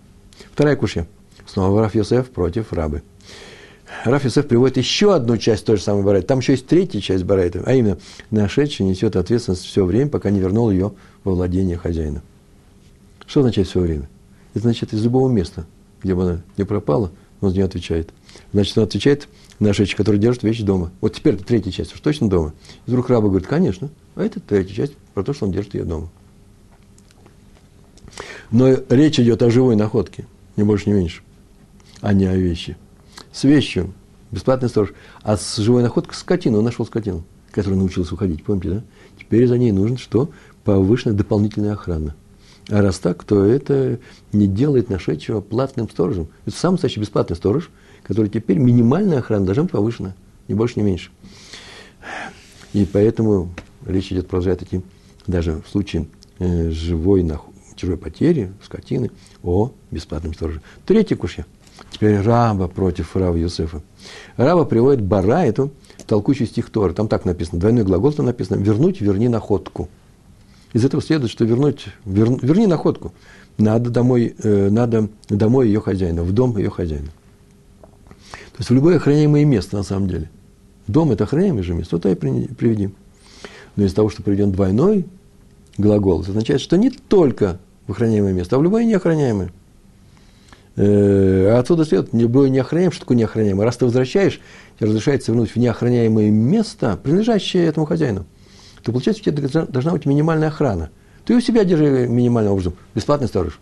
Вторая 0.53 0.77
кушья. 0.77 1.07
Снова 1.46 1.81
Раф 1.83 1.94
Йосеф 1.94 2.31
против 2.31 2.72
рабы. 2.72 3.03
Раф 4.05 4.24
Йосеф 4.24 4.46
приводит 4.46 4.77
еще 4.77 5.14
одну 5.14 5.37
часть 5.37 5.64
той 5.66 5.77
же 5.77 5.83
самой 5.83 6.05
Барайты. 6.05 6.27
Там 6.27 6.38
еще 6.38 6.53
есть 6.53 6.66
третья 6.66 7.00
часть 7.00 7.24
Барайты, 7.24 7.62
а 7.64 7.74
именно, 7.74 7.98
нашедший 8.31 8.87
несет 8.87 9.16
ответственность 9.16 9.64
все 9.64 9.85
время, 9.85 10.11
пока 10.11 10.31
не 10.31 10.40
вернул 10.40 10.70
ее 10.70 10.94
во 11.22 11.35
владение 11.35 11.77
хозяина. 11.77 12.22
Что 13.27 13.40
означает 13.40 13.68
все 13.68 13.81
время? 13.81 14.09
Это 14.55 14.62
значит 14.62 14.92
из 14.92 15.03
любого 15.03 15.29
места, 15.29 15.66
где 16.03 16.14
бы 16.14 16.22
она 16.22 16.42
не 16.57 16.64
пропала, 16.64 17.11
он 17.40 17.50
за 17.50 17.57
нее 17.57 17.66
отвечает. 17.66 18.11
Значит, 18.53 18.79
он 18.79 18.85
отвечает 18.85 19.29
нашедший, 19.58 19.96
который 19.96 20.18
держит 20.18 20.42
вещь 20.42 20.60
дома. 20.60 20.90
Вот 21.00 21.14
теперь 21.14 21.34
это 21.34 21.44
третья 21.44 21.70
часть, 21.70 21.94
уж 21.94 22.00
точно 22.00 22.28
дома. 22.28 22.52
И 22.86 22.90
вдруг 22.90 23.08
раба 23.08 23.28
говорит, 23.28 23.46
конечно, 23.46 23.90
а 24.14 24.22
это 24.22 24.40
третья 24.40 24.74
часть 24.74 24.94
про 25.14 25.22
то, 25.22 25.32
что 25.32 25.46
он 25.46 25.52
держит 25.52 25.74
ее 25.74 25.84
дома. 25.84 26.08
Но 28.50 28.68
речь 28.88 29.18
идет 29.18 29.42
о 29.42 29.50
живой 29.50 29.76
находке, 29.76 30.26
не 30.56 30.62
больше, 30.62 30.88
не 30.88 30.94
меньше, 30.94 31.22
а 32.00 32.12
не 32.12 32.26
о 32.26 32.36
вещи 32.36 32.76
с 33.34 33.44
вещью, 33.44 33.92
бесплатный 34.30 34.68
сторож, 34.68 34.94
а 35.22 35.36
с 35.36 35.56
живой 35.56 35.82
находкой 35.82 36.16
скотину, 36.16 36.58
он 36.58 36.64
нашел 36.64 36.86
скотину, 36.86 37.24
которая 37.50 37.78
научилась 37.78 38.12
уходить, 38.12 38.44
помните, 38.44 38.70
да? 38.70 38.82
Теперь 39.18 39.46
за 39.46 39.58
ней 39.58 39.72
нужно 39.72 39.98
что? 39.98 40.30
Повышенная 40.62 41.16
дополнительная 41.16 41.72
охрана. 41.72 42.14
А 42.70 42.80
раз 42.80 42.98
так, 42.98 43.24
то 43.24 43.44
это 43.44 43.98
не 44.32 44.46
делает 44.46 44.88
нашедшего 44.88 45.40
платным 45.40 45.90
сторожем. 45.90 46.28
Это 46.46 46.56
самый 46.56 46.74
настоящий 46.74 47.00
бесплатный 47.00 47.36
сторож, 47.36 47.70
который 48.04 48.28
теперь 48.28 48.58
минимальная 48.58 49.18
охрана 49.18 49.44
должна 49.44 49.64
быть 49.64 49.72
повышена, 49.72 50.14
ни 50.46 50.54
больше, 50.54 50.78
ни 50.78 50.84
меньше. 50.84 51.10
И 52.72 52.84
поэтому 52.84 53.50
речь 53.86 54.12
идет, 54.12 54.28
продолжает 54.28 54.62
идти, 54.62 54.82
даже 55.26 55.62
в 55.66 55.68
случае 55.68 56.06
э, 56.38 56.70
живой, 56.70 57.28
чужой 57.74 57.96
потери, 57.96 58.52
скотины, 58.62 59.10
о 59.42 59.72
бесплатном 59.90 60.35
стороже. 60.35 60.60
Третье 60.87 61.16
кушья– 61.16 61.46
Теперь 61.90 62.20
раба 62.20 62.68
против 62.68 63.16
Рава 63.16 63.37
Юсефа. 63.37 63.83
Раба 64.37 64.64
приводит 64.64 65.02
бара 65.02 65.44
эту 65.44 65.70
толкучий 66.06 66.46
стих 66.46 66.70
Тора. 66.70 66.92
Там 66.92 67.08
так 67.08 67.24
написано, 67.24 67.60
двойной 67.60 67.85
глагол 67.85 68.12
там 68.12 68.26
написано, 68.26 68.60
вернуть, 68.60 69.00
верни 69.00 69.29
находку. 69.29 69.88
Из 70.72 70.85
этого 70.85 71.02
следует, 71.02 71.31
что 71.31 71.44
вернуть, 71.44 71.87
вер, 72.04 72.31
верни 72.42 72.66
находку. 72.66 73.12
Надо 73.58 73.90
домой, 73.90 74.35
э, 74.42 74.70
надо 74.70 75.08
домой 75.29 75.68
ее 75.68 75.81
хозяина, 75.81 76.24
в 76.24 76.33
дом 76.33 76.58
ее 76.58 76.70
хозяина. 76.70 77.10
То 78.55 78.61
есть 78.61 78.71
в 78.71 78.75
любое 78.75 78.96
охраняемое 78.96 79.44
место, 79.44 79.77
на 79.77 79.83
самом 79.83 80.09
деле. 80.09 80.31
Дом– 80.87 81.11
это 81.13 81.25
охраняемое 81.25 81.63
же 81.63 81.75
место, 81.75 81.98
туда 81.98 82.11
и 82.11 82.15
приведи. 82.15 82.90
Но 83.77 83.85
из-за 83.85 83.96
того, 83.96 84.11
что 84.11 84.23
приведен 84.23 84.52
двойной 84.52 85.07
глагол, 85.77 86.23
это 86.23 86.31
означает, 86.31 86.61
что 86.61 86.77
не 86.77 86.90
только 86.90 87.59
в 87.87 87.92
охраняемое 87.92 88.33
место, 88.33 88.57
а 88.57 88.59
в 88.59 88.63
любое 88.63 88.85
неохраняемое– 88.85 89.52
а 90.77 91.59
отсюда 91.61 91.85
следует, 91.85 92.31
было 92.31 92.46
неохраняемое. 92.46 92.92
Что 92.92 93.00
такое 93.00 93.17
неохраняемое? 93.17 93.65
Раз 93.65 93.77
ты 93.77 93.85
возвращаешь, 93.85 94.40
тебе 94.79 94.88
разрешается 94.88 95.31
вернуть 95.31 95.50
в 95.50 95.57
неохраняемое 95.57 96.31
место, 96.31 96.98
принадлежащее 97.00 97.67
этому 97.67 97.87
хозяину, 97.87 98.27
то 98.83 98.90
получается, 98.90 99.23
у 99.23 99.33
тебя 99.33 99.67
должна 99.67 99.92
быть 99.92 100.05
минимальная 100.05 100.48
охрана. 100.48 100.90
Ты 101.25 101.35
у 101.35 101.40
себя 101.40 101.65
держи 101.65 102.07
минимальным 102.09 102.52
образом. 102.52 102.75
Бесплатный 102.94 103.29
сторож. 103.29 103.61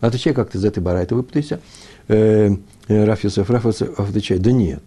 Отвечай, 0.00 0.34
как 0.34 0.50
ты 0.50 0.58
из 0.58 0.64
этой 0.64 0.82
барайты 0.82 1.14
выпутайся. 1.14 1.60
Э, 2.88 3.04
Раф 3.04 3.24
Йосеф, 3.24 3.50
Раф 3.50 3.66
отвечает, 3.66 4.42
да 4.42 4.52
нет. 4.52 4.82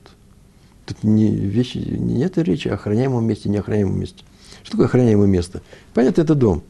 Тут 0.85 1.03
не, 1.03 1.29
вещи, 1.35 1.77
нет 1.77 2.37
речи 2.37 2.67
о 2.67 2.75
охраняемом 2.75 3.25
месте, 3.25 3.49
неохраняемом 3.49 3.99
месте. 3.99 4.23
Что 4.63 4.71
такое 4.71 4.87
охраняемое 4.87 5.27
место? 5.27 5.61
Понятно, 5.93 6.21
это 6.21 6.35
дом. 6.35 6.63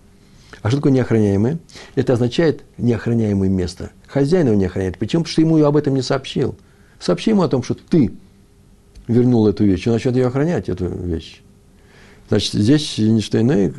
А 0.62 0.70
что 0.70 0.78
такое 0.78 0.92
неохраняемое? 0.92 1.60
Это 1.96 2.14
означает 2.14 2.64
неохраняемое 2.78 3.50
место. 3.50 3.92
Хозяин 4.08 4.48
его 4.48 4.56
не 4.56 4.66
охраняет. 4.66 4.98
Почему? 4.98 5.24
Потому 5.24 5.32
что 5.32 5.42
ему 5.42 5.64
об 5.64 5.78
этом 5.78 5.94
не 5.94 6.02
сообщил. 6.02 6.56
Сообщи 7.00 7.32
ему 7.32 7.44
о 7.44 7.48
том, 7.48 7.62
что 7.64 7.76
ты 7.76 8.12
вернул 9.08 9.48
эту 9.48 9.66
вещь, 9.66 9.86
он 9.88 9.94
начнет 9.94 10.16
ее 10.16 10.28
охранять, 10.28 10.70
эту 10.70 10.88
вещь. 10.88 11.42
Значит, 12.30 12.54
здесь 12.54 12.98
не 12.98 13.22
что 13.22 13.40
иное. 13.40 13.74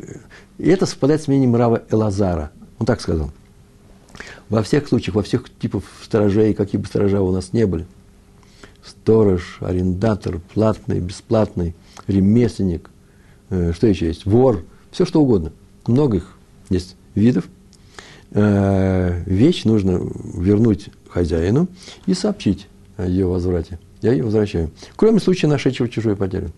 И 0.57 0.67
это 0.69 0.85
совпадает 0.85 1.21
с 1.21 1.27
мнением 1.27 1.55
Рава 1.55 1.83
Элазара. 1.91 2.51
Он 2.79 2.85
так 2.85 3.01
сказал. 3.01 3.31
Во 4.49 4.63
всех 4.63 4.87
случаях, 4.87 5.15
во 5.15 5.23
всех 5.23 5.45
типах 5.59 5.83
сторожей, 6.03 6.53
какие 6.53 6.79
бы 6.79 6.87
сторожа 6.87 7.21
у 7.21 7.31
нас 7.31 7.53
не 7.53 7.65
были, 7.65 7.85
сторож, 8.83 9.57
арендатор, 9.61 10.39
платный, 10.53 10.99
бесплатный, 10.99 11.75
ремесленник, 12.07 12.89
э, 13.49 13.73
что 13.73 13.87
еще 13.87 14.07
есть, 14.07 14.25
вор, 14.25 14.63
все 14.91 15.05
что 15.05 15.21
угодно. 15.21 15.51
Много 15.87 16.17
их 16.17 16.37
есть 16.69 16.95
видов. 17.15 17.45
Э, 18.31 19.23
вещь 19.25 19.63
нужно 19.65 20.01
вернуть 20.35 20.89
хозяину 21.09 21.67
и 22.05 22.13
сообщить 22.13 22.67
о 22.97 23.05
ее 23.05 23.25
возврате. 23.27 23.79
Я 24.01 24.11
ее 24.11 24.23
возвращаю. 24.23 24.71
Кроме 24.95 25.19
случая 25.19 25.47
нашедшего 25.47 25.89
чужой 25.89 26.15
потери. 26.15 26.49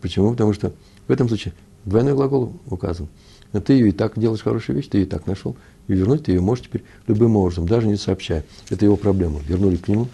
Почему? 0.00 0.32
Потому 0.32 0.52
что 0.52 0.72
в 1.06 1.12
этом 1.12 1.28
случае 1.28 1.54
двойной 1.84 2.14
глагол 2.14 2.52
указан. 2.66 3.08
Ты 3.52 3.74
ее 3.74 3.88
и 3.88 3.92
так 3.92 4.18
делаешь 4.18 4.42
хорошую 4.42 4.76
вещь, 4.76 4.88
ты 4.88 5.02
и 5.02 5.04
так 5.04 5.26
нашел. 5.26 5.56
И 5.88 5.92
вернуть 5.92 6.28
ее 6.28 6.40
можешь 6.40 6.64
теперь 6.64 6.84
любым 7.06 7.36
образом, 7.36 7.66
даже 7.66 7.86
не 7.86 7.96
сообщая. 7.96 8.44
Это 8.70 8.84
его 8.84 8.96
проблема. 8.96 9.40
Вернули 9.46 9.76
к 9.76 9.88
нему. 9.88 10.08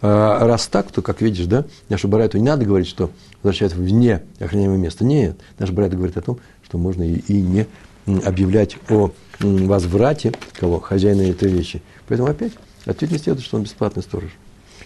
А 0.00 0.46
раз 0.46 0.66
так, 0.66 0.90
то, 0.92 1.00
как 1.00 1.22
видишь, 1.22 1.46
да, 1.46 1.64
наша 1.88 2.08
Барайту 2.08 2.36
не 2.36 2.44
надо 2.44 2.64
говорить, 2.64 2.88
что 2.88 3.10
возвращается 3.42 3.78
вне 3.78 4.22
охраняемого 4.38 4.76
места. 4.76 5.04
Нет, 5.04 5.38
наша 5.58 5.72
Барайта 5.72 5.96
говорит 5.96 6.16
о 6.16 6.20
том, 6.20 6.38
что 6.62 6.76
можно 6.76 7.02
и, 7.02 7.14
и 7.28 7.40
не 7.40 7.66
объявлять 8.06 8.76
о 8.90 9.12
возврате 9.40 10.32
кого? 10.52 10.80
Хозяина 10.80 11.22
этой 11.22 11.50
вещи. 11.50 11.82
Поэтому 12.06 12.28
опять 12.28 12.52
ответ 12.84 13.12
не 13.12 13.18
следует, 13.18 13.46
что 13.46 13.56
он 13.56 13.62
бесплатный 13.62 14.02
сторож. 14.02 14.30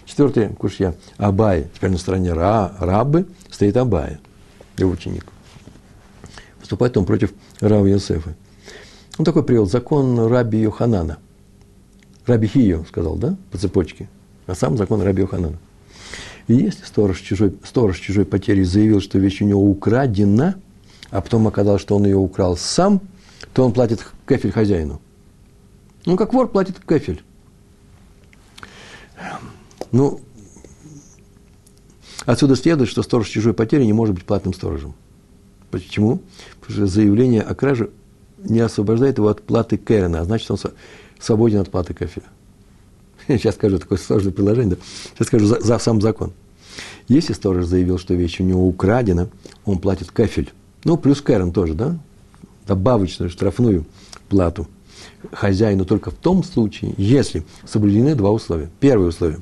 Четвертое 0.05 0.49
кушья. 0.49 0.95
Абай. 1.17 1.67
Теперь 1.75 1.91
на 1.91 1.97
стороне 1.97 2.33
ра, 2.33 2.73
рабы 2.79 3.27
стоит 3.51 3.75
Абай, 3.75 4.19
его 4.77 4.91
ученик. 4.91 5.25
Выступает 6.59 6.95
он 6.95 7.05
против 7.05 7.33
Рава 7.59 7.85
Йосефа. 7.85 8.35
Он 9.19 9.25
такой 9.25 9.43
привел 9.43 9.65
закон 9.65 10.17
Раби 10.27 10.59
Йоханана. 10.59 11.19
Раби 12.25 12.47
Хио 12.47 12.85
сказал, 12.85 13.17
да, 13.17 13.35
по 13.51 13.57
цепочке. 13.57 14.07
А 14.47 14.55
сам 14.55 14.77
закон 14.77 15.01
Раби 15.01 15.23
Йоханана. 15.23 15.59
И 16.47 16.53
если 16.53 16.85
сторож 16.85 17.19
чужой, 17.19 17.53
сторож 17.65 17.99
чужой 17.99 18.23
потери 18.23 18.63
заявил, 18.63 19.01
что 19.01 19.19
вещь 19.19 19.41
у 19.41 19.45
него 19.45 19.61
украдена, 19.61 20.55
а 21.09 21.19
потом 21.19 21.49
оказалось, 21.49 21.81
что 21.81 21.97
он 21.97 22.05
ее 22.05 22.15
украл 22.15 22.55
сам, 22.55 23.01
то 23.53 23.65
он 23.65 23.73
платит 23.73 24.07
кефель 24.25 24.53
хозяину. 24.53 25.01
Ну, 26.05 26.15
как 26.15 26.33
вор 26.33 26.47
платит 26.47 26.79
кефель. 26.79 27.21
Ну, 29.91 30.21
отсюда 32.25 32.55
следует, 32.55 32.89
что 32.89 33.03
сторож 33.03 33.27
чужой 33.27 33.53
потери 33.53 33.83
не 33.83 33.91
может 33.91 34.15
быть 34.15 34.23
платным 34.23 34.53
сторожем. 34.53 34.93
Почему? 35.71 36.21
Потому 36.61 36.73
что 36.73 36.87
заявление 36.87 37.41
о 37.41 37.53
краже 37.53 37.89
не 38.43 38.59
освобождает 38.59 39.17
его 39.17 39.27
от 39.27 39.41
платы 39.41 39.77
Кэрена, 39.77 40.21
а 40.21 40.23
значит, 40.23 40.49
он 40.51 40.57
свободен 41.19 41.59
от 41.59 41.69
платы 41.69 41.93
кафеля. 41.93 42.27
Сейчас 43.27 43.55
скажу 43.55 43.79
такое 43.79 43.97
сложное 43.97 44.31
приложение, 44.31 44.75
да? 44.75 44.81
Сейчас 45.15 45.27
скажу 45.27 45.45
за, 45.45 45.59
за 45.59 45.79
сам 45.79 46.01
закон. 46.01 46.31
Если 47.07 47.33
сторож 47.33 47.65
заявил, 47.65 47.97
что 47.97 48.13
вещь 48.13 48.39
у 48.39 48.43
него 48.43 48.67
украдена, 48.67 49.29
он 49.65 49.79
платит 49.79 50.11
кафель. 50.11 50.51
Ну, 50.83 50.97
плюс 50.97 51.21
Кэрен 51.21 51.51
тоже, 51.51 51.73
да? 51.73 51.97
Добавочную 52.67 53.29
штрафную 53.29 53.85
плату 54.29 54.67
хозяину 55.31 55.85
только 55.85 56.11
в 56.11 56.15
том 56.15 56.43
случае, 56.43 56.93
если 56.97 57.45
соблюдены 57.65 58.15
два 58.15 58.31
условия. 58.31 58.69
Первое 58.79 59.09
условие. 59.09 59.39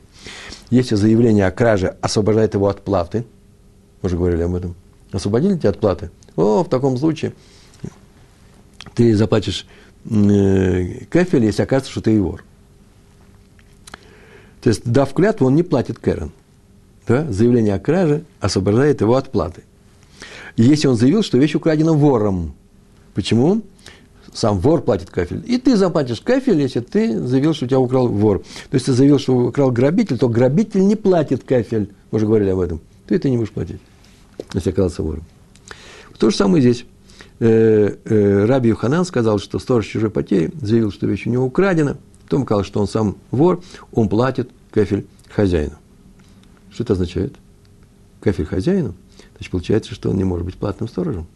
Если 0.70 0.96
заявление 0.96 1.46
о 1.46 1.52
краже 1.52 1.98
освобождает 2.02 2.54
его 2.54 2.68
от 2.68 2.84
платы, 2.84 3.26
мы 4.02 4.08
уже 4.08 4.18
говорили 4.18 4.42
об 4.42 4.56
этом, 4.56 4.76
освободили 5.12 5.58
тебя 5.58 5.70
от 5.70 5.80
платы, 5.80 6.12
о, 6.36 6.64
в 6.64 6.70
таком 6.70 6.98
случае 6.98 7.34
ты 8.98 9.16
заплатишь 9.16 9.68
э, 10.06 11.06
кефель, 11.12 11.46
если 11.46 11.62
окажется, 11.62 11.92
что 11.92 12.02
ты 12.02 12.20
вор. 12.20 12.44
То 14.62 14.70
есть, 14.70 14.82
дав 14.90 15.14
клятву, 15.14 15.46
он 15.46 15.56
не 15.56 15.62
платит 15.62 16.00
Кэрон. 16.00 16.32
Да? 17.08 17.32
Заявление 17.32 17.76
о 17.76 17.80
краже 17.80 18.24
освобождает 18.40 19.02
его 19.02 19.16
от 19.16 19.32
платы. 19.32 19.64
И 20.56 20.64
если 20.64 20.88
он 20.88 20.96
заявил, 20.96 21.22
что 21.22 21.38
вещь 21.38 21.54
украдена 21.54 21.94
вором. 21.94 22.56
Почему? 23.14 23.62
Сам 24.34 24.60
вор 24.60 24.82
платит 24.82 25.12
кафель. 25.12 25.44
И 25.46 25.60
ты 25.60 25.78
заплатишь 25.78 26.20
кафель, 26.22 26.60
если 26.60 26.80
ты 26.80 27.20
заявил, 27.20 27.54
что 27.54 27.68
тебя 27.68 27.80
украл 27.80 28.08
вор. 28.08 28.40
То 28.40 28.76
есть, 28.76 28.88
ты 28.88 28.94
заявил, 28.94 29.20
что 29.20 29.38
украл 29.38 29.70
грабитель, 29.70 30.18
то 30.18 30.28
грабитель 30.28 30.88
не 30.88 30.96
платит 30.96 31.44
кафель. 31.44 31.92
Мы 32.10 32.16
уже 32.16 32.26
говорили 32.26 32.50
об 32.50 32.60
этом. 32.60 32.82
Ты 33.06 33.16
это 33.16 33.30
не 33.30 33.38
будешь 33.38 33.52
платить, 33.52 33.80
если 34.56 34.72
оказался 34.72 35.04
вором. 35.04 35.24
То 36.18 36.32
же 36.32 36.36
самое 36.36 36.62
здесь. 36.64 36.84
Э, 37.40 37.96
э, 38.04 38.46
Раби 38.46 38.70
Юханан 38.70 39.06
сказал, 39.06 39.40
что 39.40 39.60
сторож 39.60 39.86
чужой 39.86 40.10
потери 40.10 40.52
заявил, 40.60 40.92
что 40.92 41.06
вещь 41.08 41.28
у 41.28 41.30
него 41.30 41.46
украдена. 41.46 41.98
Потом 42.24 42.44
сказал, 42.44 42.64
что 42.64 42.80
он 42.80 42.88
сам 42.88 43.18
вор, 43.32 43.62
он 43.92 44.10
платит 44.10 44.50
кафель 44.72 45.06
хозяину. 45.30 45.76
Что 46.72 46.84
это 46.84 46.94
означает? 46.94 47.36
Кафель 48.22 48.46
хозяину? 48.46 48.96
Значит, 49.36 49.52
получается, 49.52 49.94
что 49.94 50.10
он 50.10 50.18
не 50.18 50.24
может 50.24 50.46
быть 50.46 50.56
платным 50.56 50.90
сторожем. 50.90 51.28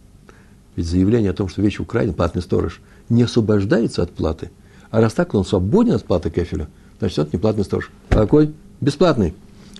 Ведь 0.75 0.87
заявление 0.87 1.31
о 1.31 1.33
том, 1.33 1.49
что 1.49 1.61
вещь 1.61 1.79
украдена, 1.79 2.13
платный 2.13 2.41
сторож, 2.41 2.81
не 3.09 3.23
освобождается 3.23 4.01
от 4.01 4.11
платы. 4.11 4.49
А 4.89 5.01
раз 5.01 5.13
так, 5.13 5.33
он 5.33 5.45
свободен 5.45 5.93
от 5.93 6.05
платы 6.05 6.29
кафеля, 6.29 6.67
значит, 6.99 7.19
это 7.19 7.29
не 7.33 7.39
платный 7.39 7.63
сторож. 7.63 7.91
А 8.09 8.15
какой? 8.15 8.53
Бесплатный. 8.81 9.33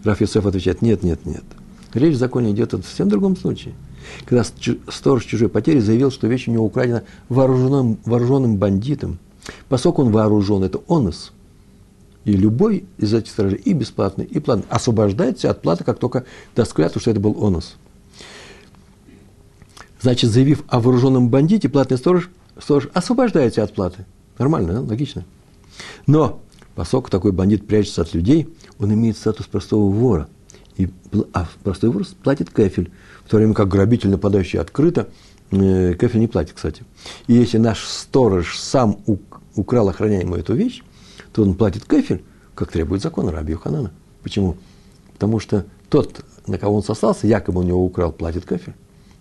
Раф 0.04 0.22
отвечает, 0.22 0.82
нет, 0.82 1.04
нет, 1.04 1.26
нет. 1.26 1.44
Речь 1.94 2.16
в 2.16 2.20
законе 2.20 2.52
идет 2.52 2.74
о 2.74 2.78
совсем 2.78 3.10
другом 3.10 3.36
случае. 3.36 3.74
Когда 4.26 4.44
сторож 4.44 5.26
чужой 5.26 5.50
потери 5.50 5.80
заявил, 5.80 6.12
что 6.12 6.28
вещь 6.28 6.48
у 6.48 6.52
него 6.52 6.66
украдена 6.66 7.04
вооруженным, 7.30 7.98
вооруженным 8.06 8.58
бандитом, 8.58 9.20
поскольку 9.70 10.04
он 10.04 10.12
вооружен, 10.12 10.64
это 10.64 10.82
онос. 10.88 11.32
И 12.24 12.34
любой 12.34 12.86
из 12.98 13.14
этих 13.14 13.32
сторожей, 13.32 13.60
и 13.60 13.74
бесплатный, 13.74 14.26
и 14.26 14.40
платный, 14.40 14.66
освобождается 14.70 15.50
от 15.50 15.62
платы, 15.62 15.84
как 15.84 15.98
только 15.98 16.26
даст 16.56 16.74
клятву, 16.74 17.00
что 17.00 17.12
это 17.12 17.20
был 17.20 17.44
онос. 17.44 17.78
Значит, 20.02 20.32
заявив 20.32 20.64
о 20.68 20.80
вооруженном 20.80 21.30
бандите, 21.30 21.70
платный 21.70 21.98
сторож, 21.98 22.30
сторож 22.60 22.90
освобождается 22.94 23.64
от 23.64 23.74
платы. 23.74 24.06
Нормально, 24.38 24.74
да? 24.74 24.82
логично. 24.82 25.26
Но, 26.08 26.42
поскольку 26.76 27.10
такой 27.10 27.32
бандит 27.32 27.68
прячется 27.68 28.02
от 28.02 28.14
людей, 28.14 28.50
он 28.80 28.94
имеет 28.94 29.18
статус 29.18 29.46
простого 29.46 29.92
вора. 29.92 30.28
И, 30.78 30.90
а 31.34 31.48
простой 31.64 31.90
вор 31.90 32.06
платит 32.24 32.50
кефель 32.50 32.92
в 33.32 33.34
то 33.34 33.38
время 33.38 33.54
как 33.54 33.70
грабитель, 33.70 34.10
нападающий 34.10 34.60
открыто, 34.60 35.08
э, 35.52 35.94
кефи 35.98 36.18
не 36.18 36.28
платит, 36.28 36.52
кстати. 36.56 36.84
И 37.28 37.34
если 37.34 37.60
наш 37.60 37.88
сторож 37.88 38.60
сам 38.60 38.98
украл 39.56 39.88
охраняемую 39.88 40.42
эту 40.42 40.54
вещь, 40.54 40.84
то 41.32 41.42
он 41.42 41.54
платит 41.54 41.86
кефель, 41.86 42.26
как 42.56 42.74
требует 42.74 43.02
закон 43.02 43.30
Раби 43.30 43.54
Ханана. 43.54 43.94
Почему? 44.22 44.58
Потому 45.14 45.40
что 45.40 45.66
тот, 45.88 46.26
на 46.46 46.58
кого 46.58 46.76
он 46.76 46.84
сослался, 46.84 47.26
якобы 47.26 47.62
у 47.62 47.64
него 47.64 47.82
украл, 47.86 48.12
платит 48.12 48.46
кефель. 48.46 48.74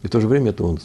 И 0.03 0.09
в 0.09 0.11
то 0.11 0.21
же 0.21 0.27
время 0.27 0.51
это 0.51 0.65
он. 0.65 0.81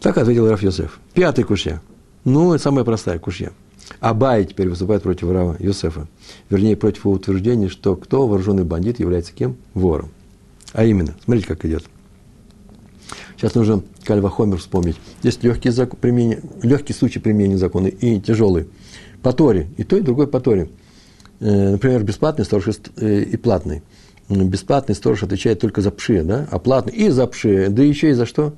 Так 0.00 0.18
ответил 0.18 0.48
Раф 0.48 0.62
Йосеф. 0.62 1.00
Пятый 1.12 1.42
кушья. 1.42 1.82
Ну, 2.22 2.54
это 2.54 2.62
самая 2.62 2.84
простая 2.84 3.18
кушья. 3.18 3.50
Абай 3.98 4.44
теперь 4.44 4.68
выступает 4.68 5.02
против 5.02 5.28
Рава 5.28 5.56
Йосефа. 5.58 6.06
Вернее, 6.50 6.76
против 6.76 7.04
его 7.04 7.14
утверждения, 7.14 7.68
что 7.68 7.96
кто 7.96 8.28
вооруженный 8.28 8.62
бандит 8.62 9.00
является 9.00 9.32
кем? 9.32 9.56
Вором. 9.74 10.10
А 10.72 10.84
именно, 10.84 11.14
смотрите, 11.24 11.48
как 11.48 11.64
идет. 11.64 11.84
Сейчас 13.36 13.54
нужно 13.54 13.82
Кальвахомер 14.04 14.58
вспомнить. 14.58 14.96
Есть 15.22 15.42
легкий, 15.42 15.70
закон, 15.70 15.98
применение, 16.00 16.40
легкий 16.62 16.92
случай 16.92 17.18
применения 17.18 17.58
закона 17.58 17.88
и 17.88 18.20
тяжелый. 18.20 18.68
По 19.22 19.32
Торе. 19.32 19.68
И 19.76 19.84
то, 19.84 19.96
и 19.96 20.00
другой 20.00 20.28
по 20.28 20.40
Торе. 20.40 20.68
Э, 21.40 21.70
например, 21.70 22.04
бесплатный 22.04 22.44
сторож 22.44 22.68
э, 22.96 23.22
и 23.22 23.36
платный. 23.36 23.82
Бесплатный 24.28 24.94
сторож 24.94 25.22
отвечает 25.24 25.60
только 25.60 25.80
за 25.80 25.90
пши, 25.90 26.22
да? 26.22 26.46
а 26.50 26.58
платный 26.58 26.94
и 26.94 27.08
за 27.08 27.26
пши, 27.26 27.68
да 27.68 27.82
еще 27.82 28.10
и 28.10 28.12
за 28.12 28.26
что? 28.26 28.54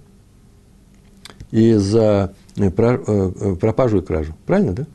И 1.50 1.72
за 1.74 2.34
э, 2.56 2.70
пропажу 2.70 3.98
и 3.98 4.02
кражу. 4.02 4.34
Правильно, 4.46 4.72
да? 4.74 4.86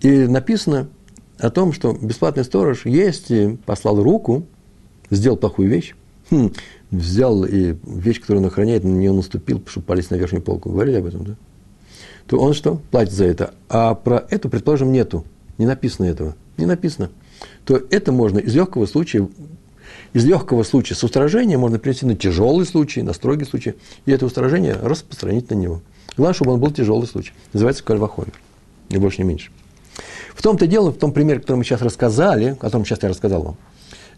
И 0.00 0.26
написано 0.26 0.88
о 1.38 1.50
том, 1.50 1.72
что 1.72 1.92
бесплатный 1.92 2.44
сторож, 2.44 2.86
если 2.86 3.58
послал 3.66 4.02
руку, 4.02 4.46
сделал 5.10 5.36
плохую 5.36 5.68
вещь, 5.68 5.94
хм, 6.30 6.52
взял 6.90 7.44
и 7.44 7.76
вещь, 7.84 8.20
которую 8.20 8.42
он 8.42 8.48
охраняет, 8.48 8.84
на 8.84 8.88
нее 8.88 9.12
наступил, 9.12 9.62
чтобы 9.66 9.86
палец 9.86 10.10
на 10.10 10.16
верхнюю 10.16 10.42
полку. 10.42 10.70
Говорили 10.70 10.96
об 10.96 11.06
этом, 11.06 11.24
да? 11.24 11.36
то 12.26 12.38
он 12.38 12.54
что? 12.54 12.80
Платит 12.90 13.12
за 13.12 13.24
это. 13.24 13.54
А 13.68 13.94
про 13.94 14.26
эту, 14.30 14.48
предположим, 14.48 14.92
нету. 14.92 15.24
Не 15.58 15.66
написано 15.66 16.06
этого. 16.06 16.34
Не 16.56 16.66
написано. 16.66 17.10
То 17.64 17.80
это 17.90 18.12
можно 18.12 18.38
из 18.38 18.54
легкого 18.54 18.86
случая, 18.86 19.28
из 20.12 20.24
легкого 20.24 20.62
случая 20.62 20.94
с 20.94 21.04
устражением 21.04 21.60
можно 21.60 21.78
перейти 21.78 22.06
на 22.06 22.16
тяжелый 22.16 22.66
случай, 22.66 23.02
на 23.02 23.12
строгий 23.12 23.44
случай, 23.44 23.74
и 24.06 24.12
это 24.12 24.26
устражение 24.26 24.74
распространить 24.74 25.50
на 25.50 25.54
него. 25.54 25.82
Главное, 26.16 26.34
чтобы 26.34 26.52
он 26.52 26.60
был 26.60 26.70
тяжелый 26.70 27.06
случай. 27.06 27.32
Называется 27.52 27.84
кальвахомер. 27.84 28.32
Ни 28.88 28.96
больше, 28.96 29.22
ни 29.22 29.26
меньше. 29.26 29.50
В 30.34 30.42
том-то 30.42 30.66
дело, 30.66 30.90
в 30.90 30.98
том 30.98 31.12
примере, 31.12 31.40
который 31.40 31.56
мы 31.56 31.64
сейчас 31.64 31.82
рассказали, 31.82 32.50
о 32.50 32.54
котором 32.56 32.84
сейчас 32.84 33.02
я 33.02 33.08
рассказал 33.08 33.42
вам, 33.42 33.56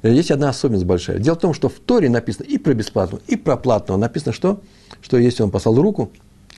есть 0.02 0.30
одна 0.30 0.50
особенность 0.50 0.84
большая. 0.84 1.18
Дело 1.18 1.34
в 1.34 1.40
том, 1.40 1.54
что 1.54 1.68
в 1.68 1.74
Торе 1.74 2.08
написано 2.08 2.44
и 2.44 2.58
про 2.58 2.74
бесплатного, 2.74 3.22
и 3.26 3.36
про 3.36 3.56
платного. 3.56 3.98
Написано 3.98 4.32
что? 4.32 4.60
Что 5.00 5.18
если 5.18 5.42
он 5.42 5.50
послал 5.50 5.76
руку, 5.76 6.12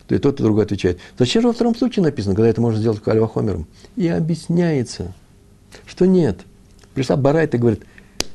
то 0.06 0.14
и 0.14 0.18
тот, 0.18 0.40
и 0.40 0.42
другой 0.42 0.64
отвечает. 0.64 0.98
Зачем 1.18 1.42
же 1.42 1.48
во 1.48 1.54
втором 1.54 1.74
случае 1.74 2.02
написано, 2.02 2.34
когда 2.34 2.48
это 2.48 2.60
можно 2.60 2.78
сделать 2.78 3.00
кальвахомером? 3.00 3.66
И 3.96 4.08
объясняется, 4.08 5.14
что 5.86 6.06
нет. 6.06 6.40
Пришла 6.94 7.16
Барайта 7.16 7.56
и 7.56 7.60
говорит, 7.60 7.82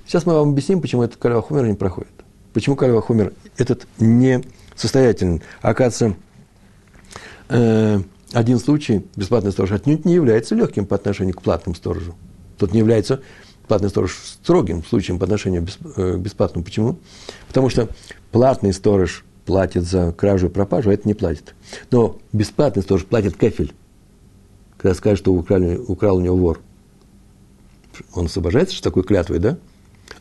сейчас 0.08 0.26
мы 0.26 0.34
вам 0.34 0.52
объясним, 0.52 0.82
почему 0.82 1.04
этот 1.04 1.18
кальвахомер 1.18 1.68
не 1.68 1.76
проходит. 1.76 2.12
Почему 2.54 2.76
кальвахомер 2.76 3.34
этот 3.58 3.86
не 4.00 4.42
состоятельный. 4.76 5.42
Оказывается, 5.62 6.18
э, 7.50 8.00
один 8.32 8.60
случай, 8.60 9.06
бесплатный 9.16 9.52
сторож 9.52 9.72
отнюдь 9.72 10.06
не 10.06 10.14
является 10.14 10.56
легким 10.56 10.86
по 10.86 10.96
отношению 10.96 11.36
к 11.36 11.42
платному 11.42 11.76
сторожу. 11.76 12.16
Тот 12.58 12.72
не 12.74 12.80
является 12.80 13.22
платный 13.68 13.90
сторож 13.90 14.18
строгим 14.24 14.84
случаем 14.84 15.20
по 15.20 15.26
отношению 15.26 15.68
э, 15.96 16.14
к 16.14 16.18
бесплатному. 16.18 16.64
Почему? 16.64 16.98
Потому 17.48 17.70
что 17.70 17.90
платный 18.32 18.74
сторож 18.74 19.24
платит 19.46 19.84
за 19.84 20.12
кражу 20.12 20.48
и 20.48 20.50
пропажу, 20.50 20.90
а 20.90 20.94
это 20.94 21.08
не 21.08 21.14
платит. 21.14 21.56
Но 21.92 22.18
бесплатный 22.34 22.84
сторож 22.84 23.06
платит 23.06 23.38
кефель, 23.38 23.74
когда 24.78 24.96
скажет, 24.96 25.20
что 25.20 25.34
украли, 25.34 25.78
украл 25.78 26.18
у 26.18 26.22
него 26.22 26.36
вор. 26.36 26.62
Он 28.14 28.26
освобождается, 28.26 28.76
что 28.76 28.84
такой 28.84 29.04
клятвой, 29.04 29.40
да? 29.40 29.58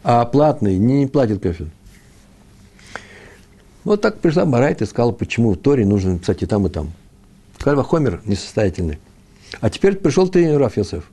А 0.03 0.25
платный 0.25 0.79
не 0.79 1.07
платит 1.07 1.43
кефель. 1.43 1.71
Вот 3.85 4.01
так 4.01 4.21
пришла 4.21 4.47
Марайт 4.47 4.81
и 4.81 4.87
сказала, 4.87 5.13
почему 5.13 5.53
в 5.53 5.57
Торе 5.57 5.85
нужно 5.85 6.15
написать 6.15 6.43
и 6.43 6.47
там, 6.47 6.67
и 6.67 6.71
там. 6.71 6.93
Кальва 7.59 7.85
Хомер 7.85 8.23
несостоятельный. 8.25 8.99
А 9.61 9.71
теперь 9.71 9.97
пришел 9.97 10.29
ты, 10.29 10.57
Раф 10.59 10.77
Йосеф, 10.77 11.05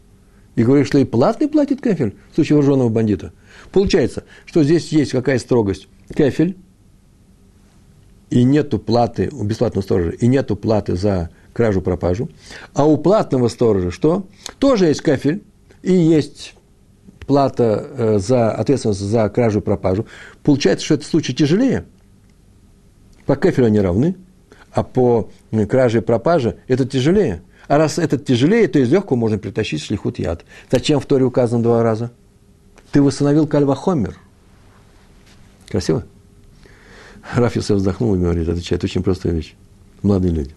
и 0.56 0.64
говоришь, 0.64 0.88
что 0.88 0.98
и 0.98 1.06
платный 1.06 1.48
платит 1.48 1.82
кефель 1.82 2.16
в 2.32 2.36
случае 2.36 2.58
вооруженного 2.58 2.90
бандита. 2.90 3.32
Получается, 3.72 4.24
что 4.46 4.64
здесь 4.64 4.90
есть 4.90 5.12
какая 5.12 5.40
строгость. 5.40 5.88
Кефель, 6.16 6.58
и 8.30 8.44
нету 8.44 8.80
платы 8.80 9.30
у 9.32 9.44
бесплатного 9.44 9.84
сторожа, 9.84 10.12
и 10.12 10.28
нету 10.28 10.56
платы 10.56 10.96
за 10.96 11.30
кражу-пропажу. 11.54 12.30
А 12.74 12.86
у 12.86 12.98
платного 12.98 13.48
сторожа 13.48 13.92
что? 13.92 14.28
Тоже 14.60 14.86
есть 14.88 15.04
кефель, 15.04 15.44
и 15.84 15.94
есть 15.94 16.56
плата 17.26 17.88
э, 17.90 18.20
за 18.20 18.52
ответственность 18.52 19.02
за 19.02 19.30
кражу-пропажу. 19.30 20.06
Получается, 20.44 20.86
что 20.86 20.94
этот 20.96 21.08
случай 21.08 21.34
тяжелее. 21.34 21.86
По 23.26 23.36
кефелю 23.36 23.68
они 23.68 23.80
равны– 23.80 24.16
а 24.72 24.84
по 24.84 25.30
краже 25.70 26.02
пропаже 26.02 26.58
это 26.68 26.86
тяжелее. 26.86 27.44
А 27.72 27.78
раз 27.78 28.00
это 28.00 28.18
тяжелее, 28.18 28.68
то 28.68 28.80
из 28.80 28.92
легкого 28.92 29.16
можно 29.16 29.38
притащить 29.38 29.82
шлихут 29.82 30.20
яд. 30.20 30.44
Зачем 30.70 31.00
в 31.00 31.06
Торе 31.06 31.24
указано 31.24 31.64
два 31.64 31.82
раза? 31.82 32.12
Ты 32.92 33.02
восстановил 33.02 33.48
кальвахомер. 33.48 34.18
Красиво? 35.70 36.04
Раф 37.34 37.56
Йосеф 37.56 37.78
вздохнул 37.78 38.14
и 38.16 38.20
говорит, 38.20 38.50
отвечает, 38.50 38.84
очень 38.84 39.02
простая 39.02 39.32
вещь. 39.32 39.56
Молодые 40.02 40.34
люди. 40.34 40.56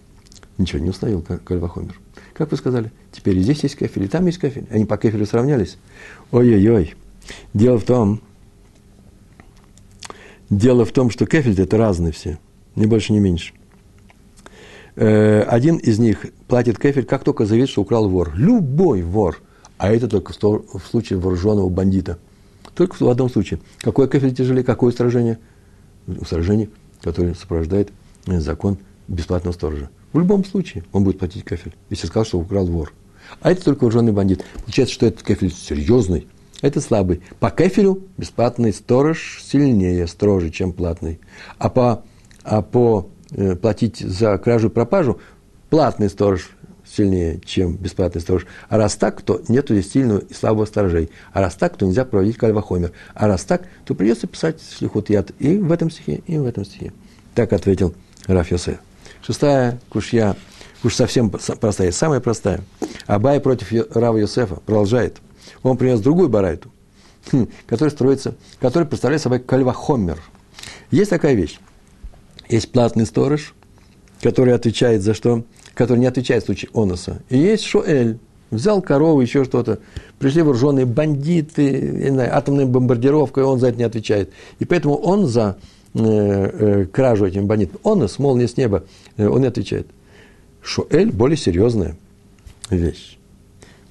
Ничего, 0.59 0.81
не 0.81 0.91
установил 0.91 1.23
кальвахомер. 1.23 2.01
Как 2.33 2.51
вы 2.51 2.57
сказали? 2.57 2.91
Теперь 3.13 3.39
и 3.39 3.43
здесь 3.43 3.63
есть 3.63 3.77
кафель, 3.77 4.07
и 4.07 4.09
там 4.09 4.27
есть 4.27 4.39
кафель. 4.39 4.67
Они 4.73 4.85
по 4.85 4.97
кафелю 4.97 5.25
сравнялись. 5.25 5.77
Ой-ой-ой. 6.33 6.97
Дело 7.53 7.79
в 7.79 7.85
том, 7.85 8.23
дело 10.51 10.85
в 10.85 10.91
том, 10.91 11.11
что 11.11 11.27
кафель 11.27 11.61
это 11.61 11.77
разные 11.77 12.13
все. 12.13 12.41
Ни 12.75 12.87
больше, 12.87 13.13
ни 13.13 13.21
меньше. 13.21 13.55
Э, 14.97 15.43
один 15.43 15.77
из 15.77 15.99
них 15.99 16.27
платит 16.47 16.79
кефель, 16.79 17.05
как 17.05 17.25
только 17.25 17.47
заявит, 17.47 17.69
что 17.69 17.83
украл 17.83 18.09
вор. 18.09 18.33
Любой 18.37 19.03
вор. 19.03 19.41
А 19.77 19.93
это 19.93 20.09
только 20.09 20.33
в 20.33 20.87
случае 20.89 21.19
вооруженного 21.19 21.69
бандита. 21.69 22.19
Только 22.75 23.03
в 23.03 23.09
одном 23.09 23.29
случае. 23.29 23.61
Какой 23.79 24.09
кефель 24.09 24.35
тяжелее, 24.35 24.65
какое 24.65 24.93
сражение? 24.93 25.39
Сражение, 26.27 26.69
которое 27.01 27.35
сопровождает 27.35 27.91
закон 28.27 28.79
бесплатного 29.09 29.53
сторожа. 29.53 29.91
В 30.13 30.19
любом 30.19 30.45
случае 30.45 30.85
он 30.93 31.05
будет 31.05 31.19
платить 31.19 31.45
кефель, 31.45 31.75
если 31.91 32.07
сказал, 32.07 32.25
что 32.25 32.39
украл 32.39 32.67
вор. 32.67 32.93
А 33.41 33.51
это 33.51 33.65
только 33.65 33.85
вооруженный 33.85 34.13
бандит. 34.13 34.45
Получается, 34.65 34.95
что 34.95 35.07
этот 35.07 35.23
кефель 35.23 35.53
серьезный, 35.53 36.29
а 36.63 36.69
это 36.69 36.81
слабый. 36.81 37.23
По 37.41 37.51
кефелю 37.51 38.01
бесплатный 38.17 38.73
сторож 38.73 39.43
сильнее, 39.43 40.07
строже, 40.07 40.51
чем 40.51 40.73
платный. 40.73 41.21
А 41.59 41.69
по, 41.69 42.05
а 42.45 42.63
по 42.63 43.09
Э, 43.09 43.13
платить 43.61 43.99
за 43.99 44.39
кражу 44.39 44.69
и 44.69 44.71
пропажу, 44.71 45.21
платный 45.71 46.09
сторож 46.09 46.51
сильнее, 46.85 47.41
чем 47.45 47.77
бесплатный 47.77 48.21
сторож. 48.21 48.47
А 48.69 48.77
раз 48.77 48.95
так, 48.97 49.23
то 49.23 49.43
нет 49.49 49.67
здесь 49.69 49.93
сильного 49.93 50.19
и 50.19 50.35
слабого 50.35 50.65
сторожей. 50.67 51.11
А 51.33 51.41
раз 51.41 51.55
так, 51.55 51.77
то 51.77 51.87
нельзя 51.87 52.05
проводить 52.05 52.37
кальвахомер. 52.37 52.93
А 53.15 53.27
раз 53.27 53.45
так, 53.45 53.63
то 53.85 53.95
придется 53.95 54.27
писать 54.27 54.61
слихут 54.61 55.11
яд 55.11 55.31
и 55.39 55.59
в 55.59 55.73
этом 55.73 55.91
стихе, 55.91 56.23
и 56.27 56.39
в 56.39 56.47
этом 56.47 56.65
стихе. 56.65 56.93
Так 57.35 57.53
ответил 57.53 57.95
Раф 58.27 58.51
Йосеф. 58.51 58.79
Шестая 59.23 59.81
кушья, 59.89 60.37
уж 60.83 60.95
совсем 60.95 61.31
простая, 61.31 61.91
самая 61.93 62.21
простая. 62.21 62.61
Абай 63.07 63.41
против 63.41 63.73
Рава 63.95 64.19
Йосефа 64.19 64.57
продолжает. 64.57 65.19
Он 65.63 65.77
принес 65.77 66.01
другую 66.01 66.29
барайту, 66.29 66.71
хм, 67.33 67.49
которая 67.67 67.91
строится, 67.91 68.35
которая 68.61 68.89
представляет 68.89 69.23
собой 69.23 69.41
кальвахомер. 69.41 70.19
Есть 70.91 71.11
такая 71.11 71.35
вещь. 71.35 71.59
Есть 72.49 72.73
платный 72.73 73.07
сторож, 73.07 73.55
который 74.21 74.55
отвечает 74.55 75.03
за 75.03 75.15
что? 75.15 75.45
Который 75.75 75.99
не 75.99 76.07
отвечает 76.07 76.43
в 76.43 76.47
случае 76.47 76.71
оноса. 76.73 77.23
И 77.29 77.39
есть 77.39 77.65
шуэль. 77.65 78.19
Взял 78.51 78.81
корову, 78.83 79.21
еще 79.21 79.45
что-то. 79.45 79.81
Пришли 80.19 80.43
вооруженные 80.43 80.87
бандиты, 80.87 81.81
не 81.81 82.11
знаю, 82.11 82.37
атомная 82.37 82.67
бомбардировка, 82.67 83.41
и 83.41 83.45
он 83.45 83.59
за 83.59 83.69
это 83.69 83.79
не 83.79 83.85
отвечает. 83.85 84.31
И 84.61 84.65
поэтому 84.65 84.95
он 84.95 85.27
за 85.27 85.57
э, 85.95 86.01
э, 86.01 86.87
кражу 86.87 87.27
этим 87.27 87.47
бандитам. 87.47 87.81
Онос, 87.83 88.19
молния 88.21 88.47
с 88.47 88.57
неба, 88.57 88.85
э, 89.17 89.27
он 89.27 89.41
не 89.41 89.49
отвечает. 89.49 89.89
Шуэль– 90.63 91.11
более 91.13 91.37
серьезная 91.37 91.97
вещь. 92.71 93.19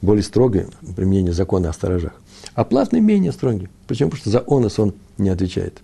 Более 0.01 0.24
строгое 0.24 0.68
применение 0.95 1.34
закона 1.34 1.70
о 1.70 1.74
сторожах. 1.74 2.14
А 2.56 2.64
платный 2.64 3.01
менее 3.01 3.32
строгий. 3.32 3.70
Почему? 3.88 4.12
Потому 4.12 4.22
что 4.22 4.30
за 4.30 4.43
онос 4.47 4.80
он 4.80 4.93
не 5.18 5.30
отвечает. 5.30 5.82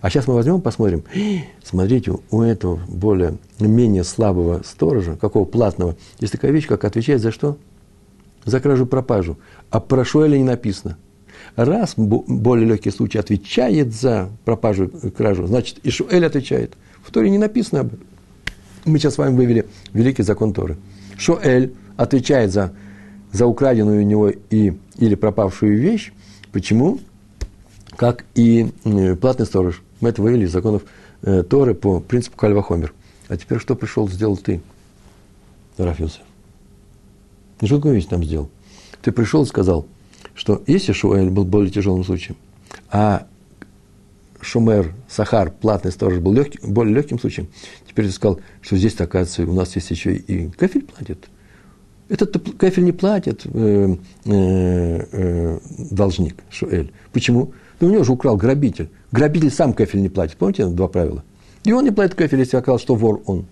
А 0.00 0.08
сейчас 0.08 0.26
мы 0.26 0.34
возьмем, 0.34 0.60
посмотрим. 0.60 1.04
Смотрите, 1.62 2.16
у 2.30 2.42
этого 2.42 2.80
более, 2.88 3.36
менее 3.58 4.04
слабого 4.04 4.62
сторожа, 4.64 5.16
какого 5.16 5.44
платного, 5.44 5.96
есть 6.20 6.32
такая 6.32 6.50
вещь, 6.50 6.66
как 6.66 6.84
отвечает 6.84 7.20
за 7.20 7.30
что? 7.30 7.58
За 8.44 8.60
кражу-пропажу. 8.60 9.36
А 9.70 9.80
про 9.80 10.04
Шуэля 10.04 10.38
не 10.38 10.44
написано. 10.44 10.96
Раз 11.56 11.94
более 11.96 12.66
легкий 12.66 12.90
случай 12.90 13.18
отвечает 13.18 13.92
за 13.92 14.30
пропажу, 14.44 14.88
кражу, 15.16 15.46
значит, 15.46 15.78
и 15.82 15.90
Шуэль 15.90 16.24
отвечает. 16.24 16.74
В 17.02 17.10
Торе 17.10 17.28
не 17.28 17.38
написано 17.38 17.80
об 17.80 17.88
этом. 17.88 18.06
Мы 18.86 18.98
сейчас 18.98 19.14
с 19.14 19.18
вами 19.18 19.36
вывели 19.36 19.66
великий 19.92 20.22
закон 20.22 20.54
Торы. 20.54 20.78
Шуэль 21.18 21.74
отвечает 21.96 22.52
за, 22.52 22.72
за 23.32 23.46
украденную 23.46 24.00
у 24.00 24.04
него 24.04 24.30
и, 24.30 24.72
или 24.96 25.14
пропавшую 25.14 25.78
вещь. 25.78 26.12
Почему? 26.52 26.98
Как 27.96 28.24
и 28.34 28.70
платный 29.20 29.44
сторож. 29.44 29.82
Мы 30.00 30.08
это 30.08 30.22
вывели 30.22 30.44
из 30.44 30.52
законов 30.52 30.82
э, 31.22 31.42
Торы 31.42 31.74
по 31.74 32.00
принципу 32.00 32.36
Кальвахомер. 32.36 32.92
А 33.28 33.36
теперь 33.36 33.58
что 33.58 33.76
пришел, 33.76 34.08
сделал 34.08 34.36
ты, 34.36 34.60
Раф 35.76 36.00
Йосеф? 36.00 36.22
Ну, 37.60 37.66
что 37.66 37.76
такое 37.76 38.00
там 38.02 38.24
сделал? 38.24 38.50
Ты 39.02 39.12
пришел 39.12 39.42
и 39.42 39.46
сказал, 39.46 39.86
что 40.34 40.62
если 40.66 40.92
Шуэль 40.92 41.30
был 41.30 41.44
более 41.44 41.70
тяжелым 41.70 42.04
случаем, 42.04 42.36
а 42.90 43.26
Шумер, 44.40 44.94
Сахар, 45.08 45.50
платный 45.50 45.92
сторож 45.92 46.18
был 46.18 46.32
легкий, 46.32 46.58
более 46.62 46.94
легким 46.94 47.18
случаем, 47.18 47.48
теперь 47.86 48.06
ты 48.06 48.12
сказал, 48.12 48.40
что 48.62 48.76
здесь, 48.76 48.98
оказывается, 48.98 49.42
у 49.42 49.54
нас 49.54 49.74
есть 49.76 49.90
еще 49.90 50.14
и 50.14 50.48
кафель 50.48 50.84
платит. 50.84 51.28
Этот 52.08 52.56
кафель 52.56 52.84
не 52.84 52.92
платит 52.92 53.42
э, 53.44 53.96
э, 54.24 55.06
э, 55.12 55.58
должник, 55.90 56.36
Шуэль. 56.50 56.92
Почему? 57.12 57.52
Ну, 57.78 57.88
у 57.88 57.90
него 57.90 58.02
же 58.02 58.12
украл 58.12 58.36
грабитель. 58.36 58.88
Грабитель 59.12 59.50
сам 59.50 59.72
кафель 59.72 60.02
не 60.02 60.08
платит. 60.08 60.36
Помните 60.36 60.66
два 60.66 60.88
правила? 60.88 61.24
И 61.64 61.72
он 61.72 61.84
не 61.84 61.90
платит 61.90 62.14
кафель, 62.14 62.40
если 62.40 62.56
оказал, 62.56 62.78
что 62.78 62.94
вор 62.94 63.22
он. 63.26 63.46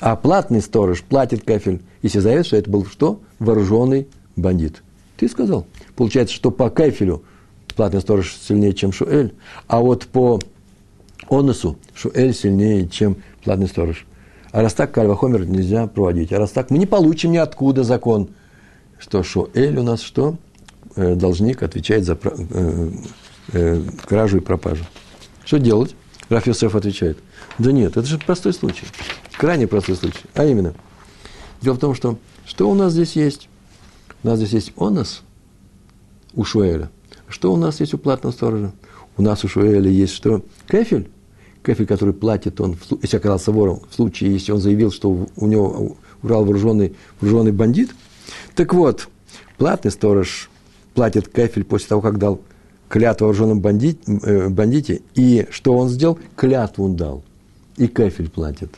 А 0.00 0.16
платный 0.16 0.60
сторож 0.60 1.02
платит 1.02 1.44
кафель, 1.44 1.82
если 2.02 2.20
заявит, 2.20 2.46
что 2.46 2.56
это 2.56 2.70
был 2.70 2.86
что? 2.86 3.20
Вооруженный 3.38 4.08
бандит. 4.34 4.82
Ты 5.16 5.28
сказал. 5.28 5.66
Получается, 5.94 6.34
что 6.34 6.50
по 6.50 6.70
кафелю 6.70 7.22
платный 7.76 8.00
сторож 8.00 8.36
сильнее, 8.36 8.72
чем 8.72 8.92
Шуэль, 8.92 9.34
а 9.66 9.80
вот 9.80 10.06
по 10.06 10.40
оносу 11.28 11.76
Шуэль 11.94 12.34
сильнее, 12.34 12.88
чем 12.88 13.16
платный 13.44 13.68
сторож. 13.68 14.06
А 14.52 14.62
раз 14.62 14.74
так, 14.74 14.90
кальвахомер 14.92 15.46
нельзя 15.46 15.86
проводить. 15.86 16.32
А 16.32 16.38
раз 16.38 16.50
так, 16.50 16.70
мы 16.70 16.78
не 16.78 16.86
получим 16.86 17.32
ниоткуда 17.32 17.84
закон, 17.84 18.30
что 18.98 19.22
Шоэль 19.22 19.78
у 19.78 19.82
нас 19.82 20.00
что? 20.00 20.36
Э, 20.96 21.14
должник 21.14 21.62
отвечает 21.62 22.04
за 22.04 22.18
э, 23.52 23.82
кражу 24.06 24.38
и 24.38 24.40
пропажу. 24.40 24.84
Что 25.44 25.58
делать? 25.58 25.94
Раф 26.28 26.46
Йосеф 26.46 26.74
отвечает. 26.74 27.18
Да 27.58 27.72
нет, 27.72 27.96
это 27.96 28.06
же 28.06 28.18
простой 28.18 28.52
случай. 28.52 28.86
Крайне 29.36 29.66
простой 29.66 29.96
случай. 29.96 30.20
А 30.34 30.44
именно, 30.44 30.74
дело 31.60 31.74
в 31.74 31.78
том, 31.78 31.94
что 31.94 32.18
что 32.50 32.68
у 32.68 32.74
нас 32.74 32.92
здесь 32.92 33.14
есть? 33.14 33.48
У 34.22 34.26
нас 34.26 34.38
здесь 34.38 34.52
есть 34.52 34.72
онос 34.76 35.22
у 36.34 36.44
Шуэля. 36.44 36.90
Что 37.28 37.52
у 37.52 37.56
нас 37.56 37.78
есть 37.80 37.94
у 37.94 37.98
платного 37.98 38.32
сторожа? 38.32 38.72
У 39.16 39.22
нас 39.22 39.44
у 39.44 39.48
Шуэля 39.48 39.88
есть 39.88 40.14
что? 40.14 40.44
Кефель. 40.68 41.08
Кефель, 41.64 41.86
который 41.86 42.12
платит 42.12 42.60
он, 42.60 42.76
если 43.02 43.18
оказался 43.18 43.52
вором, 43.52 43.82
в 43.88 43.94
случае, 43.94 44.32
если 44.32 44.50
он 44.50 44.58
заявил, 44.58 44.90
что 44.90 45.28
у 45.36 45.46
него 45.46 45.96
урал 46.22 46.44
вооруженный, 46.44 46.96
вооруженный 47.20 47.52
бандит. 47.52 47.90
Так 48.54 48.74
вот, 48.74 49.08
платный 49.56 49.90
сторож 49.90 50.50
платит 50.94 51.28
кефель 51.28 51.64
после 51.64 51.88
того, 51.88 52.00
как 52.00 52.18
дал 52.18 52.40
клятву 52.90 53.26
вооруженном 53.26 53.60
бандит, 53.60 54.02
э, 54.06 54.48
бандите. 54.48 55.00
И 55.14 55.46
что 55.50 55.74
он 55.76 55.88
сделал? 55.88 56.18
Клятву 56.36 56.84
он 56.84 56.96
дал. 56.96 57.22
И 57.76 57.86
кефель 57.86 58.28
платит. 58.28 58.74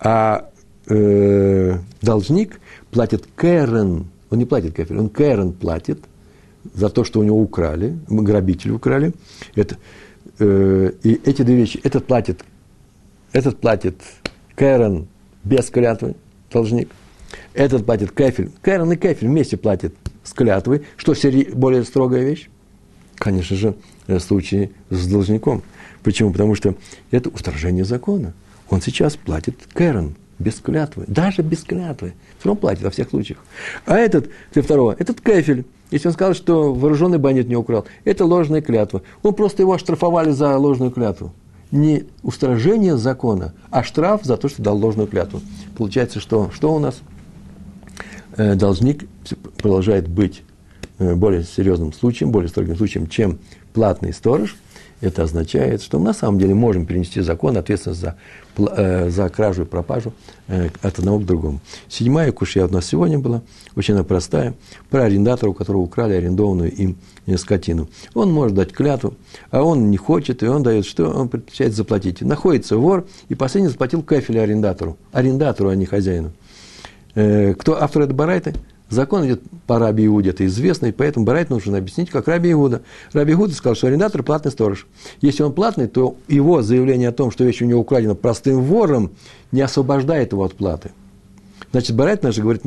А 0.00 0.50
э, 0.88 1.78
должник 2.02 2.60
платит 2.90 3.26
Кэрен, 3.36 4.06
он 4.30 4.38
не 4.38 4.44
платит 4.44 4.74
кефель, 4.74 4.98
он 4.98 5.08
Кэрен 5.08 5.52
платит 5.52 6.00
за 6.74 6.88
то, 6.88 7.04
что 7.04 7.20
у 7.20 7.22
него 7.22 7.40
украли, 7.40 7.96
грабители 8.08 8.72
украли. 8.72 9.12
Это, 9.54 9.76
э, 10.40 10.92
и 11.04 11.20
эти 11.24 11.42
две 11.42 11.54
вещи, 11.54 11.80
этот 11.84 12.06
платит, 12.06 12.44
этот 13.32 13.60
платит 13.60 13.94
Кэрен 14.56 15.06
без 15.44 15.70
клятвы, 15.70 16.16
должник, 16.52 16.90
этот 17.54 17.86
платит 17.86 18.10
кефель. 18.10 18.50
Кэрен 18.60 18.90
и 18.90 18.96
кефель 18.96 19.28
вместе 19.28 19.56
платят 19.56 19.94
с 20.24 20.32
клятвой. 20.32 20.84
Что 20.96 21.14
более 21.54 21.84
строгая 21.84 22.24
вещь? 22.24 22.48
Конечно 23.20 23.54
же, 23.54 23.74
в 24.06 24.18
случае 24.18 24.70
с 24.88 25.06
должником. 25.06 25.62
Почему? 26.02 26.32
Потому 26.32 26.54
что 26.54 26.74
это 27.10 27.28
устражение 27.28 27.84
закона. 27.84 28.32
Он 28.70 28.80
сейчас 28.80 29.16
платит 29.16 29.56
Кэрон 29.74 30.14
без 30.38 30.54
клятвы, 30.54 31.04
даже 31.06 31.42
без 31.42 31.58
клятвы. 31.58 32.14
Все 32.38 32.48
равно 32.48 32.58
платит 32.58 32.82
во 32.82 32.88
всех 32.88 33.10
случаях. 33.10 33.38
А 33.84 33.98
этот, 33.98 34.30
для 34.54 34.62
второго, 34.62 34.96
этот 34.98 35.20
кефель, 35.20 35.66
если 35.90 36.08
он 36.08 36.14
сказал, 36.14 36.32
что 36.32 36.72
вооруженный 36.72 37.18
бандит 37.18 37.46
не 37.46 37.56
украл, 37.56 37.84
это 38.04 38.24
ложная 38.24 38.62
клятва. 38.62 39.02
Он 39.22 39.34
просто 39.34 39.60
его 39.60 39.74
оштрафовали 39.74 40.30
за 40.30 40.56
ложную 40.56 40.90
клятву. 40.90 41.34
Не 41.70 42.04
устражение 42.22 42.96
закона, 42.96 43.52
а 43.70 43.84
штраф 43.84 44.24
за 44.24 44.38
то, 44.38 44.48
что 44.48 44.62
дал 44.62 44.78
ложную 44.78 45.08
клятву. 45.08 45.42
Получается, 45.76 46.20
что, 46.20 46.50
что 46.54 46.74
у 46.74 46.78
нас? 46.78 47.02
Э, 48.38 48.54
должник 48.54 49.06
продолжает 49.58 50.08
быть 50.08 50.38
э, 50.38 50.49
более 51.00 51.44
серьезным 51.44 51.92
случаем, 51.92 52.30
более 52.30 52.48
строгим 52.48 52.76
случаем, 52.76 53.08
чем 53.08 53.38
платный 53.72 54.12
сторож– 54.12 54.56
это 55.00 55.22
означает, 55.22 55.82
что 55.82 55.98
мы 55.98 56.06
на 56.06 56.12
самом 56.12 56.38
деле 56.38 56.54
можем 56.54 56.84
перенести 56.84 57.20
закон, 57.20 57.56
ответственность 57.56 58.00
за, 58.00 58.16
э, 58.58 59.08
за 59.08 59.28
кражу 59.30 59.62
и 59.62 59.64
пропажу 59.64 60.12
э, 60.46 60.68
от 60.82 60.98
одного 60.98 61.20
к 61.20 61.24
другому. 61.24 61.60
Седьмая 61.88 62.32
кушья 62.32 62.66
у 62.66 62.70
нас 62.70 62.86
сегодня 62.86 63.18
была, 63.18 63.40
очень 63.76 63.94
она 63.94 64.04
простая, 64.04 64.54
про 64.90 65.04
арендатора, 65.04 65.50
у 65.50 65.54
которого 65.54 65.80
украли 65.80 66.12
арендованную 66.14 66.70
им 66.70 66.96
э, 67.26 67.38
скотину. 67.38 67.88
Он 68.12 68.30
может 68.30 68.54
дать 68.54 68.72
клятву, 68.72 69.14
а 69.50 69.62
он 69.62 69.90
не 69.90 69.96
хочет, 69.96 70.42
и 70.42 70.46
он 70.46 70.62
дает, 70.62 70.84
что 70.84 71.08
он 71.08 71.30
предпочитает 71.30 71.74
заплатить. 71.74 72.20
Находится 72.20 72.76
вор, 72.76 73.06
и 73.30 73.34
последний 73.34 73.70
заплатил 73.70 74.02
кафель 74.02 74.38
арендатору, 74.38 74.98
арендатору, 75.12 75.70
а 75.70 75.76
не 75.76 75.86
хозяину. 75.86 76.32
Э, 77.14 77.54
кто 77.54 77.82
автор 77.82 78.02
этой 78.02 78.12
барайты? 78.12 78.54
Закон 78.90 79.24
идет 79.24 79.40
по 79.68 79.78
Раби 79.78 80.06
Иуде, 80.06 80.30
это 80.30 80.44
известно, 80.46 80.86
и 80.86 80.92
поэтому 80.92 81.24
Барайт 81.24 81.48
нужно 81.48 81.78
объяснить, 81.78 82.10
как 82.10 82.26
Раби 82.26 82.50
Иуда. 82.50 82.82
Раби 83.12 83.32
Иуда 83.34 83.54
сказал, 83.54 83.76
что 83.76 83.86
арендатор– 83.86 84.22
платный 84.24 84.50
сторож. 84.50 84.88
Если 85.20 85.44
он 85.44 85.52
платный, 85.52 85.86
то 85.86 86.16
его 86.26 86.60
заявление 86.60 87.10
о 87.10 87.12
том, 87.12 87.30
что 87.30 87.44
вещь 87.44 87.62
у 87.62 87.66
него 87.66 87.80
украдена 87.80 88.16
простым 88.16 88.60
вором, 88.62 89.12
не 89.52 89.60
освобождает 89.60 90.32
его 90.32 90.42
от 90.42 90.54
платы. 90.54 90.90
Значит, 91.70 91.94
Барайт 91.94 92.24
наш 92.24 92.36
говорит 92.38 92.62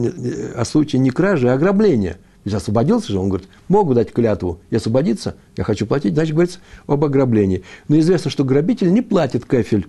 о 0.56 0.64
случае 0.64 1.02
не 1.02 1.10
кражи, 1.10 1.50
а 1.50 1.56
ограбления. 1.56 2.18
Ведь 2.46 2.54
освободился 2.54 3.12
же, 3.12 3.20
он 3.20 3.28
говорит, 3.28 3.50
могу 3.68 3.94
дать 3.94 4.14
клятву 4.14 4.60
и 4.70 4.78
освободиться, 4.78 5.36
я 5.58 5.64
хочу 5.64 5.86
платить, 5.86 6.14
значит, 6.14 6.34
говорится 6.34 6.60
об 6.88 7.04
ограблении. 7.04 7.64
Но 7.90 8.00
известно, 8.00 8.32
что 8.32 8.46
грабитель 8.46 8.94
не 8.94 9.02
платит 9.02 9.44
кафель. 9.46 9.88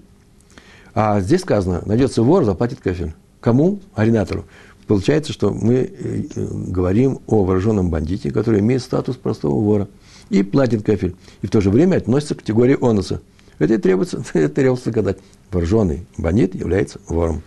А 0.95 1.21
здесь 1.21 1.43
сказано, 1.43 1.83
найдется 1.87 2.23
вор, 2.23 2.45
заплатит 2.45 2.81
кафель. 2.81 3.15
Кому? 3.41 3.81
Арендатору. 3.95 4.47
Получается, 4.87 5.33
что 5.33 5.51
мы 5.51 5.75
э, 5.75 6.23
говорим 6.35 7.21
о 7.27 7.45
вооруженном 7.45 7.91
бандите, 7.91 8.31
который 8.31 8.61
имеет 8.61 8.83
статус 8.83 9.17
простого 9.17 9.59
вора 9.61 9.89
и 10.29 10.43
платит 10.43 10.83
кафель, 10.83 11.15
и 11.43 11.47
в 11.47 11.51
то 11.51 11.61
же 11.61 11.71
время 11.71 11.97
относится 11.97 12.35
к 12.35 12.39
категории 12.39 12.77
онуса. 12.81 13.21
Это 13.59 13.75
и 13.75 13.79
требуется, 13.79 14.23
это 14.35 14.55
требуется 14.55 14.87
доказать. 14.87 15.19
Вооруженный 15.51 16.07
бандит 16.19 16.55
является 16.55 17.01
вором. 17.09 17.43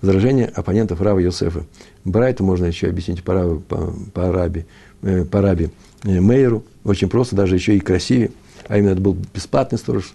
Возражение 0.00 0.46
оппонентов 0.46 1.00
Рава 1.00 1.18
Йосефа. 1.18 1.64
Брайту 2.04 2.44
можно 2.44 2.66
еще 2.66 2.88
объяснить 2.88 3.22
по, 3.22 3.56
по, 3.68 3.94
по, 4.12 4.28
Араби, 4.28 4.66
э, 5.02 5.24
по 5.24 5.40
Араби 5.40 5.70
э, 6.04 6.20
Мейеру. 6.20 6.64
Очень 6.84 7.08
просто, 7.08 7.36
даже 7.36 7.54
еще 7.54 7.76
и 7.76 7.80
красивее. 7.80 8.30
А 8.68 8.78
именно, 8.78 8.90
это 8.90 9.00
был 9.00 9.16
бесплатный 9.34 9.78
сторож. 9.78 10.14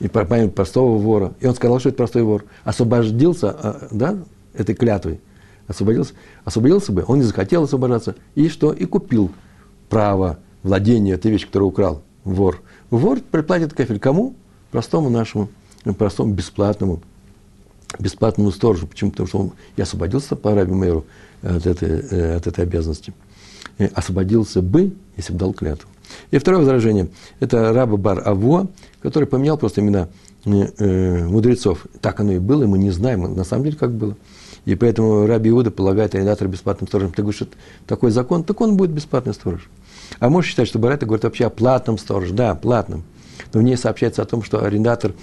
И 0.00 0.08
по 0.08 0.24
память 0.24 0.54
простого 0.54 0.98
вора. 0.98 1.32
И 1.40 1.46
он 1.46 1.54
сказал, 1.54 1.78
что 1.78 1.90
это 1.90 1.96
простой 1.96 2.22
вор. 2.22 2.44
Освободился 2.64 3.50
а, 3.50 3.88
да, 3.90 4.18
этой 4.54 4.74
клятвой 4.74 5.20
освободился, 5.66 6.14
освободился 6.44 6.92
бы, 6.92 7.04
он 7.06 7.18
не 7.18 7.24
захотел 7.24 7.64
освобождаться, 7.64 8.14
и 8.34 8.48
что? 8.48 8.72
И 8.72 8.84
купил 8.84 9.30
право 9.88 10.38
владения 10.62 11.12
этой 11.12 11.30
вещи, 11.30 11.46
которую 11.46 11.68
украл 11.68 12.02
вор. 12.24 12.60
Вор 12.90 13.20
приплатит 13.20 13.72
кафель 13.72 13.98
кому? 13.98 14.34
Простому 14.70 15.10
нашему, 15.10 15.48
простому 15.96 16.34
бесплатному, 16.34 17.00
бесплатному 17.98 18.50
сторожу. 18.50 18.86
Почему? 18.86 19.10
Потому 19.10 19.28
что 19.28 19.38
он 19.38 19.52
и 19.76 19.82
освободился 19.82 20.36
по 20.36 20.54
Раби 20.54 20.72
Мэру 20.72 21.04
от 21.42 21.66
этой, 21.66 21.88
э, 21.88 22.36
от 22.36 22.46
этой 22.46 22.64
обязанности. 22.64 23.12
И 23.78 23.84
освободился 23.84 24.62
бы, 24.62 24.92
если 25.16 25.32
бы 25.32 25.38
дал 25.38 25.52
клятву. 25.52 25.88
И 26.30 26.38
второе 26.38 26.60
возражение– 26.60 27.08
это 27.40 27.72
раба 27.72 27.96
Бар 27.96 28.22
Аво, 28.26 28.68
который 29.00 29.26
поменял 29.26 29.58
просто 29.58 29.80
имена 29.80 30.08
э, 30.44 31.26
мудрецов. 31.26 31.86
Так 32.00 32.20
оно 32.20 32.32
и 32.32 32.38
было, 32.38 32.64
и 32.64 32.66
мы 32.66 32.78
не 32.78 32.90
знаем, 32.90 33.34
на 33.34 33.44
самом 33.44 33.64
деле, 33.64 33.76
как 33.76 33.92
было. 33.92 34.16
И 34.66 34.74
поэтому 34.74 35.26
Раби 35.26 35.48
Иуда 35.50 35.70
полагает 35.70 36.14
арендатора 36.14 36.48
бесплатным 36.48 36.88
сторожем. 36.88 37.12
Ты 37.12 37.22
говоришь, 37.22 37.36
что 37.36 37.48
такой 37.86 38.10
закон, 38.10 38.44
так 38.44 38.60
он 38.60 38.76
будет 38.76 38.90
бесплатный 38.90 39.32
сторож. 39.32 39.70
А 40.18 40.28
можешь 40.28 40.50
считать, 40.50 40.68
что 40.68 40.78
Барайта 40.78 41.06
говорит 41.06 41.24
вообще 41.24 41.46
о 41.46 41.50
платном 41.50 41.98
стороже. 41.98 42.34
Да, 42.34 42.54
платном. 42.54 43.04
Но 43.52 43.60
в 43.60 43.62
ней 43.62 43.76
сообщается 43.76 44.22
о 44.22 44.24
том, 44.24 44.42
что 44.42 44.64
арендатор 44.64 45.14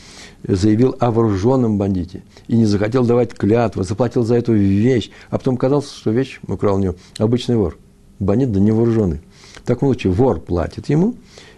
заявил 0.47 0.95
о 0.99 1.11
вооруженном 1.11 1.77
бандите 1.77 2.23
и 2.47 2.55
не 2.55 2.65
захотел 2.65 3.05
давать 3.05 3.33
клятву, 3.33 3.83
заплатил 3.83 4.23
за 4.23 4.35
эту 4.35 4.53
вещь, 4.53 5.11
а 5.29 5.37
потом 5.37 5.57
казалось, 5.57 5.91
что 5.91 6.11
вещь 6.11 6.39
украл 6.47 6.77
у 6.77 6.79
него 6.79 6.95
обычный 7.17 7.57
вор. 7.57 7.77
Бандит 8.19 8.51
да 8.53 8.61
не 8.61 8.71
вооруженный. 8.71 9.21
В 9.55 9.67
таком 9.67 9.93
вор 10.05 10.39
платит 10.39 10.87
ему, 10.89 11.15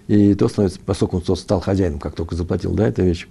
и 0.08 0.36
то 0.36 0.48
становится, 0.48 0.80
поскольку 0.86 1.22
он 1.26 1.36
стал 1.36 1.62
хозяином, 1.62 2.00
как 2.00 2.16
только 2.16 2.36
заплатил, 2.36 2.74
да, 2.74 2.88
эту 2.88 3.04
вещь, 3.04 3.28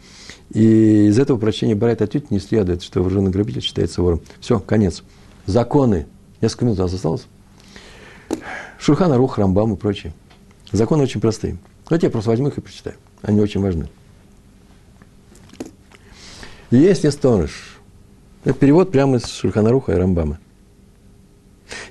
и 0.53 1.07
из 1.07 1.19
этого 1.19 1.39
прочтения 1.39 1.75
Барайт 1.75 2.03
отнюдь 2.03 2.31
не 2.31 2.41
следует, 2.41 2.83
что 2.83 3.01
вооруженный 3.01 3.31
грабитель 3.31 3.63
считается 3.63 4.03
вором. 4.03 4.21
Все, 4.41 4.59
конец. 4.59 5.03
Законы. 5.47 6.07
Несколько 6.41 6.65
минут 6.65 6.79
у 6.81 6.83
нас 6.83 6.93
осталось. 6.93 7.27
Шурхан, 8.79 9.13
Рух, 9.15 9.39
Рамбам 9.39 9.75
и 9.75 9.77
прочие. 9.77 10.13
Законы 10.73 11.05
очень 11.05 11.21
простые. 11.21 11.59
Давайте 11.89 12.09
я 12.09 12.11
просто 12.11 12.31
возьму 12.31 12.49
их 12.49 12.59
и 12.59 12.61
прочитаю. 12.61 12.97
Они 13.23 13.41
очень 13.41 13.61
важны. 13.61 13.89
Если 16.71 17.09
сторож, 17.11 17.79
это 18.43 18.59
перевод 18.59 18.91
прямо 18.91 19.17
из 19.17 19.27
Шурханаруха 19.27 19.93
и 19.93 19.97
Рамбама. 19.97 20.39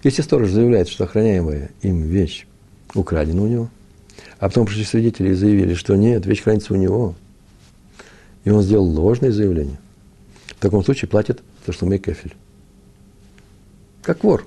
Если 0.04 0.22
сторож 0.22 0.50
заявляет, 0.50 0.90
что 0.90 1.06
охраняемая 1.06 1.72
им 1.82 2.04
вещь 2.04 2.46
украдена 2.94 3.44
у 3.44 3.48
него, 3.48 3.70
а 4.44 4.50
потом 4.50 4.66
пришли 4.66 4.84
свидетели 4.84 5.30
и 5.30 5.34
заявили, 5.36 5.74
что 5.74 5.96
нет, 5.96 6.26
вещь 6.26 6.42
хранится 6.42 6.74
у 6.74 6.76
него, 6.76 7.16
и 8.44 8.50
он 8.50 8.62
сделал 8.62 8.84
ложное 8.84 9.32
заявление, 9.32 9.80
в 10.48 10.56
таком 10.56 10.84
случае 10.84 11.08
платит 11.08 11.42
то, 11.66 11.72
что 11.72 11.86
мы 11.86 11.98
кефель. 11.98 12.36
Как 14.02 14.22
вор. 14.22 14.46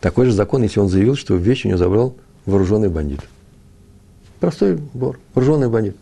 Такой 0.00 0.26
же 0.26 0.32
закон, 0.32 0.64
если 0.64 0.80
он 0.80 0.88
заявил, 0.88 1.14
что 1.14 1.36
вещь 1.36 1.64
у 1.64 1.68
него 1.68 1.78
забрал 1.78 2.16
вооруженный 2.44 2.88
бандит. 2.88 3.20
Простой 4.40 4.80
вор, 4.94 5.20
вооруженный 5.32 5.68
бандит. 5.68 5.96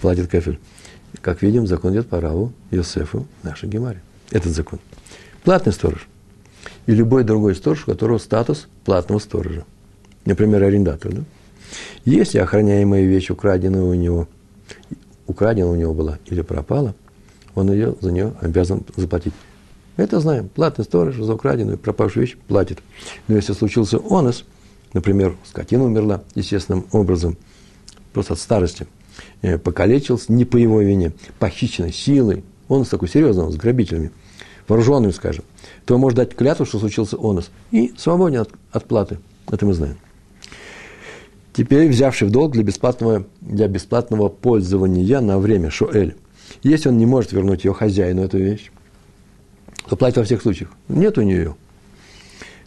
Платит 0.00 0.30
кефель. 0.30 0.60
Как 1.22 1.42
видим, 1.42 1.66
закон 1.66 1.92
идет 1.92 2.06
по 2.06 2.20
Раву, 2.20 2.52
Йосефу, 2.70 3.26
нашей 3.42 3.68
Гемаре. 3.68 4.00
Этот 4.30 4.52
закон. 4.52 4.78
Платный 5.42 5.72
сторож. 5.72 6.06
И 6.86 6.92
любой 6.92 7.24
другой 7.24 7.56
сторож, 7.56 7.82
у 7.82 7.86
которого 7.86 8.18
статус 8.18 8.68
платного 8.84 9.18
сторожа. 9.18 9.64
Например, 10.24 10.62
арендатор. 10.62 11.12
Да? 11.14 11.24
Если 12.04 12.38
охраняемая 12.38 13.04
вещь 13.04 13.30
украдена 13.30 13.84
у 13.84 13.94
него 13.94 14.28
украдена 15.26 15.70
у 15.70 15.74
него 15.74 15.94
была 15.94 16.18
или 16.26 16.42
пропала, 16.42 16.94
он 17.54 17.70
ее 17.70 17.94
за 18.00 18.12
нее 18.12 18.34
обязан 18.40 18.84
заплатить. 18.96 19.32
Это 19.96 20.20
знаем. 20.20 20.48
Платный 20.48 20.84
сторож 20.84 21.16
за 21.16 21.34
украденную, 21.34 21.78
пропавшую 21.78 22.26
вещь 22.26 22.36
платит. 22.48 22.80
Но 23.28 23.36
если 23.36 23.52
случился 23.52 24.00
онос, 24.10 24.44
например, 24.92 25.36
скотина 25.44 25.84
умерла 25.84 26.22
естественным 26.34 26.86
образом, 26.90 27.36
просто 28.12 28.32
от 28.34 28.40
старости, 28.40 28.86
э, 29.42 29.56
покалечился 29.56 30.32
не 30.32 30.44
по 30.44 30.56
его 30.56 30.80
вине, 30.80 31.12
похищенной 31.38 31.92
силой, 31.92 32.44
он 32.68 32.84
с 32.84 32.88
такой 32.88 33.08
серьезным, 33.08 33.52
с 33.52 33.56
грабителями, 33.56 34.10
вооруженным, 34.66 35.12
скажем, 35.12 35.44
то 35.84 35.94
он 35.94 36.00
может 36.00 36.16
дать 36.16 36.34
клятву, 36.34 36.64
что 36.64 36.80
случился 36.80 37.16
онос, 37.16 37.50
и 37.70 37.94
свободен 37.96 38.40
от, 38.40 38.50
от 38.72 38.86
платы. 38.86 39.18
Это 39.50 39.64
мы 39.64 39.74
знаем. 39.74 39.98
Теперь, 41.54 41.88
взявший 41.88 42.26
в 42.26 42.30
долг 42.32 42.52
для 42.52 42.64
бесплатного, 42.64 43.26
для 43.40 43.68
бесплатного 43.68 44.28
пользования 44.28 45.20
на 45.20 45.38
время 45.38 45.70
Шоэль, 45.70 46.16
если 46.64 46.88
он 46.88 46.98
не 46.98 47.06
может 47.06 47.32
вернуть 47.32 47.64
ее 47.64 47.72
хозяину 47.72 48.22
эту 48.22 48.38
вещь, 48.38 48.72
то 49.88 49.96
платит 49.96 50.16
во 50.16 50.24
всех 50.24 50.42
случаях. 50.42 50.70
Нет 50.88 51.16
у 51.16 51.22
нее. 51.22 51.54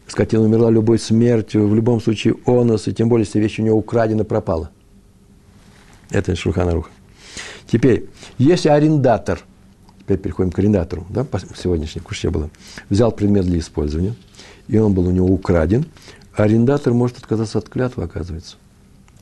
Скотина 0.07 0.43
умерла 0.43 0.69
любой 0.69 0.99
смертью, 0.99 1.67
в 1.67 1.75
любом 1.75 1.99
случае 1.99 2.35
онос, 2.45 2.87
и 2.87 2.93
тем 2.93 3.09
более, 3.09 3.25
если 3.25 3.39
вещь 3.39 3.59
у 3.59 3.61
нее 3.61 3.73
украдена, 3.73 4.23
пропала. 4.23 4.71
Это 6.09 6.33
Шурханаруха. 6.33 6.89
Теперь, 7.69 8.07
если 8.37 8.69
арендатор, 8.69 9.41
теперь 9.99 10.17
переходим 10.17 10.51
к 10.51 10.59
арендатору, 10.59 11.05
да, 11.09 11.25
по 11.25 11.39
сегодняшней 11.39 12.01
куше 12.01 12.29
было, 12.29 12.49
взял 12.89 13.11
предмет 13.11 13.43
для 13.43 13.59
использования, 13.59 14.15
и 14.69 14.77
он 14.77 14.93
был 14.93 15.07
у 15.07 15.11
него 15.11 15.27
украден, 15.27 15.85
арендатор 16.33 16.93
может 16.93 17.17
отказаться 17.17 17.57
от 17.57 17.67
клятвы, 17.67 18.03
оказывается, 18.03 18.55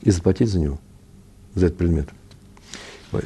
и 0.06 0.10
заплатить 0.12 0.48
за 0.48 0.60
него, 0.60 0.78
за 1.56 1.66
этот 1.66 1.78
предмет. 1.78 2.08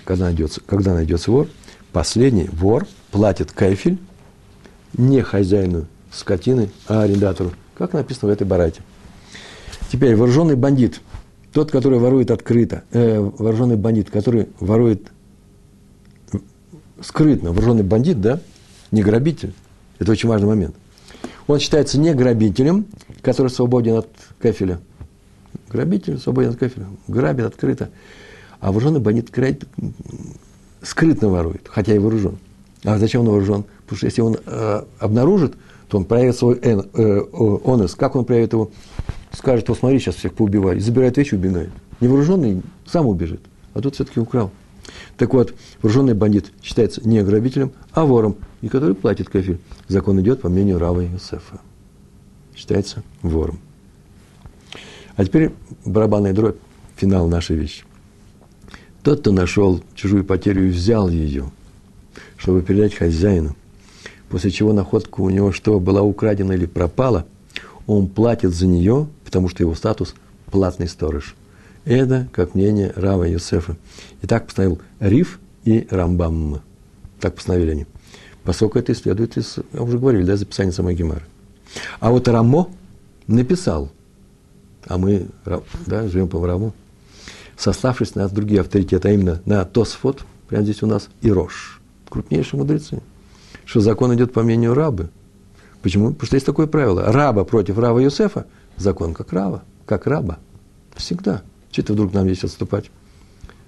Когда 0.04 0.24
найдется, 0.24 0.62
когда 0.66 0.94
найдется 0.94 1.30
вор, 1.30 1.46
последний 1.92 2.48
вор 2.50 2.86
платит 3.10 3.52
кайфель 3.52 3.98
не 4.96 5.20
хозяину 5.20 5.86
скотины, 6.10 6.70
а 6.88 7.02
арендатору, 7.02 7.52
как 7.76 7.92
написано 7.92 8.30
в 8.30 8.32
этой 8.32 8.46
барате. 8.46 8.80
Теперь 9.92 10.16
вооруженный 10.16 10.56
бандит, 10.56 11.02
тот, 11.52 11.70
который 11.70 11.98
ворует 11.98 12.30
открыто, 12.30 12.82
э, 12.92 13.18
вооруженный 13.20 13.76
бандит, 13.76 14.08
который 14.08 14.48
ворует 14.58 15.12
скрытно, 17.02 17.50
вооруженный 17.50 17.82
бандит, 17.82 18.22
да, 18.22 18.40
не 18.90 19.02
грабитель, 19.02 19.52
это 19.98 20.12
очень 20.12 20.30
важный 20.30 20.48
момент. 20.48 20.74
Он 21.46 21.58
считается 21.58 22.00
не 22.00 22.14
грабителем, 22.14 22.86
который 23.20 23.48
свободен 23.48 23.96
от 23.96 24.08
кафеля. 24.40 24.80
Грабитель 25.68 26.18
свободен 26.18 26.50
от 26.50 26.56
кафеля, 26.56 26.86
грабит 27.08 27.46
открыто. 27.46 27.90
А 28.60 28.72
вооруженный 28.72 29.00
бандит 29.00 29.30
скрытно 30.82 31.28
ворует, 31.28 31.68
хотя 31.68 31.94
и 31.94 31.98
вооружен. 31.98 32.38
А 32.84 32.98
зачем 32.98 33.22
он 33.22 33.28
вооружен? 33.28 33.64
Потому 33.82 33.96
что 33.96 34.06
если 34.06 34.22
он 34.22 34.36
э, 34.44 34.82
обнаружит, 34.98 35.54
то 35.88 35.98
он 35.98 36.04
проявит 36.04 36.36
свой 36.36 36.58
эн, 36.62 36.88
э, 36.94 37.20
онес. 37.64 37.94
Как 37.94 38.16
он 38.16 38.24
проявит 38.24 38.52
его? 38.52 38.70
Скажет, 39.32 39.68
вот 39.68 39.78
смотри, 39.78 39.98
сейчас 39.98 40.16
всех 40.16 40.34
поубивали. 40.34 40.78
Забирает 40.78 41.16
вещи, 41.16 41.34
убегает. 41.34 41.70
Невооруженный 42.00 42.62
сам 42.86 43.06
убежит. 43.06 43.40
А 43.74 43.80
тут 43.80 43.94
все-таки 43.94 44.20
украл. 44.20 44.50
Так 45.16 45.34
вот, 45.34 45.54
вооруженный 45.82 46.14
бандит 46.14 46.52
считается 46.62 47.06
не 47.06 47.22
грабителем, 47.22 47.72
а 47.92 48.04
вором, 48.04 48.36
и 48.60 48.68
который 48.68 48.94
платит 48.94 49.28
кафель. 49.28 49.60
Закон 49.88 50.20
идет 50.20 50.40
по 50.40 50.48
мнению 50.48 50.78
Рава 50.78 51.04
Иосифа. 51.04 51.60
Считается 52.54 53.02
вором. 53.22 53.60
А 55.20 55.24
теперь 55.26 55.50
барабанная 55.84 56.32
дробь, 56.32 56.56
финал 56.96 57.28
нашей 57.28 57.54
вещи. 57.54 57.84
Тот, 59.02 59.20
кто 59.20 59.32
нашел 59.32 59.82
чужую 59.94 60.24
потерю 60.24 60.66
и 60.66 60.70
взял 60.70 61.10
ее, 61.10 61.50
чтобы 62.38 62.62
передать 62.62 62.94
хозяину, 62.94 63.54
после 64.30 64.50
чего 64.50 64.72
находка 64.72 65.20
у 65.20 65.28
него 65.28 65.52
что, 65.52 65.78
была 65.78 66.00
украдена 66.00 66.52
или 66.52 66.64
пропала, 66.64 67.26
он 67.86 68.08
платит 68.08 68.54
за 68.54 68.66
нее, 68.66 69.08
потому 69.26 69.50
что 69.50 69.62
его 69.62 69.74
статус– 69.74 70.14
платный 70.50 70.88
сторож. 70.88 71.34
Это, 71.84 72.26
как 72.32 72.54
мнение 72.54 72.90
Рава 72.96 73.24
Йосефа. 73.24 73.76
И 74.22 74.26
так 74.26 74.46
постановил 74.46 74.80
Риф 75.00 75.38
и 75.64 75.86
Рамбам. 75.90 76.62
Так 77.20 77.34
постановили 77.34 77.72
они. 77.72 77.86
Поскольку 78.42 78.78
это 78.78 78.92
исследует 78.94 79.36
из, 79.36 79.58
уже 79.74 79.98
говорили, 79.98 80.24
да, 80.24 80.38
записание 80.38 80.72
самой 80.72 80.94
Гемары. 80.94 81.24
А 81.98 82.10
вот 82.10 82.26
Рамо 82.26 82.70
написал, 83.26 83.92
а 84.90 84.98
мы 84.98 85.28
да, 85.86 86.08
живем 86.08 86.26
по 86.26 86.44
Раму, 86.44 86.74
сославшись 87.56 88.16
на 88.16 88.28
другие 88.28 88.60
авторитеты, 88.60 89.08
а 89.08 89.12
именно 89.12 89.40
на 89.44 89.64
Тосфот, 89.64 90.24
прямо 90.48 90.64
здесь 90.64 90.82
у 90.82 90.86
нас, 90.88 91.08
и 91.22 91.30
Рош, 91.30 91.80
крупнейшие 92.08 92.58
мудрецы, 92.58 93.00
что 93.64 93.80
закон 93.80 94.12
идет 94.16 94.32
по 94.32 94.42
мнению 94.42 94.74
рабы. 94.74 95.08
Почему? 95.80 96.08
Потому 96.10 96.26
что 96.26 96.34
есть 96.34 96.46
такое 96.46 96.66
правило. 96.66 97.12
Раба 97.12 97.44
против 97.44 97.78
раба 97.78 98.00
Юсефа, 98.00 98.46
закон 98.76 99.14
как 99.14 99.32
раба, 99.32 99.62
как 99.86 100.08
раба. 100.08 100.40
Всегда. 100.96 101.42
Что 101.70 101.82
это 101.82 101.92
вдруг 101.92 102.12
нам 102.12 102.24
здесь 102.24 102.42
отступать? 102.42 102.90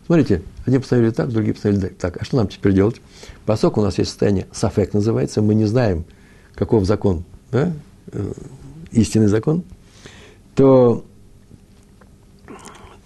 Смотрите, 0.06 0.42
одни 0.66 0.78
поставили 0.78 1.10
так, 1.10 1.28
другие 1.28 1.54
поставили 1.54 1.86
так. 1.86 2.20
А 2.20 2.24
что 2.24 2.36
нам 2.36 2.48
теперь 2.48 2.72
делать? 2.72 3.00
Поскольку 3.46 3.80
у 3.80 3.84
нас 3.84 3.96
есть 3.98 4.10
состояние 4.10 4.48
сафек 4.50 4.92
называется, 4.92 5.40
мы 5.40 5.54
не 5.54 5.66
знаем, 5.66 6.04
каков 6.56 6.84
закон, 6.84 7.22
да? 7.52 7.72
Э, 8.08 8.32
истинный 8.90 9.28
закон, 9.28 9.62
то 10.56 11.04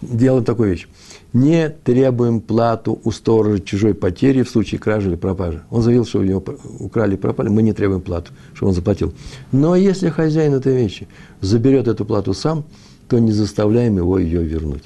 делаем 0.08 0.44
такую 0.44 0.70
вещь. 0.70 0.88
Не 1.32 1.68
требуем 1.68 2.40
плату 2.40 3.00
у 3.04 3.10
сторожа 3.10 3.60
чужой 3.60 3.94
потери 3.94 4.42
в 4.42 4.48
случае 4.48 4.78
кражи 4.78 5.08
или 5.08 5.16
пропажи. 5.16 5.62
Он 5.70 5.82
заявил, 5.82 6.06
что 6.06 6.20
у 6.20 6.22
него 6.22 6.42
украли 6.78 7.14
и 7.14 7.18
пропали, 7.18 7.48
мы 7.48 7.62
не 7.62 7.72
требуем 7.72 8.00
плату, 8.00 8.32
чтобы 8.54 8.70
он 8.70 8.74
заплатил. 8.74 9.12
Но 9.52 9.76
если 9.76 10.08
хозяин 10.08 10.54
этой 10.54 10.74
вещи 10.74 11.08
заберет 11.40 11.88
эту 11.88 12.04
плату 12.04 12.32
сам, 12.32 12.64
то 13.08 13.18
не 13.18 13.32
заставляем 13.32 13.96
его 13.96 14.18
ее 14.18 14.42
вернуть. 14.42 14.84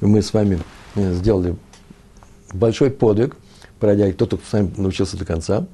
Мы 0.00 0.22
с 0.22 0.32
вами 0.32 0.58
э, 0.94 1.14
сделали 1.14 1.56
большой 2.52 2.90
подвиг, 2.90 3.36
пройдя, 3.80 4.10
кто-то 4.12 4.38
с 4.46 4.52
нами 4.52 4.72
научился 4.76 5.16
до 5.16 5.24
конца, 5.24 5.66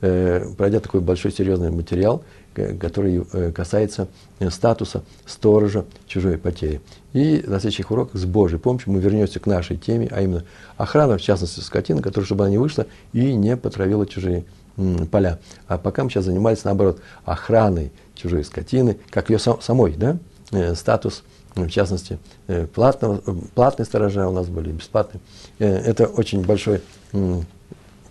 э, 0.00 0.46
пройдя 0.56 0.80
такой 0.80 1.00
большой 1.00 1.32
серьезный 1.32 1.70
материал, 1.70 2.22
который 2.56 3.24
э, 3.32 3.52
касается 3.52 4.08
статуса 4.50 5.02
сторожа 5.24 5.84
чужой 6.06 6.38
потери. 6.38 6.80
И 7.12 7.42
на 7.46 7.60
следующих 7.60 7.90
уроках 7.90 8.20
с 8.20 8.24
Божьей 8.24 8.58
помощью 8.58 8.92
мы 8.92 9.00
вернемся 9.00 9.40
к 9.40 9.46
нашей 9.46 9.76
теме, 9.76 10.08
а 10.10 10.22
именно 10.22 10.44
охрана, 10.76 11.18
в 11.18 11.22
частности, 11.22 11.60
скотина, 11.60 12.02
которая, 12.02 12.26
чтобы 12.26 12.44
она 12.44 12.50
не 12.50 12.58
вышла 12.58 12.86
и 13.12 13.34
не 13.34 13.56
потравила 13.56 14.06
чужие 14.06 14.44
поля. 15.10 15.38
А 15.68 15.78
пока 15.78 16.04
мы 16.04 16.10
сейчас 16.10 16.26
занимались, 16.26 16.64
наоборот, 16.64 17.00
охраной 17.24 17.92
чужой 18.14 18.44
скотины, 18.44 18.98
как 19.10 19.30
ее 19.30 19.38
самой, 19.38 19.94
да, 19.96 20.18
Э, 20.52 20.74
статус, 20.76 21.24
в 21.56 21.68
частности, 21.68 22.18
э, 22.46 22.66
платного, 22.66 23.20
платные 23.54 23.84
сторожа 23.84 24.28
у 24.28 24.32
нас 24.32 24.46
были, 24.46 24.70
бесплатные. 24.70 25.20
Э, 25.58 25.66
это 25.66 26.06
очень 26.06 26.44
большой, 26.44 26.82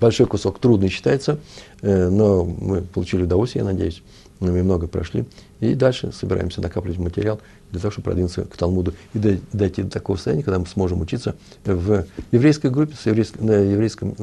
большой 0.01 0.25
кусок, 0.25 0.59
трудный 0.59 0.89
считается, 0.89 1.39
но 1.81 2.43
мы 2.43 2.81
получили 2.81 3.23
удовольствие, 3.23 3.63
я 3.63 3.71
надеюсь, 3.71 4.03
мы 4.39 4.63
много 4.63 4.87
прошли. 4.87 5.25
И 5.59 5.73
дальше 5.73 6.11
собираемся 6.11 6.61
накапливать 6.61 6.99
материал 6.99 7.39
для 7.71 7.79
того, 7.79 7.91
чтобы 7.91 8.05
продвинуться 8.05 8.43
к 8.43 8.55
Талмуду 8.57 8.93
и 9.13 9.39
дойти 9.53 9.83
до 9.83 9.89
такого 9.89 10.17
состояния, 10.17 10.43
когда 10.43 10.59
мы 10.59 10.67
сможем 10.67 11.01
учиться 11.01 11.35
в 11.63 12.05
еврейской 12.31 12.69
группе, 12.69 12.95
с 12.95 13.05
еврейском, 13.05 13.45
на 13.45 13.53
еврейском, 13.53 14.15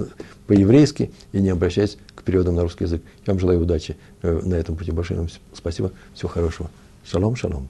по-еврейски 0.47 1.11
и 1.33 1.41
не 1.41 1.51
обращаясь 1.51 1.99
к 2.15 2.23
переводам 2.23 2.55
на 2.55 2.63
русский 2.63 2.85
язык. 2.85 3.03
Я 3.27 3.33
вам 3.33 3.41
желаю 3.41 3.61
удачи 3.61 3.97
на 4.23 4.55
этом 4.55 4.77
пути. 4.77 4.93
Большое 4.93 5.21
вам 5.21 5.29
спасибо. 5.55 5.93
Всего 6.15 6.29
хорошего. 6.29 6.71
Шалом, 7.05 7.35
шалом. 7.37 7.69